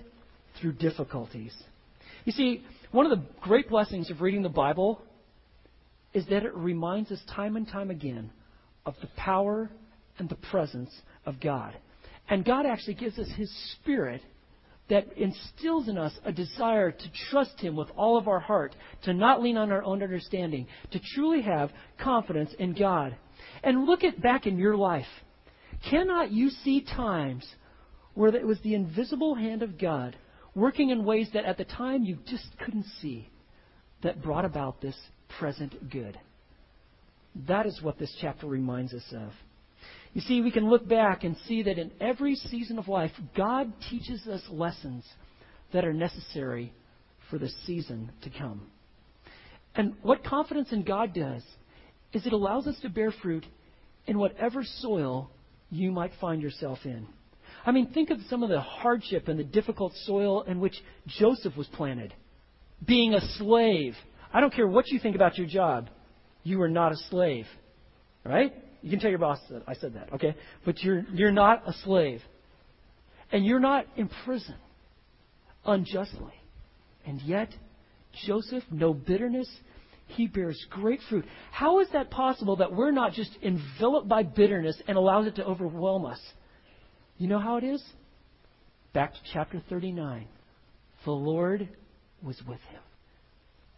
through 0.60 0.74
difficulties. 0.74 1.54
You 2.24 2.32
see, 2.32 2.64
one 2.92 3.06
of 3.06 3.18
the 3.18 3.26
great 3.42 3.70
blessings 3.70 4.10
of 4.10 4.22
reading 4.22 4.42
the 4.42 4.50
Bible 4.50 5.02
is 6.14 6.26
that 6.28 6.44
it 6.44 6.56
reminds 6.56 7.12
us 7.12 7.20
time 7.36 7.56
and 7.56 7.68
time 7.68 7.92
again 7.92 8.32
of 8.86 8.96
the 9.02 9.10
power 9.18 9.70
and 10.18 10.30
the 10.30 10.36
presence 10.36 10.90
of 11.26 11.40
God. 11.40 11.76
And 12.30 12.46
God 12.46 12.66
actually 12.66 12.96
gives 12.96 13.20
us 13.20 13.28
His 13.36 13.52
Spirit 13.74 14.22
that 14.90 15.18
instills 15.18 15.88
in 15.88 15.98
us 15.98 16.14
a 16.24 16.32
desire 16.32 16.92
to 16.92 17.12
trust 17.30 17.60
Him 17.60 17.76
with 17.76 17.90
all 17.96 18.18
of 18.18 18.28
our 18.28 18.40
heart, 18.40 18.76
to 19.04 19.14
not 19.14 19.42
lean 19.42 19.58
on 19.58 19.72
our 19.72 19.84
own 19.84 20.02
understanding, 20.02 20.68
to 20.92 21.00
truly 21.14 21.42
have 21.42 21.72
confidence 22.00 22.54
in 22.58 22.74
God. 22.74 23.16
And 23.64 23.86
look 23.86 24.04
at 24.04 24.22
back 24.22 24.46
in 24.46 24.58
your 24.58 24.78
life. 24.78 25.06
Cannot 25.90 26.32
you 26.32 26.50
see 26.50 26.82
times 26.82 27.46
where 28.14 28.36
it 28.36 28.46
was 28.46 28.60
the 28.62 28.74
invisible 28.74 29.36
hand 29.36 29.62
of 29.62 29.78
God 29.78 30.16
working 30.56 30.90
in 30.90 31.04
ways 31.04 31.30
that 31.34 31.46
at 31.46 31.58
the 31.58 31.66
time 31.66 32.04
you 32.04 32.18
just 32.26 32.48
couldn't 32.64 32.86
see 33.02 33.30
that 34.02 34.24
brought 34.24 34.46
about 34.46 34.82
this 34.82 34.96
present 35.38 35.90
good. 35.90 36.18
That 37.48 37.66
is 37.66 37.80
what 37.82 38.00
this 38.00 38.16
chapter 38.22 38.48
reminds 38.48 38.94
us 38.94 39.06
of. 39.12 39.32
You 40.14 40.22
see, 40.22 40.42
we 40.42 40.52
can 40.52 40.70
look 40.70 40.88
back 40.88 41.26
and 41.26 41.36
see 41.46 41.64
that 41.64 41.78
in 41.78 41.92
every 42.00 42.36
season 42.36 42.80
of 42.80 42.88
life, 42.88 43.12
God 43.36 43.74
teaches 43.90 44.26
us 44.28 44.42
lessons 44.50 45.04
that 45.74 45.84
are 45.84 45.94
necessary 45.94 46.72
for 47.30 47.38
the 47.38 47.50
season 47.66 48.12
to 48.22 48.30
come. 48.30 48.62
And 49.76 49.96
what 50.04 50.24
confidence 50.24 50.72
in 50.72 50.84
God 50.84 51.14
does 51.14 51.44
is 52.14 52.26
it 52.26 52.32
allows 52.32 52.66
us 52.66 52.80
to 52.82 52.90
bear 52.90 53.12
fruit 53.12 53.46
in 54.08 54.18
whatever 54.18 54.64
soil 54.64 55.30
you 55.70 55.92
might 55.92 56.12
find 56.20 56.42
yourself 56.42 56.80
in. 56.86 57.08
I 57.66 57.72
mean, 57.72 57.92
think 57.92 58.12
of 58.12 58.20
some 58.30 58.44
of 58.44 58.50
the 58.50 58.62
hardship 58.62 59.28
and 59.28 59.40
the 59.40 59.44
difficult 59.44 59.94
soil 60.06 60.44
in 60.44 60.60
which 60.60 60.76
Joseph 61.08 61.58
was 61.58 61.68
planted. 61.68 62.14
Being 62.86 63.14
a 63.14 63.22
slave, 63.38 63.96
I 64.32 64.40
don't 64.40 64.54
care 64.54 64.68
what 64.68 64.88
you 64.90 65.00
think 65.00 65.16
about 65.16 65.38
your 65.38 65.48
job. 65.48 65.90
You 66.44 66.62
are 66.62 66.70
not 66.70 66.92
a 66.92 66.98
slave. 67.10 67.46
Right? 68.24 68.54
You 68.82 68.92
can 68.92 69.00
tell 69.00 69.10
your 69.10 69.20
boss 69.20 69.40
that 69.50 69.64
I 69.68 69.74
said 69.74 69.96
that, 69.96 70.14
okay? 70.14 70.36
But 70.64 70.82
you're, 70.84 71.04
you're 71.14 71.32
not 71.32 71.68
a 71.68 71.74
slave. 71.84 72.22
And 73.32 73.46
you're 73.46 73.60
not 73.60 73.88
in 73.96 74.10
prison 74.26 74.56
unjustly. 75.66 76.34
And 77.06 77.22
yet, 77.22 77.50
Joseph, 78.26 78.64
no 78.72 78.94
bitterness, 78.94 79.50
he 80.08 80.28
bears 80.28 80.64
great 80.70 81.00
fruit. 81.10 81.26
How 81.52 81.80
is 81.80 81.88
that 81.94 82.12
possible 82.12 82.58
that 82.58 82.74
we're 82.74 82.92
not 82.92 83.14
just 83.14 83.32
enveloped 83.42 84.08
by 84.08 84.24
bitterness 84.24 84.82
and 84.88 84.98
allows 84.98 85.28
it 85.28 85.36
to 85.36 85.46
overwhelm 85.46 86.06
us? 86.06 86.20
You 87.18 87.28
know 87.28 87.40
how 87.40 87.58
it 87.58 87.64
is? 87.64 87.84
Back 88.94 89.14
to 89.14 89.20
chapter 89.34 89.62
39. 89.70 90.28
The 91.06 91.12
Lord 91.12 91.70
was 92.22 92.42
with 92.48 92.60
him. 92.70 92.82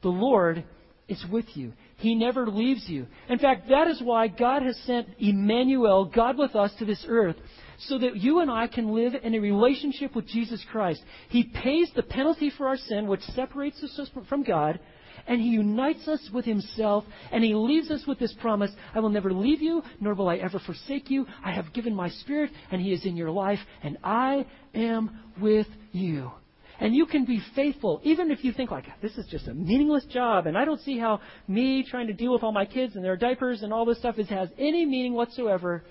The 0.02 0.10
Lord 0.10 0.64
is 1.08 1.24
with 1.32 1.46
you. 1.56 1.74
He 1.98 2.16
never 2.16 2.46
leaves 2.48 2.88
you. 2.88 3.08
In 3.30 3.40
fact, 3.40 3.70
that 3.70 3.88
is 3.88 4.02
why 4.02 4.28
God 4.28 4.62
has 4.62 4.78
sent 4.86 5.08
Emmanuel, 5.20 6.06
God 6.06 6.38
with 6.38 6.56
us, 6.56 6.72
to 6.80 6.86
this 6.86 7.04
earth, 7.08 7.38
so 7.80 7.98
that 7.98 8.18
you 8.18 8.40
and 8.40 8.52
I 8.52 8.68
can 8.68 8.94
live 8.94 9.14
in 9.22 9.34
a 9.34 9.40
relationship 9.40 10.16
with 10.16 10.28
Jesus 10.28 10.64
Christ. 10.72 11.02
He 11.30 11.44
pays 11.44 11.90
the 11.96 12.04
penalty 12.04 12.52
for 12.56 12.68
our 12.68 12.78
sin, 12.78 13.08
which 13.08 13.22
separates 13.36 13.82
us 13.84 14.10
from 14.30 14.44
God, 14.44 14.80
and 15.28 15.42
He 15.42 15.50
unites 15.50 16.08
us 16.08 16.30
with 16.34 16.46
Himself, 16.46 17.04
and 17.32 17.44
He 17.44 17.54
leaves 17.54 17.92
us 17.92 18.04
with 18.08 18.20
this 18.20 18.34
promise 18.40 18.72
I 18.94 19.00
will 19.00 19.10
never 19.10 19.34
leave 19.34 19.62
you, 19.62 19.84
nor 20.00 20.14
will 20.14 20.30
I 20.30 20.38
ever 20.38 20.60
forsake 20.60 21.10
you. 21.10 21.26
I 21.44 21.52
have 21.52 21.74
given 21.74 21.94
my 21.94 22.10
Spirit, 22.10 22.52
and 22.72 22.82
He 22.82 22.94
is 22.94 23.06
in 23.06 23.18
your 23.18 23.32
life, 23.32 23.60
and 23.84 23.98
I 24.04 24.46
am 24.74 25.20
with 25.40 25.68
you. 25.92 26.32
And 26.80 26.96
you 26.96 27.08
can 27.08 27.26
be 27.26 27.42
faithful, 27.56 28.02
even 28.04 28.30
if 28.30 28.44
you 28.44 28.52
think 28.52 28.70
like, 28.70 28.86
this 29.02 29.18
is 29.18 29.26
just 29.28 29.48
a 29.48 29.54
meaningless 29.54 30.06
job, 30.06 30.46
and 30.46 30.58
I 30.58 30.64
don't 30.64 30.82
see 30.82 31.00
how 31.00 31.22
me 31.48 31.84
trying 31.90 32.08
to 32.08 32.14
deal 32.14 32.32
with 32.32 32.44
all 32.44 32.52
my 32.52 32.66
kids 32.66 32.96
and 32.96 33.04
their 33.04 33.18
diapers 33.18 33.64
and 33.64 33.74
all 33.74 33.86
this 33.86 33.98
stuff 33.98 34.20
is, 34.20 34.30
has 34.30 34.50
any 34.60 34.86
meaning 34.86 35.14
whatsoever. 35.14 35.84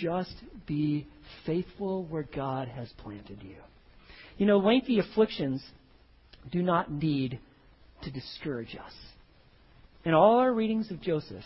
Just 0.00 0.34
be 0.66 1.06
faithful 1.44 2.04
where 2.04 2.22
God 2.34 2.68
has 2.68 2.90
planted 2.98 3.42
you. 3.42 3.56
You 4.38 4.46
know, 4.46 4.58
lengthy 4.58 4.98
afflictions 4.98 5.62
do 6.50 6.62
not 6.62 6.90
need 6.90 7.38
to 8.02 8.10
discourage 8.10 8.76
us. 8.76 8.92
In 10.04 10.14
all 10.14 10.38
our 10.38 10.52
readings 10.52 10.90
of 10.90 11.00
Joseph, 11.00 11.44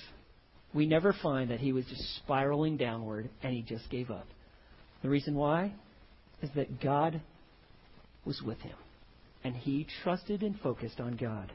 we 0.75 0.87
never 0.87 1.15
find 1.23 1.51
that 1.51 1.61
he 1.61 1.73
was 1.73 1.85
just 1.87 2.17
spiraling 2.17 2.77
downward 2.77 3.29
and 3.43 3.53
he 3.53 3.63
just 3.63 3.89
gave 3.91 4.11
up. 4.11 4.27
The 5.03 5.09
reason 5.09 5.35
why 5.35 5.73
is 6.43 6.51
that 6.55 6.81
God 6.81 7.21
was 8.25 8.41
with 8.43 8.59
him. 8.61 8.77
And 9.45 9.57
he 9.57 9.87
trusted 10.03 10.43
and 10.43 10.59
focused 10.61 11.01
on 11.01 11.17
God. 11.17 11.53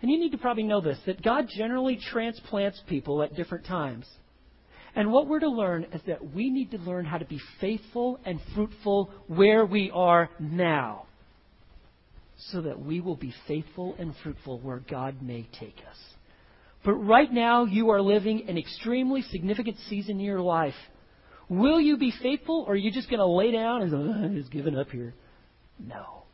And 0.00 0.10
you 0.10 0.18
need 0.18 0.32
to 0.32 0.38
probably 0.38 0.62
know 0.62 0.80
this 0.80 0.98
that 1.06 1.22
God 1.22 1.46
generally 1.48 1.98
transplants 2.10 2.80
people 2.88 3.22
at 3.22 3.34
different 3.34 3.66
times. 3.66 4.06
And 4.94 5.12
what 5.12 5.26
we're 5.26 5.40
to 5.40 5.48
learn 5.48 5.86
is 5.92 6.00
that 6.06 6.34
we 6.34 6.50
need 6.50 6.70
to 6.72 6.78
learn 6.78 7.04
how 7.04 7.18
to 7.18 7.24
be 7.24 7.40
faithful 7.60 8.18
and 8.24 8.40
fruitful 8.54 9.10
where 9.26 9.64
we 9.64 9.90
are 9.92 10.30
now, 10.38 11.06
so 12.38 12.62
that 12.62 12.80
we 12.80 13.00
will 13.00 13.16
be 13.16 13.34
faithful 13.46 13.94
and 13.98 14.14
fruitful 14.22 14.60
where 14.60 14.78
God 14.78 15.22
may 15.22 15.48
take 15.58 15.76
us. 15.88 15.96
But 16.84 16.94
right 16.94 17.32
now, 17.32 17.64
you 17.64 17.90
are 17.90 18.00
living 18.00 18.48
an 18.48 18.56
extremely 18.56 19.22
significant 19.22 19.76
season 19.88 20.20
in 20.20 20.24
your 20.24 20.40
life. 20.40 20.74
Will 21.48 21.80
you 21.80 21.96
be 21.96 22.12
faithful, 22.22 22.64
or 22.66 22.74
are 22.74 22.76
you 22.76 22.92
just 22.92 23.10
going 23.10 23.18
to 23.18 23.26
lay 23.26 23.50
down 23.50 23.82
and 23.82 23.94
oh, 23.94 24.14
ah, 24.14 24.24
I'm 24.24 24.36
just 24.36 24.52
giving 24.52 24.76
up 24.78 24.90
here? 24.90 25.14
No. 25.78 26.24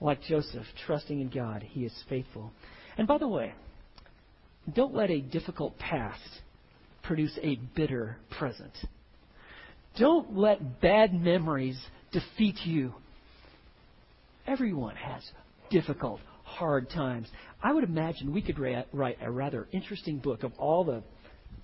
Like 0.00 0.22
Joseph, 0.22 0.66
trusting 0.86 1.20
in 1.20 1.28
God, 1.28 1.62
he 1.62 1.84
is 1.84 1.92
faithful. 2.08 2.52
And 2.96 3.06
by 3.06 3.18
the 3.18 3.28
way, 3.28 3.54
don't 4.72 4.94
let 4.94 5.10
a 5.10 5.20
difficult 5.20 5.78
past 5.78 6.20
produce 7.02 7.38
a 7.42 7.56
bitter 7.76 8.16
present. 8.38 8.72
Don't 9.98 10.36
let 10.36 10.80
bad 10.80 11.12
memories 11.12 11.78
defeat 12.12 12.56
you. 12.64 12.94
Everyone 14.46 14.96
has 14.96 15.22
difficult, 15.70 16.20
hard 16.42 16.90
times. 16.90 17.28
I 17.62 17.72
would 17.72 17.84
imagine 17.84 18.32
we 18.32 18.42
could 18.42 18.58
write 18.58 19.18
a 19.22 19.30
rather 19.30 19.66
interesting 19.72 20.18
book 20.18 20.42
of 20.42 20.52
all 20.58 20.84
the 20.84 21.02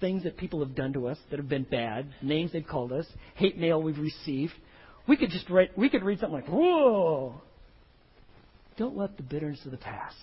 things 0.01 0.22
that 0.24 0.37
people 0.37 0.61
have 0.61 0.74
done 0.74 0.95
to 0.95 1.09
us 1.09 1.18
that 1.31 1.39
have 1.39 1.49
been 1.49 1.64
bad, 1.64 2.09
names 2.22 2.53
they've 2.53 2.66
called 2.66 2.93
us, 2.93 3.07
hate 3.35 3.59
mail 3.59 3.83
we've 3.83 3.99
received, 3.99 4.53
we 5.07 5.16
could 5.16 5.31
just 5.31 5.49
write, 5.51 5.76
we 5.76 5.91
could 5.91 6.03
read 6.03 6.20
something 6.20 6.35
like, 6.35 6.49
whoa. 6.49 7.35
Don't 8.78 8.97
let 8.97 9.16
the 9.16 9.22
bitterness 9.22 9.61
of 9.64 9.72
the 9.72 9.76
past 9.76 10.16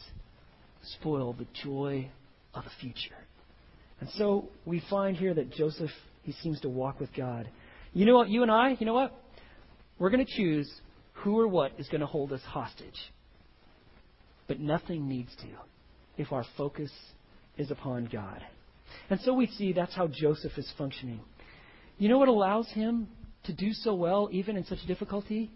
spoil 1.00 1.34
the 1.34 1.46
joy 1.64 2.10
of 2.54 2.64
the 2.64 2.70
future. 2.82 3.16
And 4.00 4.10
so 4.12 4.50
we 4.66 4.82
find 4.90 5.16
here 5.16 5.34
that 5.34 5.52
Joseph, 5.52 5.92
he 6.24 6.32
seems 6.42 6.60
to 6.62 6.70
walk 6.70 7.00
with 7.00 7.14
God. 7.16 7.48
You 7.94 8.06
know 8.06 8.16
what, 8.16 8.30
you 8.30 8.42
and 8.42 8.52
I, 8.52 8.76
you 8.80 8.86
know 8.86 8.94
what? 8.94 9.14
We're 10.00 10.10
going 10.10 10.26
to 10.26 10.32
choose 10.32 10.72
who 11.18 11.40
or 11.40 11.48
what 11.48 11.74
is 11.78 11.88
going 11.88 12.02
to 12.02 12.08
hold 12.08 12.32
us 12.32 12.42
hostage. 12.42 13.00
But 14.48 14.60
nothing 14.60 15.08
needs 15.08 15.36
to 15.38 15.48
if 16.18 16.32
our 16.32 16.46
focus 16.56 16.92
is 17.58 17.72
upon 17.72 18.06
God. 18.12 18.42
And 19.10 19.20
so 19.22 19.34
we 19.34 19.48
see 19.48 19.74
that's 19.74 19.96
how 19.96 20.08
Joseph 20.08 20.58
is 20.58 20.72
functioning. 20.78 21.20
You 21.98 22.10
know 22.10 22.18
what 22.18 22.28
allows 22.28 22.68
him 22.70 23.08
to 23.46 23.54
do 23.54 23.74
so 23.74 23.94
well, 23.94 24.30
even 24.32 24.58
in 24.58 24.66
such 24.66 24.86
difficulty? 24.88 25.52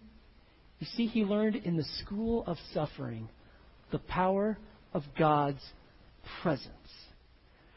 You 0.79 0.87
see, 0.95 1.05
he 1.05 1.23
learned 1.23 1.55
in 1.55 1.77
the 1.77 1.85
school 2.03 2.43
of 2.47 2.57
suffering 2.73 3.29
the 3.91 3.99
power 3.99 4.57
of 4.93 5.03
God's 5.17 5.61
presence. 6.41 6.71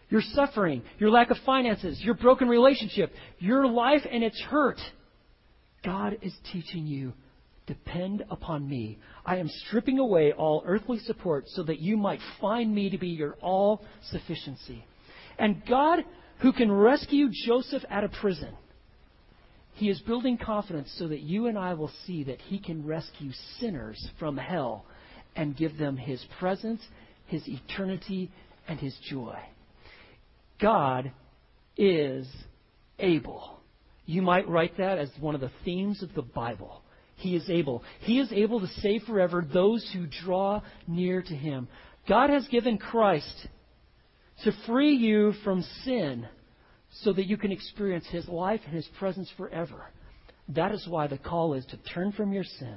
Your 0.08 0.22
suffering, 0.22 0.82
your 0.98 1.10
lack 1.10 1.30
of 1.30 1.36
finances, 1.44 2.00
your 2.02 2.14
broken 2.14 2.48
relationship, 2.48 3.12
your 3.38 3.66
life 3.66 4.02
and 4.10 4.22
its 4.22 4.40
hurt. 4.40 4.78
God 5.84 6.18
is 6.22 6.32
teaching 6.52 6.86
you 6.86 7.12
depend 7.66 8.24
upon 8.30 8.68
me. 8.68 8.98
I 9.24 9.36
am 9.36 9.48
stripping 9.48 9.98
away 9.98 10.32
all 10.32 10.62
earthly 10.66 10.98
support 10.98 11.44
so 11.48 11.62
that 11.64 11.80
you 11.80 11.96
might 11.96 12.20
find 12.40 12.74
me 12.74 12.90
to 12.90 12.98
be 12.98 13.08
your 13.08 13.36
all 13.40 13.84
sufficiency. 14.10 14.84
And 15.38 15.62
God, 15.66 16.04
who 16.40 16.52
can 16.52 16.70
rescue 16.70 17.28
Joseph 17.46 17.84
out 17.90 18.04
of 18.04 18.12
prison, 18.12 18.54
he 19.74 19.90
is 19.90 20.00
building 20.00 20.38
confidence 20.38 20.92
so 20.98 21.08
that 21.08 21.20
you 21.20 21.46
and 21.46 21.58
I 21.58 21.74
will 21.74 21.90
see 22.06 22.24
that 22.24 22.40
He 22.40 22.58
can 22.58 22.86
rescue 22.86 23.32
sinners 23.58 24.08
from 24.18 24.36
hell 24.36 24.86
and 25.34 25.56
give 25.56 25.76
them 25.76 25.96
His 25.96 26.24
presence, 26.38 26.80
His 27.26 27.42
eternity, 27.48 28.30
and 28.68 28.78
His 28.78 28.96
joy. 29.10 29.36
God 30.60 31.10
is 31.76 32.28
able. 33.00 33.58
You 34.06 34.22
might 34.22 34.48
write 34.48 34.76
that 34.78 34.98
as 34.98 35.10
one 35.18 35.34
of 35.34 35.40
the 35.40 35.50
themes 35.64 36.04
of 36.04 36.14
the 36.14 36.22
Bible. 36.22 36.82
He 37.16 37.36
is 37.36 37.48
able. 37.48 37.82
He 38.00 38.18
is 38.18 38.32
able 38.32 38.60
to 38.60 38.66
save 38.66 39.02
forever 39.04 39.46
those 39.50 39.88
who 39.92 40.06
draw 40.06 40.62
near 40.86 41.22
to 41.22 41.34
Him. 41.34 41.68
God 42.08 42.30
has 42.30 42.46
given 42.48 42.78
Christ 42.78 43.48
to 44.44 44.52
free 44.66 44.94
you 44.94 45.32
from 45.44 45.62
sin 45.84 46.26
so 47.02 47.12
that 47.12 47.26
you 47.26 47.36
can 47.36 47.52
experience 47.52 48.06
His 48.10 48.28
life 48.28 48.60
and 48.66 48.74
His 48.74 48.88
presence 48.98 49.30
forever. 49.36 49.90
That 50.48 50.72
is 50.72 50.86
why 50.88 51.06
the 51.06 51.18
call 51.18 51.54
is 51.54 51.64
to 51.66 51.76
turn 51.76 52.12
from 52.12 52.32
your 52.32 52.44
sin 52.44 52.76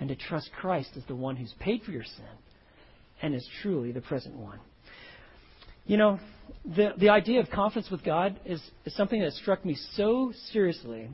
and 0.00 0.08
to 0.08 0.16
trust 0.16 0.50
Christ 0.52 0.90
as 0.96 1.04
the 1.06 1.14
one 1.14 1.36
who's 1.36 1.54
paid 1.60 1.82
for 1.82 1.92
your 1.92 2.04
sin 2.04 2.24
and 3.22 3.34
is 3.34 3.48
truly 3.62 3.92
the 3.92 4.00
present 4.00 4.36
one. 4.36 4.58
You 5.86 5.98
know, 5.98 6.18
the, 6.64 6.94
the 6.98 7.10
idea 7.10 7.40
of 7.40 7.50
confidence 7.50 7.90
with 7.90 8.02
God 8.02 8.38
is, 8.44 8.60
is 8.84 8.96
something 8.96 9.20
that 9.20 9.32
struck 9.34 9.64
me 9.64 9.76
so 9.94 10.32
seriously 10.52 11.10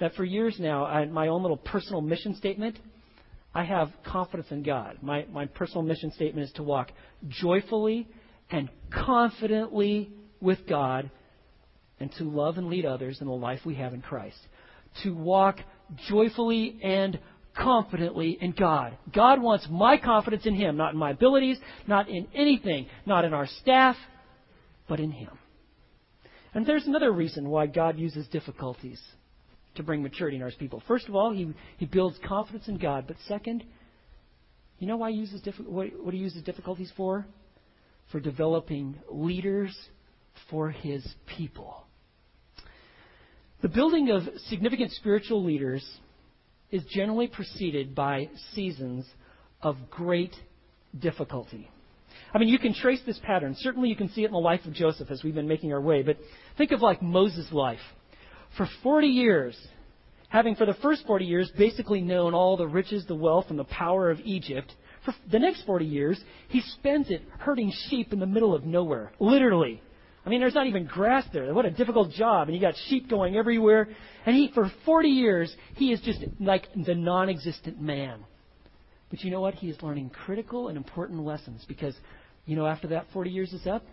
that 0.00 0.14
for 0.14 0.24
years 0.24 0.56
now, 0.58 0.84
I, 0.84 1.04
my 1.06 1.28
own 1.28 1.42
little 1.42 1.56
personal 1.56 2.00
mission 2.00 2.34
statement, 2.34 2.78
I 3.54 3.64
have 3.64 3.90
confidence 4.06 4.50
in 4.50 4.62
God. 4.62 4.98
My, 5.02 5.26
my 5.30 5.46
personal 5.46 5.82
mission 5.82 6.10
statement 6.12 6.48
is 6.48 6.52
to 6.54 6.62
walk 6.62 6.90
joyfully 7.28 8.08
and 8.50 8.70
confidently 8.90 10.10
with 10.40 10.66
God 10.68 11.10
and 12.00 12.10
to 12.12 12.24
love 12.24 12.58
and 12.58 12.68
lead 12.68 12.84
others 12.84 13.18
in 13.20 13.26
the 13.26 13.32
life 13.32 13.60
we 13.64 13.74
have 13.76 13.94
in 13.94 14.00
Christ. 14.00 14.38
To 15.04 15.14
walk 15.14 15.58
joyfully 16.08 16.78
and 16.82 17.18
confidently 17.56 18.38
in 18.40 18.52
God. 18.52 18.96
God 19.14 19.40
wants 19.40 19.66
my 19.70 19.98
confidence 19.98 20.46
in 20.46 20.54
Him, 20.54 20.76
not 20.76 20.94
in 20.94 20.98
my 20.98 21.10
abilities, 21.10 21.58
not 21.86 22.08
in 22.08 22.26
anything, 22.34 22.86
not 23.04 23.24
in 23.24 23.34
our 23.34 23.46
staff, 23.46 23.96
but 24.88 25.00
in 25.00 25.10
Him. 25.10 25.30
And 26.54 26.66
there's 26.66 26.86
another 26.86 27.12
reason 27.12 27.48
why 27.48 27.66
God 27.66 27.98
uses 27.98 28.26
difficulties 28.28 29.00
to 29.76 29.82
bring 29.82 30.02
maturity 30.02 30.36
in 30.36 30.42
our 30.42 30.50
people. 30.50 30.82
First 30.86 31.08
of 31.08 31.14
all, 31.14 31.32
He, 31.32 31.52
he 31.78 31.86
builds 31.86 32.18
confidence 32.26 32.68
in 32.68 32.78
God. 32.78 33.04
But 33.06 33.16
second, 33.26 33.64
you 34.78 34.86
know 34.86 34.96
why 34.96 35.10
he 35.10 35.18
uses 35.18 35.42
what, 35.66 35.88
what 36.02 36.14
He 36.14 36.20
uses 36.20 36.42
difficulties 36.42 36.92
for? 36.96 37.26
For 38.10 38.20
developing 38.20 38.96
leaders 39.10 39.76
for 40.50 40.70
His 40.70 41.06
people. 41.26 41.84
The 43.62 43.68
building 43.68 44.10
of 44.10 44.22
significant 44.48 44.90
spiritual 44.92 45.44
leaders 45.44 45.88
is 46.70 46.82
generally 46.90 47.28
preceded 47.28 47.94
by 47.94 48.28
seasons 48.54 49.06
of 49.62 49.76
great 49.90 50.34
difficulty. 50.98 51.70
I 52.34 52.38
mean, 52.38 52.48
you 52.48 52.58
can 52.58 52.74
trace 52.74 53.00
this 53.06 53.20
pattern. 53.22 53.54
Certainly 53.58 53.88
you 53.88 53.96
can 53.96 54.08
see 54.08 54.22
it 54.22 54.26
in 54.26 54.32
the 54.32 54.38
life 54.38 54.64
of 54.64 54.72
Joseph 54.72 55.10
as 55.10 55.22
we've 55.22 55.34
been 55.34 55.48
making 55.48 55.72
our 55.72 55.80
way. 55.80 56.02
But 56.02 56.16
think 56.56 56.72
of 56.72 56.80
like 56.80 57.02
Moses' 57.02 57.52
life. 57.52 57.78
For 58.56 58.68
40 58.82 59.06
years, 59.06 59.56
having 60.28 60.56
for 60.56 60.66
the 60.66 60.74
first 60.74 61.06
40 61.06 61.24
years 61.24 61.50
basically 61.56 62.00
known 62.00 62.34
all 62.34 62.56
the 62.56 62.66
riches, 62.66 63.06
the 63.06 63.14
wealth, 63.14 63.46
and 63.48 63.58
the 63.58 63.64
power 63.64 64.10
of 64.10 64.20
Egypt, 64.20 64.72
for 65.04 65.14
the 65.30 65.38
next 65.38 65.64
40 65.64 65.84
years, 65.84 66.20
he 66.48 66.60
spends 66.60 67.10
it 67.10 67.22
herding 67.38 67.72
sheep 67.88 68.12
in 68.12 68.20
the 68.20 68.26
middle 68.26 68.54
of 68.54 68.64
nowhere. 68.64 69.12
Literally. 69.18 69.82
I 70.24 70.28
mean, 70.28 70.38
there's 70.38 70.54
not 70.54 70.68
even 70.68 70.86
grass 70.86 71.24
there. 71.32 71.52
What 71.52 71.64
a 71.64 71.70
difficult 71.70 72.12
job. 72.12 72.46
And 72.46 72.54
you 72.54 72.60
got 72.60 72.74
sheep 72.86 73.10
going 73.10 73.36
everywhere. 73.36 73.88
And 74.24 74.36
he, 74.36 74.50
for 74.54 74.70
40 74.84 75.08
years, 75.08 75.54
he 75.74 75.92
is 75.92 76.00
just 76.02 76.20
like 76.38 76.68
the 76.76 76.94
non 76.94 77.28
existent 77.28 77.80
man. 77.80 78.20
But 79.10 79.24
you 79.24 79.30
know 79.30 79.40
what? 79.40 79.54
He 79.54 79.68
is 79.68 79.82
learning 79.82 80.10
critical 80.10 80.68
and 80.68 80.76
important 80.76 81.24
lessons 81.24 81.64
because, 81.66 81.96
you 82.46 82.54
know, 82.54 82.66
after 82.66 82.88
that 82.88 83.06
40 83.12 83.30
years 83.30 83.52
is 83.52 83.66
up, 83.66 83.84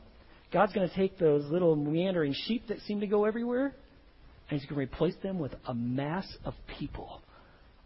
God's 0.53 0.74
going 0.74 0.88
to 0.88 0.95
take 0.95 1.18
those 1.18 1.45
little 1.45 1.76
meandering 1.76 2.36
sheep 2.45 2.68
that 2.68 2.80
seem 2.82 2.99
to 2.99 3.07
go 3.07 3.26
everywhere 3.26 3.74
and 4.50 4.60
He's 4.60 4.68
going 4.70 4.76
to 4.76 4.93
replace 4.93 5.16
them 5.22 5.39
with 5.39 5.54
a 5.66 5.74
mass 5.74 6.28
of 6.45 6.54
people. 6.80 7.22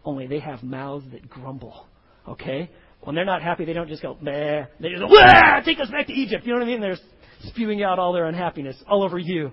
Only 0.06 0.28
they 0.28 0.40
have 0.40 0.64
mouths 0.64 1.06
that 1.12 1.30
grumble. 1.30 1.86
Okay? 2.28 2.70
When 3.02 3.16
they're 3.16 3.26
not 3.26 3.42
happy, 3.42 3.66
they 3.66 3.74
don't 3.74 3.90
just 3.90 4.02
go, 4.02 4.18
meh. 4.22 4.66
They 4.80 4.90
just 4.90 5.02
go, 5.02 5.08
Wah! 5.08 5.60
take 5.62 5.80
us 5.80 5.90
back 5.90 6.08
to 6.08 6.14
Egypt. 6.14 6.46
You 6.46 6.54
know 6.54 6.60
what 6.60 6.68
I 6.68 6.72
mean? 6.72 6.82
They're 6.82 6.98
spewing 7.44 7.84
out 7.84 8.00
all 8.00 8.14
their 8.14 8.26
unhappiness 8.26 8.82
all 8.88 9.04
over 9.04 9.18
you. 9.18 9.52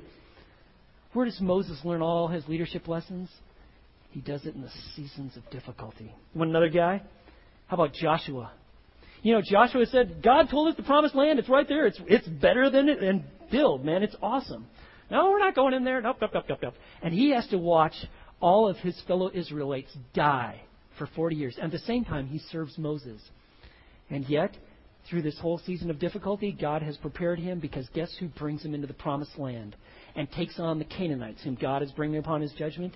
Where 1.13 1.27
does 1.27 1.41
Moses 1.41 1.79
learn 1.85 2.03
all 2.03 2.29
his 2.29 2.47
leadership 2.47 2.87
lessons? 2.87 3.29
He 4.11 4.21
does 4.21 4.45
it 4.47 4.55
in 4.55 4.63
the 4.63 4.71
seasons 4.95 5.37
of 5.37 5.49
difficulty. 5.51 6.13
Want 6.35 6.51
another 6.51 6.69
guy? 6.69 7.03
How 7.67 7.75
about 7.75 7.95
Joshua? 7.95 8.53
You 9.23 9.35
know, 9.35 9.43
Joshua 9.45 9.87
said, 9.87 10.23
God 10.23 10.49
told 10.51 10.69
us 10.69 10.77
the 10.77 10.83
promised 10.83 11.15
land. 11.15 11.39
It's 11.39 11.49
right 11.49 11.69
there. 11.69 11.87
It's, 11.87 12.01
it's 12.07 12.27
better 12.27 12.71
than 12.71 12.89
it. 12.89 13.03
And 13.03 13.25
build, 13.51 13.85
man. 13.85 14.03
It's 14.03 14.17
awesome. 14.23 14.67
No, 15.11 15.31
we're 15.31 15.39
not 15.39 15.55
going 15.55 15.75
in 15.75 15.85
there. 15.85 16.01
Nope, 16.01 16.19
nope, 16.21 16.31
nope, 16.35 16.45
nope, 16.49 16.59
nope. 16.63 16.75
And 17.03 17.13
he 17.13 17.31
has 17.31 17.47
to 17.49 17.59
watch 17.59 17.95
all 18.41 18.69
of 18.69 18.77
his 18.79 19.01
fellow 19.07 19.31
Israelites 19.33 19.91
die 20.15 20.61
for 20.99 21.09
40 21.15 21.37
years. 21.37 21.57
And 21.57 21.67
at 21.67 21.73
the 21.73 21.87
same 21.87 22.05
time, 22.05 22.27
he 22.27 22.39
serves 22.51 22.79
Moses. 22.79 23.21
And 24.09 24.29
yet, 24.29 24.57
through 25.09 25.23
this 25.23 25.39
whole 25.39 25.59
season 25.59 25.91
of 25.91 25.99
difficulty, 25.99 26.53
God 26.53 26.83
has 26.83 26.97
prepared 26.97 27.39
him 27.39 27.59
because 27.59 27.89
guess 27.95 28.15
who 28.21 28.29
brings 28.29 28.65
him 28.65 28.75
into 28.75 28.87
the 28.87 28.95
promised 28.95 29.39
land 29.39 29.77
and 30.15 30.31
takes 30.31 30.59
on 30.59 30.79
the 30.79 30.85
Canaanites, 30.85 31.43
whom 31.43 31.55
God 31.55 31.83
is 31.83 31.91
bringing 31.93 32.19
upon 32.19 32.41
his 32.41 32.53
judgment? 32.53 32.95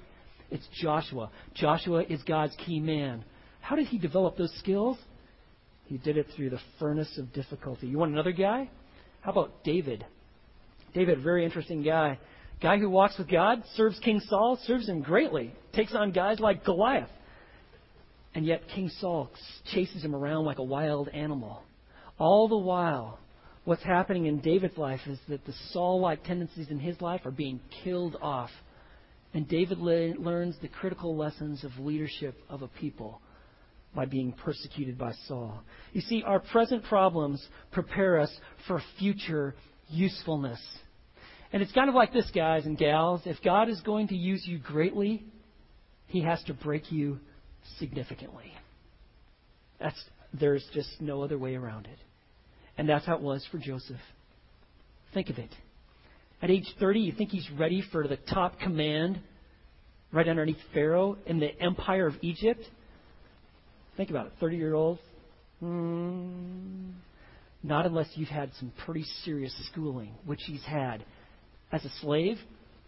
It's 0.50 0.66
Joshua. 0.80 1.30
Joshua 1.54 2.04
is 2.04 2.22
God's 2.22 2.54
key 2.64 2.80
man. 2.80 3.24
How 3.60 3.76
did 3.76 3.86
he 3.86 3.98
develop 3.98 4.36
those 4.36 4.54
skills? 4.58 4.98
He 5.86 5.98
did 5.98 6.16
it 6.16 6.26
through 6.36 6.50
the 6.50 6.60
furnace 6.78 7.18
of 7.18 7.32
difficulty. 7.32 7.86
You 7.86 7.98
want 7.98 8.12
another 8.12 8.32
guy? 8.32 8.70
How 9.20 9.32
about 9.32 9.64
David? 9.64 10.04
David, 10.94 11.22
very 11.22 11.44
interesting 11.44 11.82
guy. 11.82 12.18
Guy 12.62 12.78
who 12.78 12.88
walks 12.88 13.18
with 13.18 13.28
God, 13.28 13.62
serves 13.74 13.98
King 13.98 14.20
Saul, 14.20 14.58
serves 14.64 14.88
him 14.88 15.02
greatly, 15.02 15.52
takes 15.72 15.94
on 15.94 16.12
guys 16.12 16.38
like 16.38 16.64
Goliath. 16.64 17.10
And 18.34 18.46
yet 18.46 18.62
King 18.74 18.90
Saul 19.00 19.30
chases 19.72 20.02
him 20.02 20.14
around 20.14 20.44
like 20.44 20.58
a 20.58 20.64
wild 20.64 21.08
animal. 21.08 21.62
All 22.18 22.48
the 22.48 22.56
while, 22.56 23.18
what's 23.64 23.82
happening 23.82 24.26
in 24.26 24.40
David's 24.40 24.78
life 24.78 25.00
is 25.06 25.18
that 25.28 25.44
the 25.44 25.54
Saul 25.72 26.00
like 26.00 26.24
tendencies 26.24 26.70
in 26.70 26.78
his 26.78 27.00
life 27.00 27.22
are 27.24 27.30
being 27.30 27.60
killed 27.82 28.16
off. 28.22 28.50
And 29.34 29.48
David 29.48 29.78
le- 29.78 30.14
learns 30.18 30.56
the 30.62 30.68
critical 30.68 31.16
lessons 31.16 31.64
of 31.64 31.76
leadership 31.78 32.36
of 32.48 32.62
a 32.62 32.68
people 32.68 33.20
by 33.94 34.04
being 34.04 34.32
persecuted 34.32 34.96
by 34.96 35.12
Saul. 35.26 35.60
You 35.92 36.00
see, 36.00 36.22
our 36.24 36.40
present 36.40 36.84
problems 36.84 37.44
prepare 37.72 38.20
us 38.20 38.30
for 38.66 38.82
future 38.98 39.54
usefulness. 39.88 40.60
And 41.54 41.62
it's 41.62 41.70
kind 41.70 41.88
of 41.88 41.94
like 41.94 42.12
this, 42.12 42.28
guys 42.34 42.66
and 42.66 42.76
gals. 42.76 43.20
If 43.26 43.36
God 43.44 43.68
is 43.68 43.80
going 43.82 44.08
to 44.08 44.16
use 44.16 44.42
you 44.44 44.58
greatly, 44.58 45.24
He 46.08 46.20
has 46.22 46.42
to 46.48 46.52
break 46.52 46.90
you 46.90 47.20
significantly. 47.78 48.52
That's, 49.78 50.02
there's 50.32 50.66
just 50.74 51.00
no 51.00 51.22
other 51.22 51.38
way 51.38 51.54
around 51.54 51.86
it. 51.86 51.98
And 52.76 52.88
that's 52.88 53.06
how 53.06 53.14
it 53.14 53.20
was 53.20 53.46
for 53.52 53.58
Joseph. 53.58 54.00
Think 55.14 55.30
of 55.30 55.38
it. 55.38 55.50
At 56.42 56.50
age 56.50 56.66
30, 56.80 56.98
you 56.98 57.12
think 57.12 57.30
he's 57.30 57.48
ready 57.56 57.84
for 57.92 58.08
the 58.08 58.16
top 58.16 58.58
command 58.58 59.20
right 60.12 60.28
underneath 60.28 60.58
Pharaoh 60.72 61.18
in 61.24 61.38
the 61.38 61.56
empire 61.62 62.08
of 62.08 62.14
Egypt? 62.20 62.62
Think 63.96 64.10
about 64.10 64.26
it. 64.26 64.32
30 64.40 64.56
year 64.56 64.74
old. 64.74 64.98
Hmm. 65.60 66.90
Not 67.62 67.86
unless 67.86 68.08
you've 68.16 68.28
had 68.28 68.50
some 68.58 68.72
pretty 68.84 69.04
serious 69.24 69.54
schooling, 69.70 70.14
which 70.24 70.40
he's 70.44 70.64
had 70.64 71.04
as 71.74 71.84
a 71.84 71.90
slave 72.00 72.38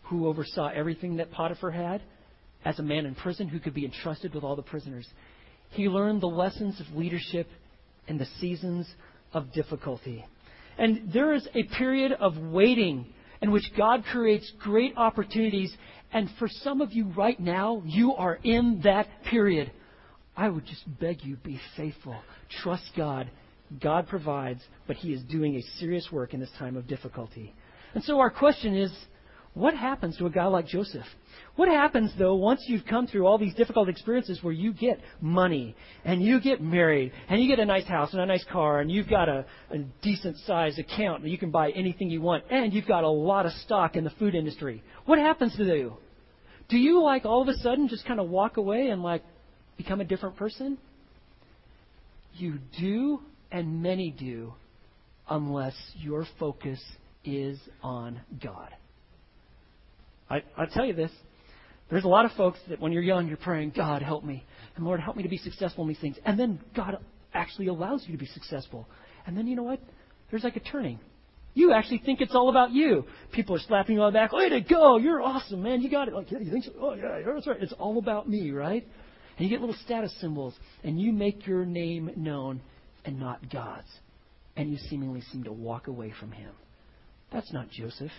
who 0.04 0.28
oversaw 0.28 0.68
everything 0.68 1.16
that 1.16 1.32
Potiphar 1.32 1.72
had, 1.72 2.00
as 2.64 2.78
a 2.78 2.82
man 2.82 3.04
in 3.04 3.16
prison 3.16 3.48
who 3.48 3.58
could 3.58 3.74
be 3.74 3.84
entrusted 3.84 4.32
with 4.32 4.44
all 4.44 4.54
the 4.54 4.62
prisoners. 4.62 5.06
He 5.70 5.88
learned 5.88 6.20
the 6.20 6.28
lessons 6.28 6.80
of 6.80 6.96
leadership 6.96 7.48
in 8.06 8.16
the 8.16 8.26
seasons 8.40 8.86
of 9.32 9.52
difficulty. 9.52 10.24
And 10.78 11.12
there 11.12 11.34
is 11.34 11.46
a 11.54 11.64
period 11.64 12.12
of 12.12 12.36
waiting 12.38 13.06
in 13.42 13.50
which 13.50 13.64
God 13.76 14.04
creates 14.04 14.50
great 14.60 14.96
opportunities. 14.96 15.74
And 16.12 16.28
for 16.38 16.48
some 16.48 16.80
of 16.80 16.92
you 16.92 17.06
right 17.16 17.38
now, 17.38 17.82
you 17.84 18.14
are 18.14 18.38
in 18.44 18.82
that 18.84 19.08
period. 19.24 19.72
I 20.36 20.48
would 20.48 20.66
just 20.66 20.84
beg 21.00 21.24
you, 21.24 21.36
be 21.36 21.60
faithful. 21.76 22.16
Trust 22.62 22.84
God. 22.96 23.30
God 23.80 24.06
provides, 24.06 24.60
but 24.86 24.96
He 24.96 25.12
is 25.12 25.22
doing 25.24 25.56
a 25.56 25.78
serious 25.80 26.08
work 26.12 26.34
in 26.34 26.40
this 26.40 26.52
time 26.58 26.76
of 26.76 26.86
difficulty. 26.86 27.52
And 27.94 28.04
so 28.04 28.20
our 28.20 28.30
question 28.30 28.76
is 28.76 28.92
what 29.54 29.74
happens 29.74 30.18
to 30.18 30.26
a 30.26 30.30
guy 30.30 30.46
like 30.46 30.66
Joseph? 30.66 31.06
What 31.56 31.68
happens, 31.68 32.12
though, 32.18 32.34
once 32.34 32.62
you've 32.66 32.84
come 32.84 33.06
through 33.06 33.26
all 33.26 33.38
these 33.38 33.54
difficult 33.54 33.88
experiences 33.88 34.38
where 34.42 34.52
you 34.52 34.74
get 34.74 35.00
money 35.22 35.74
and 36.04 36.22
you 36.22 36.38
get 36.38 36.60
married 36.60 37.12
and 37.30 37.40
you 37.40 37.48
get 37.48 37.58
a 37.58 37.64
nice 37.64 37.86
house 37.86 38.12
and 38.12 38.20
a 38.20 38.26
nice 38.26 38.44
car 38.52 38.80
and 38.80 38.90
you've 38.90 39.08
got 39.08 39.30
a, 39.30 39.46
a 39.70 39.78
decent 40.02 40.36
sized 40.46 40.78
account 40.78 41.22
and 41.22 41.32
you 41.32 41.38
can 41.38 41.50
buy 41.50 41.70
anything 41.70 42.10
you 42.10 42.20
want 42.20 42.44
and 42.50 42.74
you've 42.74 42.86
got 42.86 43.04
a 43.04 43.08
lot 43.08 43.46
of 43.46 43.52
stock 43.64 43.96
in 43.96 44.04
the 44.04 44.10
food 44.18 44.34
industry? 44.34 44.82
What 45.06 45.18
happens 45.18 45.56
to 45.56 45.64
you? 45.64 45.96
Do 46.68 46.76
you, 46.76 47.02
like, 47.02 47.24
all 47.24 47.40
of 47.40 47.48
a 47.48 47.54
sudden 47.54 47.88
just 47.88 48.04
kind 48.04 48.20
of 48.20 48.28
walk 48.28 48.58
away 48.58 48.88
and, 48.88 49.02
like, 49.02 49.22
become 49.78 50.02
a 50.02 50.04
different 50.04 50.36
person? 50.36 50.76
You 52.34 52.58
do, 52.78 53.20
and 53.50 53.82
many 53.82 54.10
do, 54.10 54.52
unless 55.30 55.74
your 55.96 56.26
focus 56.38 56.82
is 57.26 57.58
on 57.82 58.20
God. 58.42 58.70
I, 60.30 60.42
I 60.56 60.66
tell 60.66 60.84
you 60.84 60.94
this. 60.94 61.10
There's 61.90 62.04
a 62.04 62.08
lot 62.08 62.24
of 62.24 62.32
folks 62.32 62.58
that 62.68 62.80
when 62.80 62.92
you're 62.92 63.02
young, 63.02 63.28
you're 63.28 63.36
praying, 63.36 63.72
God, 63.76 64.02
help 64.02 64.24
me. 64.24 64.44
And 64.74 64.84
Lord, 64.84 65.00
help 65.00 65.16
me 65.16 65.22
to 65.22 65.28
be 65.28 65.38
successful 65.38 65.84
in 65.84 65.88
these 65.88 66.00
things. 66.00 66.16
And 66.24 66.38
then 66.38 66.58
God 66.74 66.98
actually 67.32 67.68
allows 67.68 68.04
you 68.06 68.12
to 68.12 68.18
be 68.18 68.26
successful. 68.26 68.88
And 69.26 69.36
then 69.36 69.46
you 69.46 69.54
know 69.54 69.62
what? 69.62 69.80
There's 70.30 70.42
like 70.42 70.56
a 70.56 70.60
turning. 70.60 70.98
You 71.54 71.72
actually 71.72 72.02
think 72.04 72.20
it's 72.20 72.34
all 72.34 72.50
about 72.50 72.72
you. 72.72 73.04
People 73.32 73.56
are 73.56 73.60
slapping 73.60 73.96
you 73.96 74.02
on 74.02 74.12
the 74.12 74.18
back. 74.18 74.32
Way 74.32 74.50
to 74.50 74.60
go! 74.60 74.98
You're 74.98 75.22
awesome, 75.22 75.62
man. 75.62 75.80
You 75.80 75.90
got 75.90 76.08
it. 76.08 76.14
Like, 76.14 76.30
yeah, 76.30 76.38
you 76.40 76.50
think 76.50 76.64
so? 76.64 76.72
Oh, 76.78 76.94
yeah, 76.94 77.20
that's 77.24 77.46
right. 77.46 77.62
It's 77.62 77.72
all 77.78 77.98
about 77.98 78.28
me, 78.28 78.50
right? 78.50 78.86
And 79.38 79.44
you 79.44 79.48
get 79.48 79.60
little 79.60 79.76
status 79.84 80.14
symbols, 80.20 80.54
and 80.84 81.00
you 81.00 81.12
make 81.12 81.46
your 81.46 81.64
name 81.64 82.10
known 82.16 82.60
and 83.06 83.18
not 83.18 83.50
God's. 83.50 83.88
And 84.56 84.70
you 84.70 84.76
seemingly 84.90 85.22
seem 85.32 85.44
to 85.44 85.52
walk 85.52 85.86
away 85.86 86.12
from 86.18 86.32
Him. 86.32 86.50
That's 87.32 87.52
not 87.52 87.70
Joseph. 87.70 88.12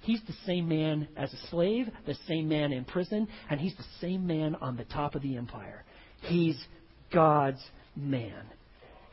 He's 0.00 0.20
the 0.26 0.34
same 0.46 0.68
man 0.68 1.08
as 1.16 1.32
a 1.32 1.46
slave, 1.48 1.88
the 2.06 2.16
same 2.28 2.48
man 2.48 2.72
in 2.72 2.84
prison, 2.84 3.26
and 3.48 3.58
he's 3.58 3.74
the 3.76 3.84
same 4.00 4.26
man 4.26 4.54
on 4.56 4.76
the 4.76 4.84
top 4.84 5.14
of 5.14 5.22
the 5.22 5.36
empire. 5.36 5.82
He's 6.20 6.62
God's 7.12 7.62
man. 7.96 8.44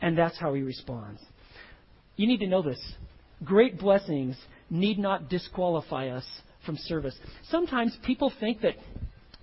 And 0.02 0.18
that's 0.18 0.38
how 0.38 0.54
he 0.54 0.62
responds. 0.62 1.22
You 2.18 2.28
need 2.28 2.40
to 2.40 2.48
know 2.48 2.62
this. 2.62 2.80
Great 3.44 3.80
blessings 3.80 4.36
need 4.70 5.00
not 5.00 5.30
disqualify 5.30 6.10
us 6.10 6.26
from 6.66 6.78
service. 6.78 7.18
Sometimes 7.50 7.98
people 8.06 8.32
think 8.40 8.62
that, 8.62 8.76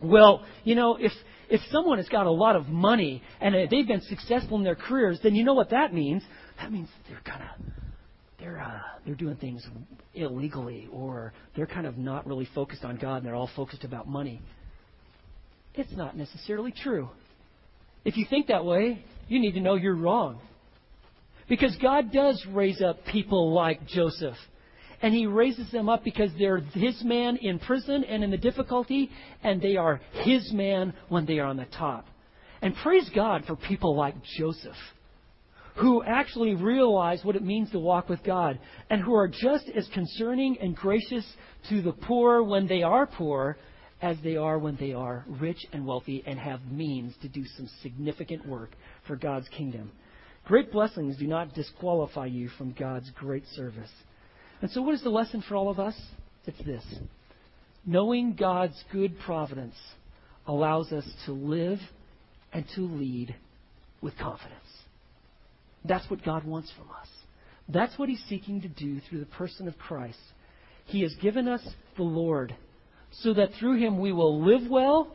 well, 0.03 0.45
you 0.65 0.75
know, 0.75 0.97
if, 1.01 1.13
if 1.49 1.61
someone 1.71 1.99
has 1.99 2.09
got 2.09 2.27
a 2.27 2.31
lot 2.31 2.57
of 2.57 2.69
money 2.69 3.23
and 3.41 3.55
they've 3.71 3.89
been 3.89 4.03
successful 4.03 4.59
in 4.59 4.65
their 4.65 4.77
careers, 4.77 5.19
then 5.23 5.35
you 5.35 5.45
know 5.45 5.55
what 5.55 5.71
that 5.71 5.95
means? 5.95 6.23
That 6.59 6.71
means 6.71 6.89
they're 7.09 7.21
kind 7.25 7.43
of 7.43 7.68
they're 8.49 8.61
uh, 8.61 8.81
they're 9.05 9.15
doing 9.15 9.37
things 9.37 9.67
illegally 10.15 10.89
or 10.93 11.33
they're 11.57 11.67
kind 11.67 11.87
of 11.87 11.99
not 11.99 12.27
really 12.27 12.49
focused 12.55 12.85
on 12.85 12.97
God 12.97 13.19
and 13.19 13.27
they're 13.27 13.35
all 13.35 13.51
focused 13.55 13.85
about 13.85 14.09
money. 14.09 14.41
It's 15.75 15.93
not 15.93 16.17
necessarily 16.17 16.73
true. 16.73 17.11
If 18.05 18.17
you 18.17 18.27
think 18.29 18.47
that 18.47 18.65
way, 18.65 19.05
you 19.29 19.39
need 19.39 19.53
to 19.53 19.61
know 19.61 19.75
you're 19.75 19.95
wrong. 19.95 20.41
Because 21.49 21.77
God 21.81 22.13
does 22.13 22.45
raise 22.51 22.81
up 22.81 23.05
people 23.07 23.53
like 23.53 23.87
Joseph. 23.87 24.37
And 25.01 25.15
he 25.15 25.27
raises 25.27 25.71
them 25.71 25.89
up 25.89 26.03
because 26.03 26.31
they're 26.39 26.59
his 26.59 27.03
man 27.05 27.37
in 27.37 27.59
prison 27.61 28.03
and 28.03 28.25
in 28.25 28.31
the 28.31 28.37
difficulty, 28.37 29.11
and 29.45 29.63
they 29.63 29.77
are 29.77 30.01
his 30.25 30.53
man 30.53 30.93
when 31.09 31.25
they 31.25 31.39
are 31.39 31.47
on 31.47 31.57
the 31.57 31.67
top. 31.67 32.07
And 32.61 32.75
praise 32.83 33.09
God 33.15 33.45
for 33.47 33.55
people 33.55 33.97
like 33.97 34.17
Joseph 34.37 34.75
who 35.81 36.03
actually 36.03 36.55
realize 36.55 37.25
what 37.25 37.37
it 37.37 37.43
means 37.43 37.71
to 37.71 37.79
walk 37.79 38.09
with 38.09 38.23
God 38.25 38.59
and 38.91 39.01
who 39.01 39.15
are 39.15 39.29
just 39.29 39.69
as 39.75 39.89
concerning 39.95 40.59
and 40.61 40.75
gracious 40.75 41.25
to 41.69 41.83
the 41.83 41.93
poor 41.93 42.43
when 42.43 42.67
they 42.67 42.83
are 42.83 43.07
poor 43.07 43.57
as 44.01 44.17
they 44.23 44.37
are 44.37 44.59
when 44.59 44.77
they 44.77 44.93
are 44.93 45.25
rich 45.41 45.65
and 45.73 45.87
wealthy 45.87 46.23
and 46.27 46.39
have 46.39 46.61
means 46.71 47.15
to 47.23 47.29
do 47.29 47.45
some 47.57 47.69
significant 47.83 48.47
work 48.47 48.71
for 49.07 49.17
God's 49.17 49.49
kingdom. 49.49 49.91
Great 50.47 50.73
blessings 50.73 51.17
do 51.17 51.27
not 51.27 51.55
disqualify 51.55 52.27
you 52.27 52.49
from 52.57 52.75
God's 52.79 53.11
great 53.11 53.45
service. 53.55 53.91
And 54.63 54.71
so, 54.71 54.83
what 54.83 54.95
is 54.95 55.03
the 55.03 55.11
lesson 55.11 55.43
for 55.47 55.57
all 55.57 55.71
of 55.71 55.79
us? 55.79 55.95
It's 56.47 56.59
this 56.65 56.85
knowing 57.87 58.35
God's 58.35 58.83
good 58.93 59.19
providence 59.21 59.77
allows 60.47 60.93
us 60.93 61.05
to 61.27 61.33
live 61.33 61.79
and 62.53 62.65
to 62.75 62.81
lead 62.81 63.35
with 64.01 64.17
confidence. 64.19 64.68
That's 65.85 66.09
what 66.11 66.25
God 66.25 66.45
wants 66.45 66.71
from 66.77 66.89
us. 66.91 67.09
That's 67.69 67.99
what 67.99 68.09
He's 68.09 68.23
seeking 68.29 68.61
to 68.63 68.69
do 68.69 69.01
through 69.01 69.21
the 69.21 69.27
person 69.27 69.69
of 69.69 69.79
Christ. 69.79 70.19
He 70.87 71.03
has 71.03 71.15
given 71.21 71.49
us 71.49 71.67
the 71.97 72.03
Lord 72.03 72.55
so 73.11 73.35
that 73.35 73.51
through 73.59 73.79
Him 73.79 73.99
we 74.01 74.13
will 74.13 74.43
live 74.45 74.69
well, 74.71 75.15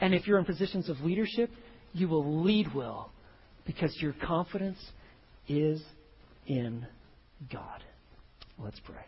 and 0.00 0.14
if 0.14 0.26
you're 0.26 0.38
in 0.38 0.44
positions 0.44 0.88
of 0.88 1.00
leadership, 1.00 1.50
you 1.92 2.08
will 2.08 2.42
lead 2.42 2.74
well 2.74 3.10
because 3.66 3.96
your 4.00 4.14
confidence 4.24 4.78
is 5.48 5.82
in 6.46 6.86
God. 7.50 7.82
Let's 8.58 8.80
pray. 8.80 9.02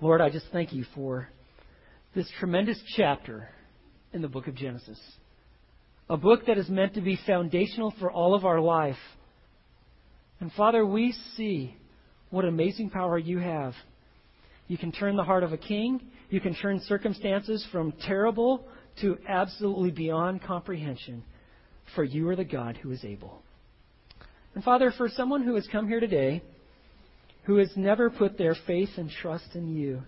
Lord, 0.00 0.20
I 0.20 0.30
just 0.30 0.46
thank 0.52 0.72
you 0.72 0.84
for 0.94 1.28
this 2.14 2.30
tremendous 2.38 2.80
chapter 2.96 3.48
in 4.12 4.22
the 4.22 4.28
book 4.28 4.46
of 4.46 4.54
Genesis. 4.54 5.00
A 6.08 6.16
book 6.16 6.46
that 6.46 6.56
is 6.56 6.68
meant 6.68 6.94
to 6.94 7.00
be 7.00 7.18
foundational 7.26 7.92
for 7.98 8.10
all 8.10 8.34
of 8.34 8.44
our 8.44 8.60
life. 8.60 8.96
And 10.40 10.52
Father, 10.52 10.84
we 10.84 11.14
see 11.36 11.74
what 12.30 12.44
amazing 12.44 12.90
power 12.90 13.18
you 13.18 13.38
have. 13.38 13.74
You 14.68 14.78
can 14.78 14.92
turn 14.92 15.16
the 15.16 15.24
heart 15.24 15.42
of 15.42 15.52
a 15.52 15.58
king. 15.58 16.00
You 16.30 16.40
can 16.40 16.54
turn 16.54 16.80
circumstances 16.80 17.66
from 17.72 17.92
terrible 18.06 18.66
to 19.00 19.18
absolutely 19.26 19.90
beyond 19.90 20.42
comprehension. 20.42 21.24
For 21.94 22.04
you 22.04 22.28
are 22.28 22.36
the 22.36 22.44
God 22.44 22.76
who 22.76 22.90
is 22.90 23.04
able. 23.04 23.42
And 24.54 24.62
Father, 24.62 24.92
for 24.96 25.08
someone 25.08 25.42
who 25.42 25.54
has 25.54 25.66
come 25.72 25.88
here 25.88 26.00
today 26.00 26.42
who 27.48 27.56
has 27.56 27.70
never 27.76 28.10
put 28.10 28.36
their 28.36 28.54
faith 28.66 28.90
and 28.98 29.10
trust 29.10 29.54
in 29.54 29.74
you, 29.74 30.02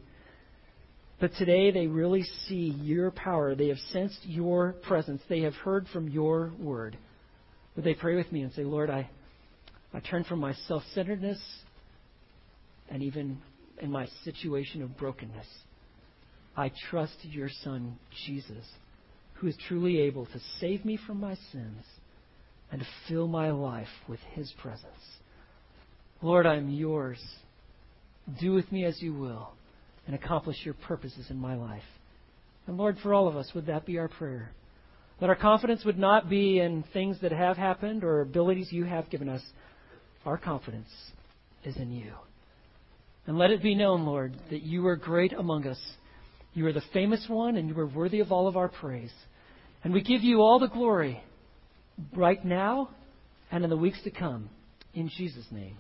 but 1.21 1.33
today 1.39 1.71
they 1.71 1.87
really 1.87 2.23
see 2.23 2.77
your 2.83 3.11
power. 3.11 3.55
They 3.55 3.69
have 3.69 3.79
sensed 3.93 4.27
your 4.27 4.75
presence. 4.83 5.23
They 5.27 5.41
have 5.41 5.55
heard 5.55 5.89
from 5.89 6.11
your 6.11 6.53
word. 6.59 6.99
Would 7.75 7.85
they 7.87 7.95
pray 7.95 8.15
with 8.15 8.31
me 8.31 8.43
and 8.43 8.53
say, 8.53 8.65
Lord, 8.65 8.91
I, 8.91 9.09
I 9.93 10.01
turn 10.01 10.25
from 10.25 10.39
my 10.39 10.55
self 10.69 10.83
centeredness 10.95 11.41
and 12.89 13.03
even 13.03 13.39
in 13.81 13.91
my 13.91 14.07
situation 14.25 14.83
of 14.83 14.97
brokenness. 14.97 15.47
I 16.57 16.73
trust 16.91 17.17
your 17.23 17.49
Son, 17.65 17.99
Jesus, 18.27 18.65
who 19.35 19.47
is 19.47 19.57
truly 19.69 20.01
able 20.01 20.27
to 20.27 20.41
save 20.61 20.85
me 20.85 20.99
from 21.07 21.21
my 21.21 21.37
sins 21.53 21.85
and 22.71 22.81
to 22.81 22.87
fill 23.09 23.27
my 23.27 23.51
life 23.51 23.89
with 24.09 24.21
his 24.35 24.53
presence. 24.61 24.85
Lord, 26.23 26.47
I 26.47 26.57
am 26.57 26.71
yours. 26.71 27.21
Do 28.41 28.53
with 28.53 28.71
me 28.71 28.85
as 28.85 29.01
you 29.01 29.15
will 29.15 29.53
and 30.07 30.15
accomplish 30.15 30.57
your 30.65 30.75
purposes 30.75 31.27
in 31.31 31.39
my 31.39 31.55
life. 31.55 31.83
And 32.67 32.77
Lord, 32.77 32.99
for 33.03 33.15
all 33.15 33.27
of 33.27 33.37
us, 33.37 33.51
would 33.55 33.67
that 33.67 33.87
be 33.87 33.99
our 33.99 34.09
prayer? 34.09 34.51
That 35.21 35.29
our 35.29 35.37
confidence 35.37 35.85
would 35.85 35.99
not 35.99 36.29
be 36.29 36.59
in 36.59 36.85
things 36.93 37.19
that 37.23 37.33
have 37.33 37.57
happened 37.57 38.05
or 38.05 38.21
abilities 38.21 38.73
you 38.73 38.85
have 38.85 39.11
given 39.11 39.29
us. 39.29 39.43
Our 40.25 40.39
confidence 40.39 40.89
is 41.65 41.77
in 41.77 41.91
you. 41.93 42.13
And 43.27 43.39
let 43.39 43.51
it 43.51 43.63
be 43.63 43.75
known, 43.75 44.05
Lord, 44.05 44.35
that 44.51 44.63
you 44.63 44.87
are 44.87 44.97
great 44.97 45.33
among 45.33 45.67
us. 45.67 45.79
You 46.55 46.67
are 46.67 46.73
the 46.73 46.83
famous 46.93 47.25
one, 47.29 47.57
and 47.57 47.69
you 47.69 47.79
are 47.79 47.87
worthy 47.87 48.21
of 48.21 48.33
all 48.33 48.49
of 48.49 48.57
our 48.57 48.69
praise. 48.69 49.13
And 49.85 49.93
we 49.93 50.03
give 50.03 50.23
you 50.23 50.41
all 50.41 50.59
the 50.59 50.69
glory 50.69 51.23
right 52.15 52.45
now 52.45 52.91
and 53.51 53.65
in 53.65 53.71
the 53.71 53.77
weeks 53.77 54.03
to 54.05 54.11
come. 54.11 54.51
In 54.95 55.09
Jesus' 55.09 55.47
name. 55.51 55.77